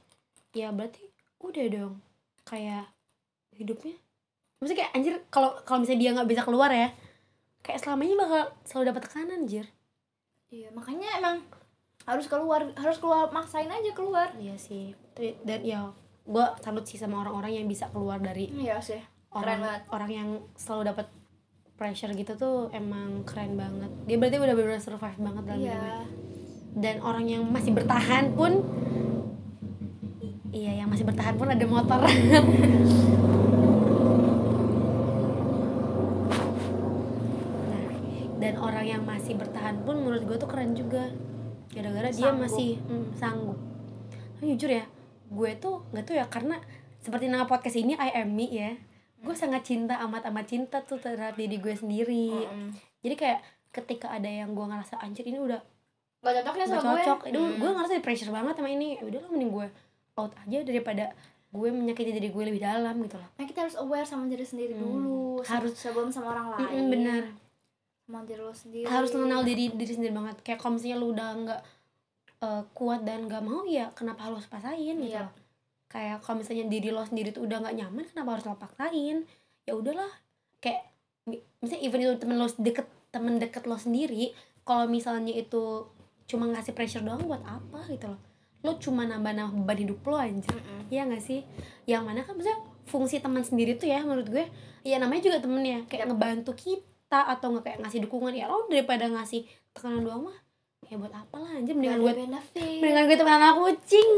Ya 0.52 0.68
berarti 0.70 1.02
udah 1.40 1.66
dong. 1.70 1.94
Kayak 2.44 2.90
hidupnya. 3.54 3.96
Maksudnya 4.60 4.78
kayak 4.86 4.92
anjir 4.94 5.14
kalau 5.30 5.50
kalau 5.66 5.82
misalnya 5.82 6.00
dia 6.00 6.10
nggak 6.14 6.30
bisa 6.30 6.42
keluar 6.46 6.70
ya 6.70 6.88
kayak 7.62 7.78
selamanya 7.78 8.14
bakal 8.18 8.42
selalu 8.66 8.84
dapat 8.90 9.02
tekanan 9.06 9.42
anjir. 9.42 9.66
Iya 10.50 10.68
makanya 10.74 11.08
emang 11.18 11.36
harus 12.02 12.26
keluar 12.26 12.66
harus 12.74 12.98
keluar 12.98 13.30
maksain 13.30 13.70
aja 13.70 13.90
keluar. 13.94 14.30
Iya 14.38 14.58
sih. 14.58 14.94
Dan 15.18 15.62
ya 15.62 15.90
gue 16.22 16.46
salut 16.62 16.86
sih 16.86 16.98
sama 16.98 17.22
orang-orang 17.26 17.62
yang 17.62 17.66
bisa 17.66 17.90
keluar 17.90 18.22
dari 18.22 18.46
iya 18.54 18.78
sih 18.78 18.98
keren 19.26 19.58
orang 19.58 19.60
banget. 19.66 19.82
orang 19.90 20.10
yang 20.10 20.28
selalu 20.54 20.94
dapat 20.94 21.06
pressure 21.82 22.14
gitu 22.14 22.38
tuh 22.38 22.70
emang 22.70 23.26
keren 23.26 23.58
banget. 23.58 23.90
Dia 24.06 24.22
berarti 24.22 24.38
udah 24.38 24.54
benar-benar 24.54 24.78
survive 24.78 25.18
banget 25.18 25.42
dalam 25.42 25.60
hidupnya 25.66 25.98
iya 25.98 26.30
dan 26.72 27.04
orang 27.04 27.28
yang 27.28 27.44
masih 27.44 27.76
bertahan 27.76 28.32
pun 28.32 28.64
iya 30.52 30.84
yang 30.84 30.88
masih 30.88 31.04
bertahan 31.04 31.36
pun 31.36 31.48
ada 31.48 31.66
motor. 31.68 32.00
Nah 37.66 37.86
dan 38.42 38.54
orang 38.56 38.86
yang 38.86 39.02
masih 39.04 39.36
bertahan 39.36 39.84
pun 39.84 39.96
menurut 40.00 40.24
gue 40.24 40.36
tuh 40.38 40.48
keren 40.48 40.74
juga. 40.78 41.10
Gara-gara 41.72 42.12
dia 42.12 42.28
masih 42.36 42.76
mm, 42.84 43.16
sanggup. 43.16 43.56
Tapi 44.36 44.44
jujur 44.56 44.70
ya 44.70 44.84
gue 45.32 45.50
tuh 45.56 45.80
nggak 45.96 46.04
tuh 46.04 46.20
ya 46.20 46.28
karena 46.28 46.60
seperti 47.00 47.32
nama 47.32 47.48
podcast 47.48 47.80
ini 47.80 47.96
I 47.96 48.20
am 48.20 48.36
me 48.36 48.52
ya 48.52 48.76
gue 49.22 49.34
sangat 49.34 49.62
cinta 49.62 49.94
amat 50.00 50.26
amat 50.26 50.46
cinta 50.46 50.78
tuh 50.80 50.98
terhadap 50.98 51.34
diri 51.34 51.56
gue 51.56 51.72
sendiri 51.72 52.28
Mm-mm. 52.28 52.68
jadi 53.00 53.14
kayak 53.14 53.40
ketika 53.70 54.10
ada 54.10 54.26
yang 54.26 54.50
gue 54.50 54.62
ngerasa 54.62 54.98
anjir 54.98 55.24
ini 55.24 55.38
udah 55.38 55.62
gak 56.20 56.34
cocok 56.40 56.54
ya 56.54 56.64
sama 56.66 56.82
gue 56.88 57.00
cocok 57.00 57.20
Mm. 57.28 57.52
gue 57.56 57.70
ngerasa 57.72 57.92
di 57.92 58.02
pressure 58.02 58.30
banget 58.30 58.54
sama 58.54 58.68
ini 58.68 58.94
Ya 58.94 59.04
udah 59.04 59.20
lah 59.20 59.30
mending 59.30 59.50
gue 59.50 59.66
out 60.14 60.32
aja 60.36 60.58
daripada 60.60 61.04
gue 61.48 61.68
menyakiti 61.68 62.10
diri 62.10 62.28
gue 62.28 62.44
lebih 62.44 62.60
dalam 62.60 62.94
gitu 62.98 63.14
loh 63.14 63.28
Nah, 63.32 63.44
kita 63.44 63.58
harus 63.62 63.76
aware 63.76 64.04
sama 64.04 64.26
diri 64.26 64.42
sendiri 64.42 64.72
Hmm. 64.72 64.82
dulu 64.82 65.42
Harus. 65.42 65.74
sebelum 65.74 66.08
sama 66.08 66.30
orang 66.30 66.46
lain 66.52 66.66
Mm-mm, 66.68 66.90
bener 66.90 67.22
sama 68.02 68.22
diri 68.22 68.38
lo 68.38 68.52
sendiri 68.52 68.84
harus 68.84 69.10
mengenal 69.10 69.40
diri 69.42 69.70
diri 69.70 69.92
sendiri 69.92 70.12
banget 70.12 70.36
kayak 70.40 70.58
kalau 70.58 70.74
misalnya 70.74 70.96
lu 70.96 71.08
udah 71.10 71.28
nggak 71.38 71.60
eh, 72.40 72.62
kuat 72.72 73.00
dan 73.02 73.24
nggak 73.24 73.40
mau 73.40 73.62
ya 73.64 73.88
kenapa 73.92 74.26
harus 74.26 74.44
paksain 74.44 74.76
gitu 74.92 75.06
Iya. 75.08 75.22
loh 75.22 75.32
kayak 75.92 76.24
kalau 76.24 76.40
misalnya 76.40 76.64
diri 76.66 76.88
lo 76.88 77.04
sendiri 77.04 77.30
tuh 77.30 77.44
udah 77.44 77.60
nggak 77.60 77.76
nyaman 77.76 78.04
kenapa 78.08 78.28
harus 78.32 78.44
lo 78.48 78.56
paksain? 78.56 79.28
Ya 79.62 79.72
udahlah 79.76 80.08
kayak 80.58 80.88
mi- 81.24 81.44
misalnya 81.60 81.82
even 81.84 82.00
itu 82.00 82.16
temen 82.16 82.40
lo 82.40 82.48
deket 82.48 82.88
temen 83.12 83.36
deket 83.36 83.68
lo 83.68 83.76
sendiri 83.76 84.32
kalau 84.64 84.88
misalnya 84.88 85.30
itu 85.30 85.84
cuma 86.24 86.48
ngasih 86.48 86.72
pressure 86.72 87.04
doang 87.04 87.20
buat 87.22 87.44
apa 87.44 87.84
gitu 87.86 88.08
loh. 88.08 88.20
Lo 88.62 88.80
cuma 88.80 89.04
nambah-nambah 89.04 89.52
beban 89.62 89.78
hidup 89.78 90.00
lo 90.02 90.16
anjir. 90.16 90.54
Mm-mm. 90.54 90.88
Iya 90.88 91.04
gak 91.04 91.20
sih? 91.20 91.44
Yang 91.84 92.02
mana 92.02 92.20
kan 92.22 92.32
maksudnya 92.32 92.58
fungsi 92.82 93.18
teman 93.18 93.42
sendiri 93.42 93.76
tuh 93.76 93.86
ya 93.86 94.00
menurut 94.02 94.26
gue 94.26 94.44
Ya 94.82 94.98
namanya 94.98 95.22
juga 95.22 95.38
temen 95.38 95.62
ya 95.62 95.78
Kayak 95.86 96.10
ngebantu 96.10 96.50
kita 96.52 97.22
Atau 97.22 97.54
nggak 97.54 97.64
kayak 97.64 97.78
ngasih 97.80 98.02
dukungan 98.02 98.34
Ya 98.34 98.46
lo 98.46 98.66
daripada 98.66 99.06
ngasih 99.06 99.46
tekanan 99.70 100.02
doang 100.02 100.26
mah 100.26 100.38
Ya 100.86 100.98
buat 100.98 101.10
apa 101.10 101.36
lah 101.38 101.54
anjir. 101.54 101.74
Mendingan 101.74 102.02
gue 102.02 102.12
Mendingan 102.82 103.04
gue 103.06 103.16
temenan 103.16 103.40
kucing 103.56 104.10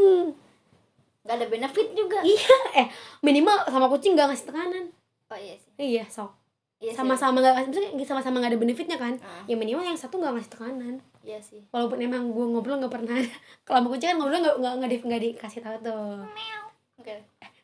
Gak 1.25 1.37
ada 1.41 1.47
benefit 1.49 1.89
juga. 1.97 2.21
Iya 2.21 2.57
Eh 2.77 2.87
minimal 3.25 3.65
sama 3.69 3.89
kucing 3.89 4.13
gak 4.13 4.29
ngasih 4.29 4.53
tekanan. 4.53 4.85
Oh 5.33 5.39
iya 5.41 5.57
sih. 5.57 5.73
Iya 5.81 6.05
sok 6.07 6.33
iya. 6.85 6.93
Sama-sama 6.93 7.41
gak 7.41 7.57
ngasih 7.57 7.69
Maksudnya 7.73 8.07
sama-sama 8.07 8.45
gak 8.45 8.53
ada 8.53 8.61
benefitnya 8.61 8.97
kan? 9.01 9.17
Ah, 9.25 9.41
Ya 9.49 9.57
minimal 9.57 9.89
yang 9.89 9.97
satu 9.97 10.21
gak 10.21 10.37
ngasih 10.37 10.53
tekanan. 10.53 11.01
Iya 11.25 11.41
sih. 11.41 11.65
Walaupun 11.73 11.97
emang 12.05 12.29
gue 12.29 12.45
ngobrol 12.45 12.77
gak 12.85 12.93
pernah 12.93 13.17
Kalau 13.67 13.79
sama 13.81 13.89
kucing 13.89 14.09
kan 14.13 14.17
ngobrol 14.21 14.41
gak, 14.45 14.57
gak, 14.61 14.75
gak, 14.85 14.91
di, 14.93 14.97
gak 15.01 15.23
dikasih 15.25 15.61
tahu 15.65 15.77
tuh. 15.81 16.21
Oke. 17.01 17.15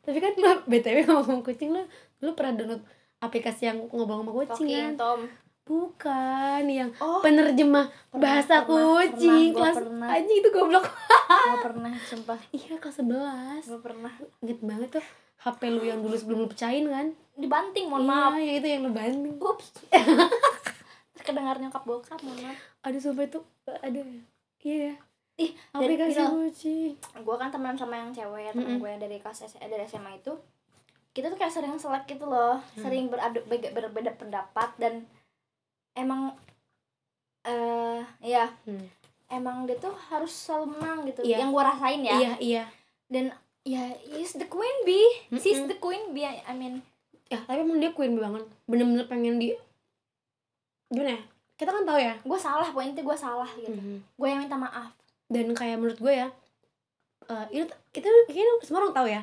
Tapi 0.00 0.18
kan 0.18 0.32
lo 0.42 0.52
BTW 0.64 0.96
ngomong 1.04 1.24
sama 1.28 1.42
kucing 1.44 1.70
lo 1.76 1.84
Lo 2.24 2.32
pernah 2.32 2.56
download 2.56 2.82
aplikasi 3.20 3.68
yang 3.68 3.84
ngobrol 3.92 4.24
sama 4.24 4.32
kucing 4.32 4.66
Talking 4.66 4.96
kan? 4.96 4.96
Tom 4.96 5.20
Bukan 5.70 6.62
yang 6.66 6.90
oh 6.98 7.22
penerjemah 7.22 7.86
Pernah, 7.86 8.18
bahasa 8.18 8.54
pernah, 8.60 8.98
kucing 8.98 9.22
pernah, 9.22 9.46
gua 9.48 9.58
kelas 9.62 9.76
pernah. 9.78 10.08
anjing 10.10 10.36
itu 10.36 10.48
goblok. 10.50 10.84
gue 11.30 11.58
pernah 11.62 11.92
sumpah 12.02 12.40
Iya 12.50 12.74
kelas 12.76 12.96
11 12.98 13.70
gue 13.70 13.80
pernah 13.80 14.12
Ingat 14.40 14.58
banget 14.60 14.88
tuh 14.92 15.04
HP 15.38 15.60
lu 15.68 15.82
yang 15.82 16.00
dulu 16.00 16.12
sebelum 16.12 16.38
lu 16.40 16.48
pecahin 16.48 16.84
kan? 16.84 17.06
dibanting 17.32 17.86
mohon 17.86 18.02
iya, 18.02 18.10
maaf 18.10 18.32
ya 18.36 18.52
itu 18.54 18.68
yang 18.68 18.82
lu 18.82 18.90
banding. 18.90 19.36
ups 19.38 19.66
kedengar 21.22 21.56
nyokap 21.56 21.82
bokap 21.82 22.18
mohon 22.20 22.38
maaf 22.42 22.58
Aduh 22.82 22.98
sumpah 22.98 23.24
itu 23.24 23.38
ada 23.64 24.00
Iya. 24.58 24.92
ih 25.36 25.52
Aplikasi 25.70 26.20
kucing. 26.20 26.92
gue 26.98 27.36
kan 27.38 27.48
temenan 27.48 27.72
sama 27.74 27.96
yang 27.96 28.10
cewek 28.10 28.50
temen 28.50 28.66
Mm-mm. 28.66 28.78
gue 28.78 28.88
yang 28.90 29.00
dari 29.00 29.16
kelas 29.16 29.40
dari 29.54 29.84
SMA 29.84 30.18
itu 30.18 30.34
kita 31.10 31.26
tuh 31.26 31.36
kayak 31.36 31.50
sering 31.50 31.72
selek 31.74 32.04
gitu 32.06 32.24
loh 32.24 32.60
Hmm. 32.74 32.82
sering 32.82 33.04
beradu 33.06 33.40
berbeda 33.48 34.12
pendapat 34.14 34.68
dan 34.76 35.08
emang 35.92 36.34
eh 37.42 38.00
ya 38.20 38.46
Hmm. 38.64 38.84
emang 39.28 39.64
dia 39.64 39.76
tuh 39.76 39.94
harus 40.08 40.28
selalu 40.28 40.76
menang 40.76 40.98
gitu 41.04 41.20
Iya. 41.22 41.40
yang 41.40 41.50
gue 41.50 41.62
rasain 41.62 42.00
ya 42.00 42.14
Iya, 42.14 42.32
iya. 42.38 42.64
dan 43.06 43.24
ya 43.62 43.82
he's 44.06 44.34
the 44.34 44.44
queen 44.44 44.76
bee 44.82 45.08
she's 45.34 45.56
Mm-mm. 45.56 45.68
the 45.68 45.78
queen 45.78 46.12
bee 46.12 46.26
I 46.26 46.52
mean 46.52 46.84
Ya, 47.30 47.38
tapi 47.40 47.62
emang 47.62 47.78
dia 47.78 47.94
queen 47.94 48.12
bee 48.12 48.26
banget. 48.26 48.42
Bener-bener 48.66 49.06
pengen 49.06 49.38
di 49.38 49.54
gimana 50.90 51.14
ya? 51.14 51.22
Kita 51.54 51.70
kan 51.70 51.86
tahu 51.86 51.94
ya. 51.96 52.18
gue 52.18 52.34
salah 52.36 52.66
pokoknya 52.66 52.98
gue 52.98 53.14
salah 53.16 53.46
gitu 53.54 53.70
Mhm. 53.70 54.02
gue 54.18 54.26
yang 54.26 54.42
minta 54.42 54.58
maaf 54.58 54.90
Dan 55.30 55.54
kayak 55.54 55.78
menurut 55.78 55.94
gue 55.96 56.10
ya, 56.10 56.26
eh 57.28 57.46
itu 57.54 57.70
kita 57.94 58.10
kayaknya 58.26 58.58
semua 58.60 58.82
orang 58.82 58.90
tahu 58.92 59.06
ya. 59.06 59.22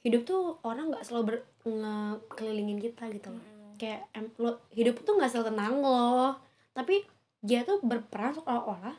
Hidup 0.00 0.24
tuh 0.24 0.56
orang 0.64 0.88
nggak 0.88 1.04
selalu 1.04 1.22
ber 1.22 1.36
ngekelilingin 1.62 2.80
kita 2.80 3.12
gitu 3.12 3.28
loh. 3.28 3.44
Kayak 3.78 4.10
em, 4.12 4.26
lo 4.42 4.60
hidup 4.74 5.00
tuh 5.06 5.16
nggak 5.16 5.30
selalu 5.30 5.54
tenang 5.54 5.74
loh 5.80 6.34
tapi 6.74 7.06
dia 7.40 7.62
tuh 7.62 7.78
berperan 7.80 8.34
seolah-olah 8.34 8.96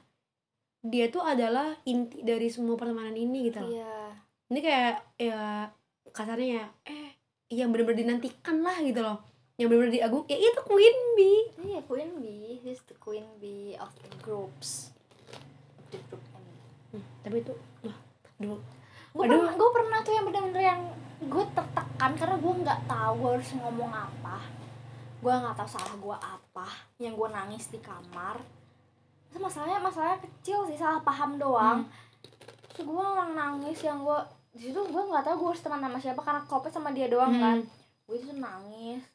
dia 0.79 1.11
tuh 1.11 1.19
adalah 1.19 1.75
inti 1.83 2.23
dari 2.23 2.47
semua 2.47 2.79
pertemanan 2.79 3.11
ini 3.11 3.51
gitu. 3.51 3.59
Loh 3.59 3.67
iya. 3.67 4.15
Ini 4.47 4.59
kayak 4.63 4.95
ya 5.19 5.67
kasarnya 6.15 6.63
ya 6.63 6.65
eh 6.87 7.11
yang 7.51 7.75
bener-bener 7.75 8.07
dinantikan 8.07 8.63
lah 8.63 8.79
gitu 8.79 9.03
loh. 9.03 9.19
Yang 9.59 9.75
bener-bener 9.75 9.93
diagung 9.99 10.23
ya 10.31 10.39
itu 10.39 10.61
Queen 10.63 10.97
Bee. 11.19 11.41
Iya 11.59 11.83
queen 11.83 12.23
bee. 12.23 12.63
He's 12.63 12.79
the 12.87 12.95
queen 12.95 13.27
bee 13.43 13.75
of 13.75 13.91
the 13.99 14.07
groups. 14.23 14.95
The 15.91 15.99
group 16.07 16.23
Hmm, 16.89 17.05
tapi 17.21 17.45
itu 17.45 17.53
wah 17.85 17.97
dulu 18.41 18.57
gue 19.13 19.25
pernah, 19.29 19.53
gue 19.53 19.69
pernah 19.77 19.99
tuh 20.01 20.13
yang 20.13 20.25
bener-bener 20.25 20.63
yang 20.73 20.81
gue 21.21 21.45
tertekan 21.53 22.11
karena 22.17 22.37
gue 22.41 22.53
nggak 22.65 22.81
tahu 22.89 23.13
gue 23.21 23.29
harus 23.37 23.49
ngomong 23.61 23.91
apa 23.93 24.37
gue 25.19 25.33
nggak 25.33 25.55
tahu 25.55 25.67
salah 25.67 25.95
gue 25.99 26.17
apa 26.17 26.67
yang 26.97 27.13
gue 27.15 27.27
nangis 27.27 27.67
di 27.67 27.79
kamar. 27.83 28.39
Itu 29.29 29.37
masalahnya 29.37 29.83
masalahnya 29.83 30.23
kecil 30.23 30.63
sih 30.71 30.79
salah 30.79 31.03
paham 31.03 31.35
doang. 31.35 31.83
Terus 32.71 32.87
gue 32.87 33.03
orang 33.03 33.35
nangis 33.35 33.79
yang 33.83 34.01
gue 34.01 34.19
di 34.55 34.71
situ 34.71 34.79
gue 34.79 35.03
nggak 35.03 35.23
tahu 35.27 35.35
gue 35.45 35.49
harus 35.53 35.61
teman 35.61 35.83
sama 35.83 35.99
siapa 36.01 36.21
karena 36.25 36.41
kopet 36.47 36.71
sama 36.73 36.89
dia 36.89 37.05
doang 37.05 37.29
Hmm. 37.37 37.43
kan 37.43 37.57
gue 38.09 38.17
itu 38.17 38.33
nangis 38.33 39.05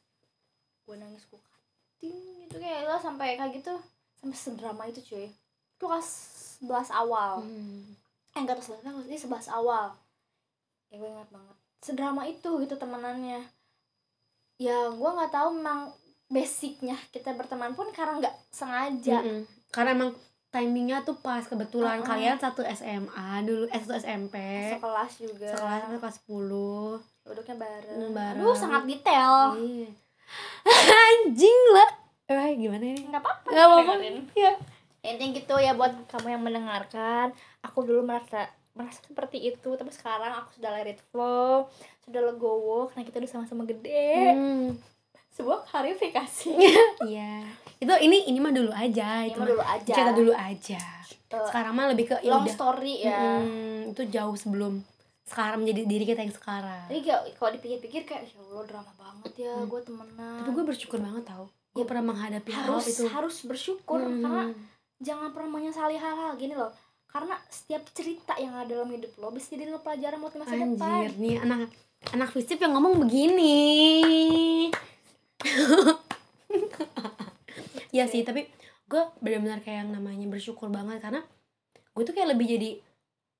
gue 0.87 0.95
nangis 0.95 1.27
gue 1.27 1.35
kating 1.35 2.47
gitu 2.47 2.55
kayak 2.61 2.87
lo 2.87 2.95
sampai 3.01 3.35
kayak 3.35 3.57
gitu. 3.57 3.73
Sampai 4.21 4.37
sedrama 4.37 4.83
itu 4.87 5.01
cuy. 5.03 5.27
Itu 5.75 5.85
kelas 5.89 6.09
11 6.63 6.93
awal. 6.93 7.43
Hmm. 7.43 7.97
eh 8.31 8.39
enggak 8.39 8.59
terus 8.61 8.77
ini 8.83 9.17
sebelas 9.17 9.49
awal. 9.49 9.91
Ya 10.87 11.01
gue 11.01 11.09
ingat 11.09 11.27
banget. 11.33 11.57
Sedrama 11.81 12.23
itu 12.29 12.49
gitu 12.61 12.75
temenannya 12.77 13.43
ya 14.55 14.87
gue 14.87 15.09
nggak 15.09 15.31
tahu 15.31 15.49
memang 15.59 15.91
basicnya 16.25 16.97
kita 17.13 17.35
berteman 17.37 17.75
pun 17.77 17.87
karena 17.93 18.17
nggak 18.23 18.35
sengaja. 18.49 19.21
Mm-mm. 19.21 19.45
karena 19.69 19.93
emang 19.93 20.11
timingnya 20.49 21.03
tuh 21.03 21.19
pas 21.19 21.43
kebetulan 21.43 21.99
Uh-uh. 21.99 22.07
kalian 22.07 22.39
satu 22.39 22.63
SMA 22.63 23.43
dulu 23.43 23.67
eh 23.67 23.81
satu 23.83 23.99
SMP 23.99 24.35
sekelas 24.79 25.11
juga. 25.19 25.49
Sekelas 25.51 25.79
sampai 25.83 25.99
kelas 25.99 26.17
10 26.23 27.27
duduknya 27.27 27.55
bareng. 27.59 27.97
Hmm, 27.99 28.13
bareng. 28.15 28.41
aduh 28.41 28.55
sangat 28.55 28.83
detail. 28.87 29.59
Iya. 29.59 29.89
anjing 31.11 31.59
lah 31.75 31.89
eh 32.31 32.51
gimana 32.55 32.83
ini? 32.87 33.03
Nggak 33.11 33.21
apa-apa. 33.21 33.47
Nggak 33.51 33.65
apa-apa. 33.67 33.93
Ya 34.33 34.53
intinya 35.05 35.37
gitu 35.37 35.53
ya 35.61 35.77
buat 35.77 35.93
kamu 36.09 36.27
yang 36.33 36.43
mendengarkan. 36.47 37.29
Aku 37.61 37.85
dulu 37.85 38.01
merasa 38.07 38.49
merasa 38.75 38.99
seperti 39.01 39.39
itu 39.45 39.69
tapi 39.71 39.87
sekarang 39.89 40.35
aku 40.35 40.51
sudah 40.53 40.69
let 40.69 40.85
it 40.85 40.99
flow 41.07 41.65
sudah 42.01 42.21
legowo 42.21 42.85
karena 42.87 43.03
kita 43.03 43.17
udah 43.17 43.31
sama-sama 43.31 43.63
gede 43.63 44.13
Hmm. 44.29 44.75
sebuah 45.31 45.63
klarifikasi 45.65 46.51
Iya. 47.07 47.43
Itu 47.75 47.91
ini 47.97 48.23
ini 48.25 48.37
mah 48.37 48.51
dulu 48.51 48.71
aja, 48.71 49.19
ini 49.21 49.29
itu 49.29 49.37
mah 49.37 49.47
dulu 49.49 49.59
aja 49.61 49.93
cerita 49.93 50.11
dulu 50.13 50.31
aja. 50.31 50.79
Eh, 51.25 51.43
Sekarang 51.43 51.73
mah 51.73 51.87
lebih 51.87 52.07
ke 52.07 52.15
ya 52.19 52.31
long 52.31 52.43
udah. 52.43 52.53
story 52.53 52.95
ya 53.01 53.19
Mm-mm, 53.37 53.91
itu 53.91 54.01
jauh 54.07 54.31
sebelum 54.33 54.79
sekarang 55.23 55.59
menjadi 55.59 55.81
diri 55.85 56.05
kita 56.05 56.21
yang 56.21 56.31
sekarang. 56.31 56.85
Kayak 56.87 57.19
kalau 57.33 57.51
dipikir-pikir 57.51 58.01
kayak 58.03 58.23
ya 58.25 58.39
Allah 58.41 58.63
drama 58.65 58.91
banget 58.93 59.31
ya 59.41 59.51
Hmm. 59.53 59.65
gue 59.65 59.81
temenan. 59.81 60.37
Tapi 60.39 60.49
gue 60.51 60.65
bersyukur 60.65 60.99
banget 60.99 61.23
tau. 61.25 61.51
Gue 61.69 61.83
Ya, 61.83 61.85
pernah 61.85 62.05
menghadapi 62.07 62.51
hal 62.51 62.63
harus 62.69 62.87
itu. 62.87 63.03
harus 63.05 63.35
bersyukur 63.41 63.99
Hmm. 63.99 64.21
karena 64.21 64.43
jangan 64.97 65.29
pernah 65.29 65.51
menyesali 65.53 65.95
hal-hal 65.95 66.31
gini 66.35 66.53
loh 66.53 66.71
karena 67.15 67.39
setiap 67.47 67.87
cerita 67.95 68.35
yang 68.35 68.59
ada 68.59 68.75
dalam 68.75 68.91
hidup 68.91 69.15
lo 69.23 69.31
bisa 69.31 69.55
jadi 69.55 69.71
lo 69.71 69.79
pelajaran 69.79 70.19
buat 70.19 70.35
masa 70.35 70.51
depan. 70.51 70.83
Anjir 70.83 71.15
nih 71.15 71.39
anak 71.39 71.71
anak 72.11 72.29
fisip 72.35 72.59
yang 72.59 72.75
ngomong 72.75 73.07
begini. 73.07 73.55
ya 77.95 78.03
sih 78.11 78.27
tapi 78.27 78.51
gue 78.91 79.03
benar-benar 79.23 79.63
kayak 79.63 79.87
yang 79.87 79.95
namanya 79.95 80.27
bersyukur 80.27 80.67
banget 80.67 80.99
karena 80.99 81.23
gue 81.95 82.03
tuh 82.03 82.11
kayak 82.11 82.35
lebih 82.35 82.51
jadi 82.51 82.83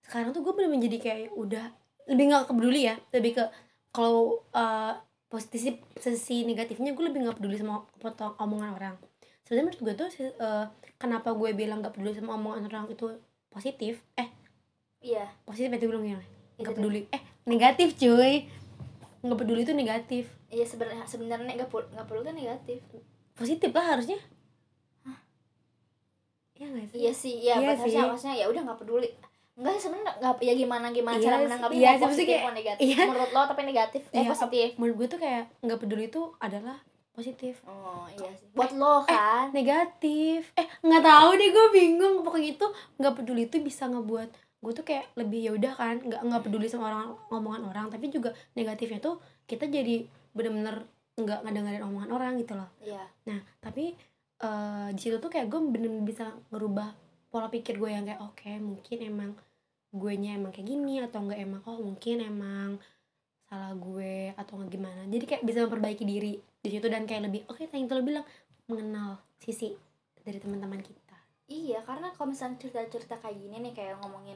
sekarang 0.07 0.31
tuh 0.31 0.39
gue 0.39 0.55
benar-benar 0.55 0.87
jadi 0.87 0.97
kayak 1.03 1.35
udah 1.35 1.65
lebih 2.07 2.31
nggak 2.31 2.47
peduli 2.47 2.87
ya. 2.87 2.95
Lebih 3.11 3.31
ke 3.35 3.43
kalau 3.91 4.39
uh, 4.55 4.95
positif 5.27 5.83
sisi 5.99 6.47
negatifnya 6.47 6.95
gue 6.95 7.11
lebih 7.11 7.27
nggak 7.27 7.43
peduli 7.43 7.59
sama 7.59 7.83
potong 7.99 8.39
omongan 8.39 8.71
orang. 8.71 8.95
Sebenarnya 9.43 9.67
menurut 9.67 9.81
gue 9.83 9.93
tuh 9.99 10.07
uh, 10.39 10.71
kenapa 10.95 11.35
gue 11.35 11.51
bilang 11.51 11.83
nggak 11.83 11.91
peduli 11.91 12.15
sama 12.15 12.39
omongan 12.39 12.71
orang 12.71 12.87
itu 12.87 13.34
positif. 13.55 14.03
Eh. 14.13 14.27
Iya. 15.01 15.23
Positif 15.41 15.71
itu 15.71 15.87
belum 15.87 16.03
ya? 16.03 16.19
Itu 16.53 16.61
nggak 16.61 16.75
peduli. 16.75 17.01
Eh 17.07 17.21
negatif 17.45 17.95
cuy. 17.95 18.51
Nggak 19.21 19.39
peduli 19.39 19.61
itu 19.63 19.71
negatif. 19.71 20.27
Iya 20.47 20.65
sebenarnya 20.65 21.05
sebenarnya 21.05 21.55
nggak 21.55 21.69
perlu 21.69 21.87
nggak 21.89 22.05
perlu 22.05 22.21
kan 22.21 22.35
negatif. 22.35 22.83
Positif 23.33 23.71
lah 23.71 23.95
harusnya. 23.95 24.19
Iya 26.55 26.65
nggak 26.67 26.85
sih? 26.87 26.97
Iya 26.97 27.11
sih 27.13 27.33
iya, 27.37 27.53
Iya 27.57 27.73
sih. 27.77 27.95
harusnya 27.95 28.33
ya 28.33 28.45
udah 28.47 28.61
nggak 28.63 28.79
peduli. 28.79 29.09
Enggak 29.55 29.71
sih 29.73 29.87
sebenarnya 29.87 30.11
nggak 30.19 30.35
ya 30.41 30.53
gimana 30.53 30.87
gimana 30.91 31.15
Iya 31.15 31.23
cara 31.25 31.35
menanggapi 31.41 31.73
iya 31.73 31.91
positif 31.95 32.27
kayak- 32.29 32.55
negatif? 32.55 32.83
iya. 32.85 32.99
menurut 33.01 33.31
lo 33.31 33.41
tapi 33.47 33.61
negatif 33.63 34.01
eh 34.05 34.19
Iya, 34.19 34.27
positif. 34.27 34.67
menurut 34.75 34.95
gue 34.97 35.07
tuh 35.07 35.19
kayak 35.21 35.43
nggak 35.63 35.79
peduli 35.79 36.03
itu 36.05 36.21
adalah 36.37 36.75
positif. 37.15 37.63
Oh 37.63 38.05
iya 38.11 38.29
sih. 38.35 38.51
buat 38.51 38.75
lo 38.75 39.07
kan. 39.07 39.49
negatif. 39.55 40.51
Eh 40.59 40.67
nggak 40.83 41.03
tahu 41.03 41.29
deh 41.39 41.49
gue 41.49 41.67
bingung. 41.71 42.21
Pokoknya 42.21 42.59
itu 42.59 42.67
nggak 42.99 43.13
peduli 43.15 43.47
itu 43.47 43.57
bisa 43.63 43.87
ngebuat 43.87 44.29
gue 44.35 44.71
tuh 44.73 44.85
kayak 44.85 45.13
lebih 45.15 45.39
ya 45.45 45.51
udah 45.55 45.73
kan 45.77 45.95
nggak 46.01 46.21
nggak 46.25 46.41
peduli 46.43 46.67
sama 46.67 46.91
orang 46.91 47.15
omongan 47.31 47.63
orang. 47.71 47.85
Tapi 47.87 48.11
juga 48.11 48.35
negatifnya 48.53 48.99
tuh 48.99 49.23
kita 49.47 49.71
jadi 49.71 50.03
bener-bener 50.35 50.83
nggak 51.15 51.47
ngedengerin 51.47 51.83
omongan 51.87 52.11
orang 52.11 52.31
gitu 52.35 52.59
loh. 52.59 52.69
Iya. 52.83 53.07
Nah 53.31 53.39
tapi 53.63 53.95
eh 54.35 54.89
di 54.91 54.99
situ 54.99 55.15
tuh 55.23 55.31
kayak 55.31 55.47
gue 55.47 55.59
bener-bener 55.63 56.03
bisa 56.03 56.27
ngerubah 56.51 56.91
pola 57.31 57.47
pikir 57.47 57.79
gue 57.79 57.87
yang 57.87 58.03
kayak 58.03 58.19
oke 58.19 58.51
mungkin 58.59 58.97
emang 58.99 59.31
gue 59.95 60.13
nya 60.19 60.35
emang 60.35 60.51
kayak 60.51 60.67
gini 60.67 60.99
atau 60.99 61.23
enggak 61.23 61.39
emang 61.39 61.63
oh 61.63 61.79
mungkin 61.79 62.19
emang 62.19 62.75
salah 63.47 63.71
gue 63.77 64.33
atau 64.35 64.59
nggak 64.59 64.71
gimana. 64.73 65.01
Jadi 65.07 65.23
kayak 65.23 65.43
bisa 65.47 65.63
memperbaiki 65.63 66.03
diri 66.03 66.33
di 66.65 66.71
situ 66.73 66.87
dan 66.89 67.05
kayak 67.05 67.29
lebih 67.29 67.41
oke 67.45 67.61
tadi 67.63 67.85
lo 67.85 68.01
bilang 68.01 68.25
mengenal 68.65 69.21
sisi 69.37 69.77
dari 70.25 70.41
teman-teman 70.41 70.81
kita 70.81 71.05
Iya, 71.45 71.85
karena 71.85 72.09
kalau 72.09 72.33
misalnya 72.33 72.57
cerita-cerita 72.57 73.21
kayak 73.21 73.37
gini 73.37 73.61
nih 73.61 73.73
kayak 73.77 74.01
ngomongin 74.01 74.33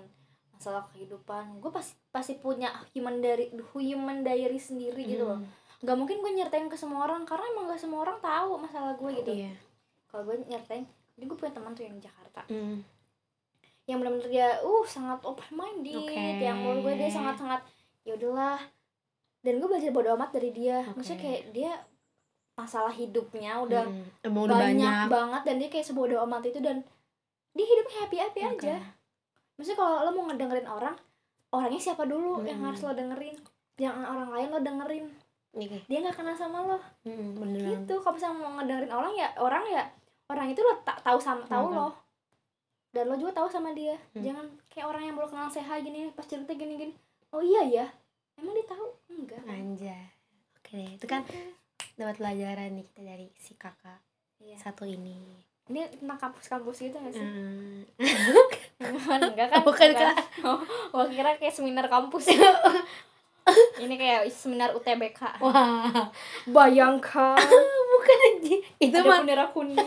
masalah 0.54 0.86
kehidupan, 0.94 1.58
gue 1.58 1.72
pasti 1.74 1.98
pasti 2.14 2.38
punya 2.38 2.70
human 2.94 3.18
dari 3.18 3.50
human 3.74 4.22
diary 4.22 4.62
sendiri 4.62 5.10
gitu 5.10 5.26
loh. 5.26 5.42
Hmm, 5.42 5.50
Gak 5.82 5.98
mungkin 5.98 6.22
gue 6.22 6.32
nyertain 6.38 6.70
ke 6.70 6.78
semua 6.78 7.10
orang 7.10 7.26
karena 7.26 7.50
emang 7.50 7.66
gak 7.74 7.82
semua 7.82 8.06
orang 8.06 8.22
tahu 8.22 8.62
masalah 8.62 8.94
gue 8.94 9.10
gitu. 9.26 9.32
iya 9.42 9.50
Kalau 10.06 10.22
gue 10.22 10.38
nyertain, 10.46 10.86
jadi 11.18 11.24
gue 11.26 11.34
punya 11.34 11.54
teman 11.58 11.74
tuh 11.74 11.84
yang 11.90 11.98
di 11.98 12.04
Jakarta, 12.06 12.42
Hmm, 12.46 12.78
yang 13.90 13.98
benar-benar 14.06 14.30
dia 14.30 14.48
uh 14.62 14.86
sangat 14.86 15.18
open 15.26 15.50
minded, 15.50 15.98
Oke. 16.06 16.14
yang 16.46 16.62
menurut 16.62 16.82
gue 16.86 16.94
dia 16.94 17.10
sangat-sangat 17.10 17.66
ya 18.06 18.14
udahlah. 18.14 18.62
Dan 19.42 19.58
gue 19.58 19.66
belajar 19.66 19.90
bodo 19.90 20.14
amat 20.14 20.30
dari 20.38 20.54
dia. 20.54 20.86
Oke. 20.86 21.02
Maksudnya 21.02 21.20
kayak 21.26 21.42
dia 21.58 21.72
masalah 22.60 22.92
hidupnya 22.92 23.56
udah 23.58 23.84
hmm, 23.86 24.28
banyak, 24.28 24.52
banyak, 24.76 25.08
banget 25.08 25.42
dan 25.44 25.56
dia 25.56 25.70
kayak 25.70 25.86
sebodoh 25.86 26.20
amat 26.22 26.44
itu 26.46 26.60
dan 26.60 26.84
dia 27.52 27.66
hidupnya 27.66 27.96
happy 28.00 28.18
happy 28.18 28.42
Oke. 28.44 28.52
aja 28.62 28.76
maksudnya 29.56 29.78
kalau 29.78 29.96
lo 30.02 30.12
mau 30.12 30.26
ngedengerin 30.28 30.68
orang 30.68 30.96
orangnya 31.50 31.82
siapa 31.82 32.04
dulu 32.04 32.44
yang 32.44 32.60
Hmm. 32.60 32.68
harus 32.68 32.82
lo 32.82 32.92
dengerin 32.92 33.36
jangan 33.76 34.06
orang 34.06 34.30
lain 34.30 34.48
lo 34.50 34.60
dengerin 34.60 35.06
Oke. 35.52 35.78
dia 35.84 35.98
nggak 36.00 36.14
kenal 36.14 36.34
sama 36.34 36.60
lo 36.66 36.78
Hmm, 37.02 37.34
bener 37.34 37.58
banget. 37.58 37.72
gitu 37.82 37.94
kalau 37.98 38.14
misalnya 38.14 38.38
mau 38.38 38.52
ngedengerin 38.56 38.92
orang 38.92 39.14
ya 39.14 39.28
orang 39.38 39.64
ya 39.66 39.84
orang 40.28 40.48
itu 40.48 40.60
lo 40.60 40.74
tak 40.82 41.00
tahu 41.00 41.18
sama 41.18 41.42
tahu 41.44 41.68
Hmm. 41.68 41.78
lo 41.78 41.88
dan 42.90 43.06
lo 43.06 43.16
juga 43.16 43.34
tahu 43.36 43.48
sama 43.48 43.70
dia 43.72 43.96
Hmm. 44.12 44.22
jangan 44.22 44.46
kayak 44.68 44.88
orang 44.88 45.04
yang 45.04 45.16
baru 45.16 45.28
kenal 45.28 45.48
sehat 45.48 45.80
gini 45.80 46.10
pas 46.12 46.24
cerita 46.24 46.52
gini 46.52 46.76
gini 46.78 46.94
oh 47.30 47.40
iya 47.40 47.62
ya 47.64 47.86
emang 48.36 48.54
dia 48.54 48.66
tahu 48.66 48.88
enggak 49.10 49.42
Anjay. 49.44 50.04
Oke 50.56 50.96
itu 50.96 51.06
kan 51.06 51.22
dapat 52.00 52.16
pelajaran 52.18 52.70
nih 52.72 52.86
kita 52.86 53.02
dari 53.04 53.28
si 53.36 53.54
kakak 53.54 54.00
Iya. 54.40 54.56
satu 54.58 54.88
ini. 54.88 55.20
ini 55.68 55.84
tentang 55.92 56.18
kampus-kampus 56.18 56.82
gitu 56.82 56.96
nggak 56.96 57.14
sih 57.14 57.22
Hmm. 57.22 57.84
enggak 59.30 59.48
kan 59.52 59.62
Bukan, 59.62 59.92
Enggak. 59.92 60.16
oh, 60.48 60.58
gua 60.90 61.06
kira 61.06 61.36
kayak 61.36 61.52
seminar 61.52 61.86
kampus 61.86 62.32
ini 63.84 63.94
kayak 63.94 64.30
seminar 64.30 64.72
UTBK 64.72 65.42
Wah, 65.42 66.08
bayangkan 66.46 67.36
bukan 67.90 68.18
anjing. 68.30 68.62
Itu 68.78 68.96
ada 68.96 69.10
mah 69.10 69.20
bendera 69.20 69.46
kuning 69.50 69.78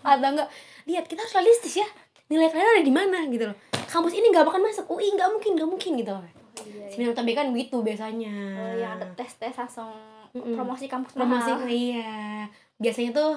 atau 0.00 0.28
enggak? 0.30 0.48
Lihat, 0.86 1.04
kita 1.04 1.20
harus 1.20 1.34
realistis 1.34 1.82
ya. 1.82 1.88
Nilai 2.26 2.48
kalian 2.48 2.78
ada 2.78 2.84
di 2.84 2.94
mana 2.94 3.18
gitu 3.26 3.44
loh. 3.44 3.56
Kampus 3.84 4.14
ini 4.14 4.30
nggak 4.30 4.46
bakal 4.46 4.62
masuk. 4.62 4.86
UI 4.88 5.10
nggak 5.12 5.28
mungkin, 5.28 5.50
nggak 5.58 5.68
mungkin 5.68 5.90
gitu. 5.98 6.12
oh, 6.14 6.22
iya, 6.22 6.30
iya. 6.64 6.86
Seminar 6.88 7.10
UTB 7.12 7.28
kan 7.32 7.46
gitu 7.50 7.76
biasanya. 7.82 8.34
Oh, 8.54 8.72
yang 8.72 8.92
ada 8.96 9.06
tes 9.12 9.34
tes 9.34 9.52
langsung 9.52 9.90
Mm-mm. 10.30 10.54
promosi 10.54 10.84
kampus 10.86 11.12
promosi 11.12 11.50
mahal. 11.50 11.66
iya. 11.66 12.46
Biasanya 12.76 13.10
tuh 13.10 13.32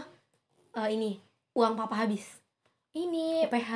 eh, 0.76 0.90
ini 0.92 1.18
uang 1.54 1.74
papa 1.74 1.96
habis. 2.00 2.40
ini 2.92 3.48
PH 3.48 3.72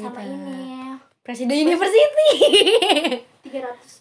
sama 0.00 0.16
gitu. 0.16 0.32
ini 0.32 0.96
Presiden 1.20 1.56
University. 1.60 2.30
300 3.42 3.52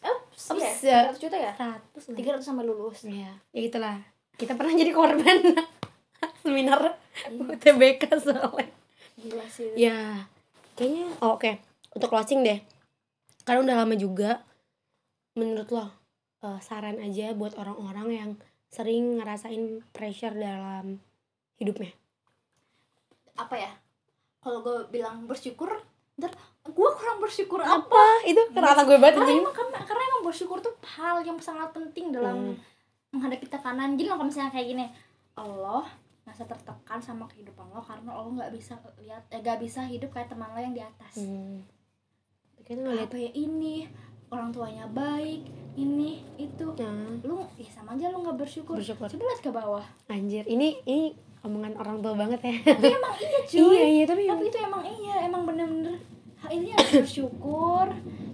eh 0.01 0.17
Oh, 0.45 0.53
iya, 0.53 0.69
se- 0.69 0.91
300 1.11 1.17
juta 1.17 1.35
ya 1.35 1.51
100 1.51 2.13
lah. 2.13 2.15
300 2.15 2.39
sampai 2.39 2.63
lulus 2.63 3.03
Iya, 3.03 3.33
ya 3.49 3.61
itulah. 3.61 3.97
Kita 4.33 4.53
pernah 4.53 4.71
jadi 4.71 4.91
korban 4.91 5.37
seminar 6.43 6.95
Iya, 7.25 7.49
UTBK 7.49 8.03
soalnya. 8.15 8.67
gila 9.15 9.45
sih 9.45 9.71
Ya, 9.75 10.27
kayaknya 10.73 11.07
oh, 11.19 11.35
oke. 11.35 11.51
Untuk 11.91 12.07
closing 12.07 12.41
deh. 12.41 12.59
Karena 13.41 13.63
udah 13.63 13.75
lama 13.77 13.95
juga 13.95 14.43
menurut 15.33 15.67
lo 15.69 15.85
eh, 16.45 16.59
saran 16.59 16.97
aja 16.99 17.33
buat 17.33 17.53
orang-orang 17.55 18.07
yang 18.11 18.31
sering 18.67 19.17
ngerasain 19.17 19.63
pressure 19.89 20.31
dalam 20.31 20.99
hidupnya. 21.55 21.89
apa 23.35 23.55
ya 23.57 23.71
kalau 24.39 24.61
gue 24.61 24.87
bilang 24.89 25.25
bersyukur 25.25 25.67
ntar 26.15 26.31
gue 26.63 26.89
kurang 26.93 27.19
bersyukur 27.19 27.59
apa 27.59 27.83
Apa? 27.83 28.03
Itu 28.23 28.41
kata 28.49 28.83
gue 28.83 28.95
banget 28.95 29.19
karena 29.19 29.35
emang 29.35 29.51
karena, 29.51 29.77
karena 29.83 30.03
emang 30.05 30.23
bersyukur 30.23 30.57
tuh 30.59 30.71
hal 30.95 31.19
yang 31.19 31.35
sangat 31.37 31.69
penting 31.71 32.09
dalam 32.09 32.55
Hmm. 32.55 32.55
menghadapi 33.11 33.45
tekanan 33.45 33.95
jadi 33.95 34.07
kalau 34.09 34.23
misalnya 34.23 34.51
kayak 34.51 34.67
gini 34.69 34.85
Allah 35.35 35.83
nggak 36.23 36.47
tertekan 36.47 36.99
sama 36.99 37.27
kehidupan 37.27 37.69
lo 37.69 37.79
karena 37.79 38.11
lo 38.11 38.27
nggak 38.29 38.49
bisa 38.49 38.73
lihat 38.97 39.23
eh 39.29 39.39
nggak 39.39 39.59
bisa 39.59 39.83
hidup 39.83 40.09
kayak 40.09 40.27
teman 40.27 40.51
lo 40.51 40.59
yang 40.59 40.71
di 40.71 40.81
atas 40.81 41.13
Hmm. 41.17 41.59
Apa 42.65 43.13
ya 43.13 43.29
ini 43.31 43.85
orang 44.31 44.49
tuanya 44.49 44.85
baik 44.89 45.45
ini 45.75 46.23
itu 46.39 46.65
nah, 46.79 47.19
lu 47.21 47.43
ya 47.59 47.67
sama 47.67 47.99
aja 47.99 48.07
lu 48.09 48.23
nggak 48.23 48.39
bersyukur 48.39 48.79
Bersyukur. 48.79 49.11
coba 49.11 49.23
lihat 49.27 49.41
ke 49.43 49.51
bawah 49.51 49.85
anjir. 50.07 50.43
Ini 50.47 50.79
ini 50.87 51.11
omongan 51.43 51.75
orang 51.77 51.99
tua 51.99 52.13
banget 52.15 52.39
ya. 52.41 52.55
tapi 52.73 52.89
emang 52.89 53.13
iya 53.19 53.39
cuy 53.51 53.75
iya, 53.75 53.85
iya, 53.85 54.03
tapi, 54.07 54.23
tapi 54.25 54.45
itu 54.49 54.57
emang 54.57 54.83
iya 54.87 55.15
emang 55.27 55.43
bener-bener 55.45 55.99
ini 56.45 56.69
harus 56.73 56.91
bersyukur 57.05 57.85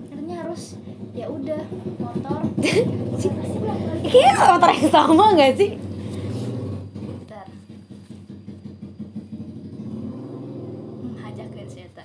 katanya 0.07 0.35
harus 0.47 0.75
ya 1.11 1.27
udah 1.27 1.61
motor 1.99 2.39
sih 3.21 3.31
motor 3.31 4.69
yang 4.71 4.91
sama 4.91 5.25
gak 5.35 5.55
sih? 5.55 5.71
Bentar. 6.99 7.47
Hmm, 11.01 11.15
hajakin 11.19 11.65
cerita. 11.67 12.01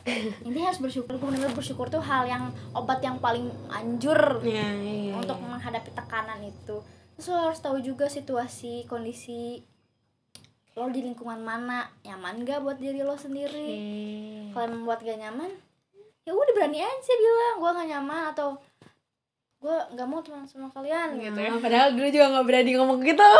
Intinya 0.46 0.68
harus 0.72 0.80
bersyukur. 0.82 1.16
Gue 1.20 1.30
bener 1.32 1.52
bersyukur 1.52 1.86
tuh 1.88 2.02
hal 2.02 2.26
yang 2.26 2.50
obat 2.72 3.00
yang 3.00 3.16
paling 3.20 3.48
anjur 3.68 4.40
Iya, 4.42 4.68
iya. 4.80 5.12
untuk 5.16 5.38
iya. 5.38 5.46
menghadapi 5.46 5.90
tekanan 5.92 6.40
itu. 6.44 6.76
Terus 7.16 7.26
lo 7.32 7.48
harus 7.48 7.60
tahu 7.64 7.80
juga 7.80 8.06
situasi, 8.12 8.84
kondisi 8.84 9.64
lo 10.76 10.92
di 10.92 11.00
lingkungan 11.00 11.40
mana, 11.40 11.88
nyaman 12.04 12.44
gak 12.44 12.60
buat 12.60 12.76
diri 12.76 13.00
lo 13.00 13.16
sendiri. 13.16 13.72
Oke. 13.72 14.52
Kalau 14.52 14.64
emang 14.68 14.84
buat 14.84 15.00
gak 15.00 15.16
nyaman, 15.16 15.48
ya 16.28 16.32
udah 16.36 16.52
berani 16.52 16.84
aja 16.84 17.12
bilang 17.16 17.54
gue 17.64 17.70
gak 17.80 17.88
nyaman 17.96 18.22
atau 18.36 18.60
gue 19.56 19.76
nggak 19.96 20.06
mau 20.06 20.20
teman 20.20 20.44
sama 20.44 20.68
kalian 20.68 21.16
gitu 21.16 21.38
ya. 21.40 21.48
Nah, 21.48 21.64
padahal 21.64 21.88
dulu 21.96 22.08
juga 22.12 22.26
gak 22.28 22.46
berani 22.46 22.70
ngomong 22.76 22.98
gitu 23.00 23.30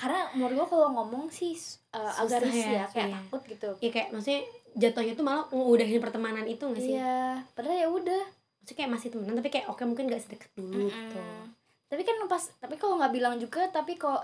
Karena 0.00 0.20
menurut 0.32 0.54
gue 0.64 0.66
kalau 0.72 0.88
ngomong 0.96 1.28
sih 1.28 1.52
uh, 1.92 2.08
Susah 2.24 2.40
risih 2.40 2.72
ya, 2.72 2.82
ya, 2.82 2.86
kayak 2.88 3.08
iya. 3.12 3.16
takut 3.20 3.42
gitu. 3.44 3.70
ya 3.78 3.90
kayak 3.92 4.08
maksudnya 4.16 4.40
jatuhnya 4.72 5.12
tuh 5.16 5.24
malah 5.24 5.44
ngudahin 5.52 6.00
pertemanan 6.00 6.46
itu 6.48 6.64
gak 6.64 6.80
sih? 6.80 6.96
Iya, 6.96 7.44
padahal 7.52 7.76
ya 7.76 7.88
udah. 7.88 8.22
maksudnya 8.62 8.76
kayak 8.78 8.90
masih 8.94 9.08
temenan 9.10 9.34
tapi 9.42 9.50
kayak 9.50 9.66
oke 9.68 9.82
mungkin 9.82 10.06
gak 10.06 10.22
sedekat 10.22 10.50
dulu 10.54 10.86
gitu. 10.86 11.18
Mm. 11.18 11.44
Tapi 11.90 12.02
kan 12.08 12.16
pas 12.24 12.42
tapi 12.56 12.74
kalau 12.80 12.96
nggak 12.96 13.12
bilang 13.12 13.36
juga, 13.36 13.68
tapi 13.68 14.00
kalau 14.00 14.22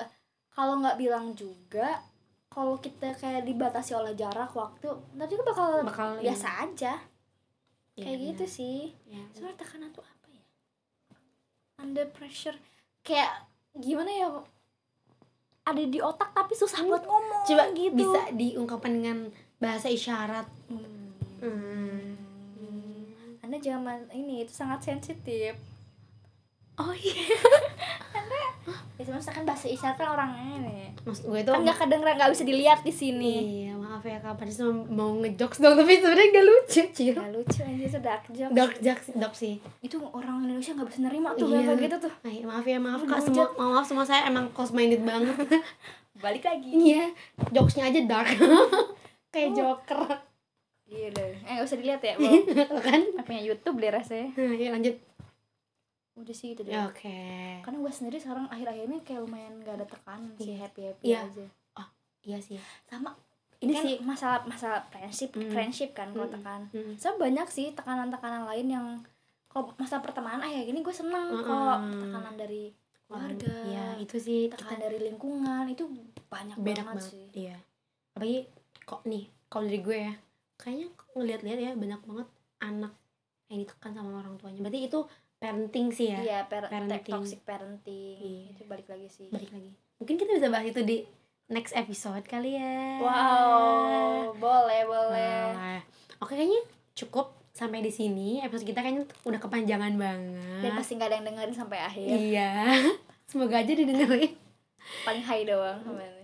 kalau 0.48 0.80
nggak 0.80 0.96
bilang 0.96 1.36
juga 1.36 2.00
kalau 2.48 2.80
kita 2.80 3.12
kayak 3.14 3.44
dibatasi 3.44 3.92
oleh 3.92 4.16
jarak 4.16 4.50
waktu 4.56 4.88
nanti 5.14 5.36
kan 5.36 5.44
bakal, 5.44 5.68
Bakal 5.84 6.08
biasa 6.24 6.48
aja. 6.64 6.96
Iya, 7.98 8.02
kayak 8.08 8.18
gitu 8.24 8.44
benar. 8.46 8.56
sih. 8.56 8.78
Iya. 9.10 9.22
sebenarnya 9.36 9.58
tekanan 9.58 9.90
tuh 9.92 10.04
apa 10.06 10.26
ya? 10.32 10.44
Under 11.82 12.06
pressure. 12.08 12.56
Kayak 13.04 13.44
gimana 13.76 14.10
ya? 14.10 14.28
Ada 15.68 15.82
di 15.84 15.98
otak 16.00 16.32
tapi 16.32 16.56
susah 16.56 16.80
buat 16.88 17.04
ngomong 17.04 17.44
coba 17.44 17.64
gitu. 17.76 17.92
bisa 17.92 18.32
diungkapkan 18.32 18.92
dengan 18.96 19.18
bahasa 19.58 19.90
isyarat. 19.90 20.46
Hmm. 20.70 21.18
hmm. 21.42 22.16
anda 23.42 23.56
zaman 23.58 24.06
ini 24.14 24.46
itu 24.46 24.52
sangat 24.54 24.82
sensitif. 24.82 25.54
Oh 26.78 26.94
iya. 26.94 27.14
Ya 28.98 29.14
misalkan 29.14 29.46
bahasa 29.48 29.70
isyarat 29.70 29.96
kan 29.96 30.10
orangnya 30.12 30.68
nih 30.68 30.78
maksud 31.08 31.24
gue 31.32 31.40
itu 31.40 31.48
kan 31.48 31.64
nggak 31.64 31.78
kedengeran 31.80 32.14
nggak 32.20 32.30
bisa 32.36 32.44
dilihat 32.44 32.80
di 32.84 32.92
sini. 32.92 33.34
Iya 33.64 33.72
maaf 33.80 34.04
ya 34.04 34.18
kapan 34.20 34.48
sih 34.52 34.68
mau 34.92 35.16
ngejokes 35.16 35.58
dong 35.64 35.74
tapi 35.80 35.96
sebenarnya 35.96 36.28
gak 36.36 36.46
lucu 36.46 36.82
cil. 36.92 37.14
Gak 37.16 37.32
lucu 37.32 37.58
aja 37.64 37.84
itu 37.88 37.98
dark 38.04 38.24
jokes. 38.28 38.52
Dark 38.52 38.74
jokes 38.84 39.06
dok 39.16 39.34
sih. 39.34 39.54
Itu 39.80 39.96
orang 40.12 40.44
Indonesia 40.44 40.76
nggak 40.76 40.88
bisa 40.92 41.00
nerima 41.00 41.32
tuh 41.32 41.48
Iya. 41.48 41.72
kayak 41.72 41.80
gitu 41.88 41.96
tuh. 42.04 42.12
Ay, 42.26 42.44
maaf 42.44 42.66
ya 42.68 42.76
maaf 42.76 43.00
kak. 43.08 43.18
semua 43.24 43.46
maaf 43.56 43.84
semua 43.88 44.04
saya 44.04 44.28
emang 44.28 44.52
close 44.52 44.76
minded 44.76 45.00
banget. 45.00 45.32
Balik 46.24 46.44
lagi. 46.44 46.68
Iya 46.68 47.04
jokesnya 47.54 47.88
aja 47.88 48.00
dark 48.04 48.28
kayak 49.28 49.50
joker. 49.52 50.00
Iya 50.84 51.08
deh. 51.10 51.32
Eh 51.38 51.52
nggak 51.54 51.66
usah 51.66 51.76
dilihat 51.76 52.00
ya. 52.00 52.14
Wow. 52.18 52.80
kan? 52.80 53.00
Nggak 53.12 53.26
punya 53.26 53.42
YouTube 53.44 53.76
deh 53.76 53.90
rasanya. 53.90 54.28
Nah, 54.32 54.56
ya 54.62 54.70
lanjut. 54.72 54.96
Udah 56.14 56.34
sih 56.34 56.52
itu 56.52 56.62
deh. 56.62 56.72
Oke. 56.82 57.18
Karena 57.60 57.78
gue 57.78 57.92
sendiri 57.92 58.16
sekarang 58.16 58.48
akhir-akhir 58.48 58.84
ini 58.84 58.98
kayak 59.00 59.20
lumayan 59.22 59.54
gak 59.60 59.76
ada 59.76 59.86
tekanan 59.86 60.32
sih 60.34 60.50
Iya. 60.50 60.58
happy 60.60 60.80
happy 60.84 61.04
Iya. 61.06 61.20
aja. 61.22 61.46
Iya 62.20 62.38
sih. 62.40 62.58
Sama 62.84 63.14
ini 63.58 63.72
kan 63.72 63.82
sih 63.82 63.94
masalah 64.00 64.40
masalah 64.44 64.80
friendship 64.86 65.30
Mm. 65.32 65.48
friendship 65.48 65.90
kan 65.92 66.10
kalau 66.10 66.26
Mm. 66.26 66.34
tekan. 66.34 66.60
Mm. 66.70 66.94
saya 66.94 67.14
banyak 67.14 67.48
sih 67.48 67.66
tekanan-tekanan 67.72 68.42
lain 68.44 68.66
yang 68.68 68.86
kalau 69.46 69.70
masalah 69.74 70.02
pertemanan 70.02 70.40
ah 70.40 70.50
ya 70.50 70.62
gini 70.62 70.78
gue 70.78 70.92
seneng 70.92 71.30
Mm-mm. 71.32 71.42
kok. 71.42 71.78
Tekanan 72.02 72.34
dari 72.34 72.70
keluarga 73.02 73.54
ya 73.64 73.86
itu 73.96 74.16
sih 74.16 74.40
tekanan 74.46 74.68
kita 74.68 74.84
dari 74.84 74.98
lingkungan 75.02 75.64
itu 75.66 75.84
banyak 76.26 76.56
beda 76.56 76.82
banget, 76.82 76.86
banget 76.88 77.04
sih. 77.06 77.24
iya. 77.38 77.56
Apalagi 78.10 78.38
kok 78.88 79.04
nih 79.04 79.28
kalau 79.46 79.68
dari 79.68 79.80
gue 79.80 79.98
ya 80.00 80.14
kayaknya 80.56 80.88
ngeliat-liat 81.12 81.58
ya 81.60 81.70
banyak 81.76 82.00
banget 82.02 82.28
anak 82.58 82.92
yang 83.48 83.58
ditekan 83.60 83.92
sama 83.92 84.18
orang 84.18 84.34
tuanya. 84.36 84.60
Berarti 84.60 84.80
itu 84.88 85.00
parenting 85.38 85.86
sih 85.92 86.10
ya? 86.10 86.18
Iya 86.20 86.38
per 86.48 86.66
Parenting. 86.66 87.12
toxic 87.12 87.40
parenting. 87.44 88.16
Iya. 88.18 88.44
itu 88.50 88.62
balik 88.64 88.88
lagi 88.88 89.08
sih. 89.08 89.28
Balik 89.28 89.52
lagi. 89.52 89.70
Mungkin 90.00 90.14
kita 90.16 90.30
bisa 90.34 90.48
bahas 90.48 90.66
itu 90.66 90.80
di 90.82 90.96
next 91.48 91.72
episode 91.72 92.24
kali 92.24 92.56
ya. 92.56 92.98
Wow 93.00 94.34
boleh 94.34 94.82
boleh. 94.84 95.36
Wah. 95.52 95.80
oke 96.20 96.32
kayaknya 96.32 96.60
cukup 96.92 97.36
sampai 97.52 97.80
di 97.80 97.88
sini. 97.88 98.40
Episode 98.40 98.66
kita 98.66 98.80
kayaknya 98.80 99.04
udah 99.24 99.40
kepanjangan 99.40 99.92
dan 99.94 100.18
banget 100.58 100.72
pasti 100.74 100.92
nggak 100.96 101.08
ada 101.08 101.16
yang 101.16 101.26
dengerin 101.28 101.56
sampai 101.56 101.78
akhir. 101.78 102.08
Iya. 102.08 102.50
Semoga 103.30 103.60
aja 103.60 103.72
didengerin. 103.72 104.32
Paling 105.04 105.24
high 105.24 105.44
doang 105.44 105.80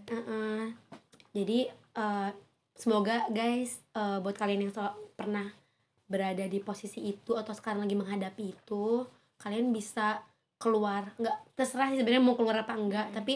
Heeh. 0.08 0.60
jadi 1.32 1.58
eh, 1.70 2.30
semoga 2.74 3.26
guys 3.30 3.78
eh, 3.92 4.18
buat 4.18 4.34
kalian 4.34 4.68
yang 4.68 4.72
pernah 5.14 5.46
berada 6.04 6.44
di 6.44 6.60
posisi 6.60 7.00
itu 7.00 7.32
atau 7.32 7.50
sekarang 7.50 7.82
lagi 7.82 7.96
menghadapi 7.96 8.44
itu 8.52 9.06
kalian 9.38 9.72
bisa 9.72 10.20
keluar. 10.58 11.16
Nggak 11.16 11.36
terserah 11.54 11.90
sih 11.90 11.98
sebenarnya 11.98 12.22
mau 12.22 12.36
keluar 12.36 12.60
apa 12.60 12.74
enggak 12.74 13.10
Hmm. 13.10 13.16
tapi 13.16 13.34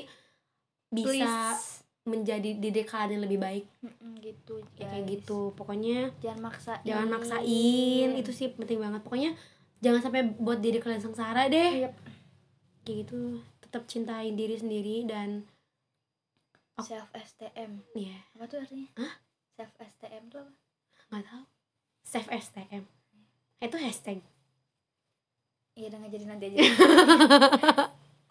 bisa 0.88 1.12
Please. 1.52 1.84
menjadi 2.08 2.56
diri 2.56 2.82
kalian 2.82 3.20
yang 3.20 3.24
lebih 3.24 3.38
baik. 3.38 3.64
Mm-mm, 3.84 4.16
gitu 4.20 4.64
ya 4.76 4.88
kayak 4.88 5.04
gitu. 5.06 5.52
Pokoknya 5.52 6.08
jangan 6.18 6.48
maksain. 6.48 6.80
jangan 6.84 7.08
maksain. 7.08 8.08
Itu 8.16 8.30
sih 8.32 8.48
penting 8.52 8.80
banget. 8.80 9.00
Pokoknya 9.04 9.36
jangan 9.78 10.00
sampai 10.00 10.24
buat 10.36 10.58
diri 10.58 10.80
kalian 10.80 11.00
sengsara 11.00 11.46
deh. 11.46 11.88
Yep. 11.88 11.94
kayak 12.82 12.96
gitu. 13.04 13.20
Tetap 13.60 13.84
cintai 13.84 14.32
diri 14.32 14.56
sendiri 14.56 15.04
dan 15.04 15.44
self 16.78 17.10
STM 17.12 17.84
ya 17.92 18.16
apa 18.32 18.44
tuh 18.46 18.62
artinya? 18.62 18.88
Hah? 18.96 19.12
Self 19.58 19.74
STM 19.82 20.30
tuh 20.30 20.38
apa? 20.38 20.54
Nggak 21.10 21.22
tahu. 21.26 21.44
Save 22.06 22.30
STM 22.30 22.86
itu 23.58 23.76
hashtag. 23.82 24.22
Iya 25.74 25.90
udah 25.90 25.98
jadi 26.06 26.24
nanti 26.30 26.54
aja. 26.54 26.62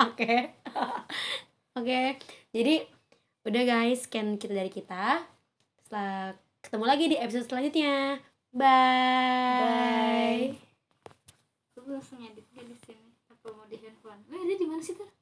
Oke. 0.07 0.55
Oke 1.75 2.15
jadi 2.55 2.87
udah 3.43 3.63
guys 3.67 4.07
scan 4.07 4.39
kita 4.39 4.55
dari 4.55 4.71
kita. 4.71 5.27
Setelah 5.83 6.39
ketemu 6.63 6.85
lagi 6.87 7.05
di 7.11 7.19
episode 7.19 7.51
selanjutnya. 7.51 8.23
Bye, 8.55 10.55
gue 11.75 11.91
langsung 11.91 12.23
edit 12.23 12.47
di 12.55 12.77
sini. 12.79 13.11
Apa 13.27 13.51
mau 13.51 13.67
di 13.67 13.75
handphone. 13.83 14.23
Eh 14.31 14.47
dia 14.47 14.55
di 14.55 14.65
mana 14.65 14.79
sih 14.79 14.95
tuh 14.95 15.16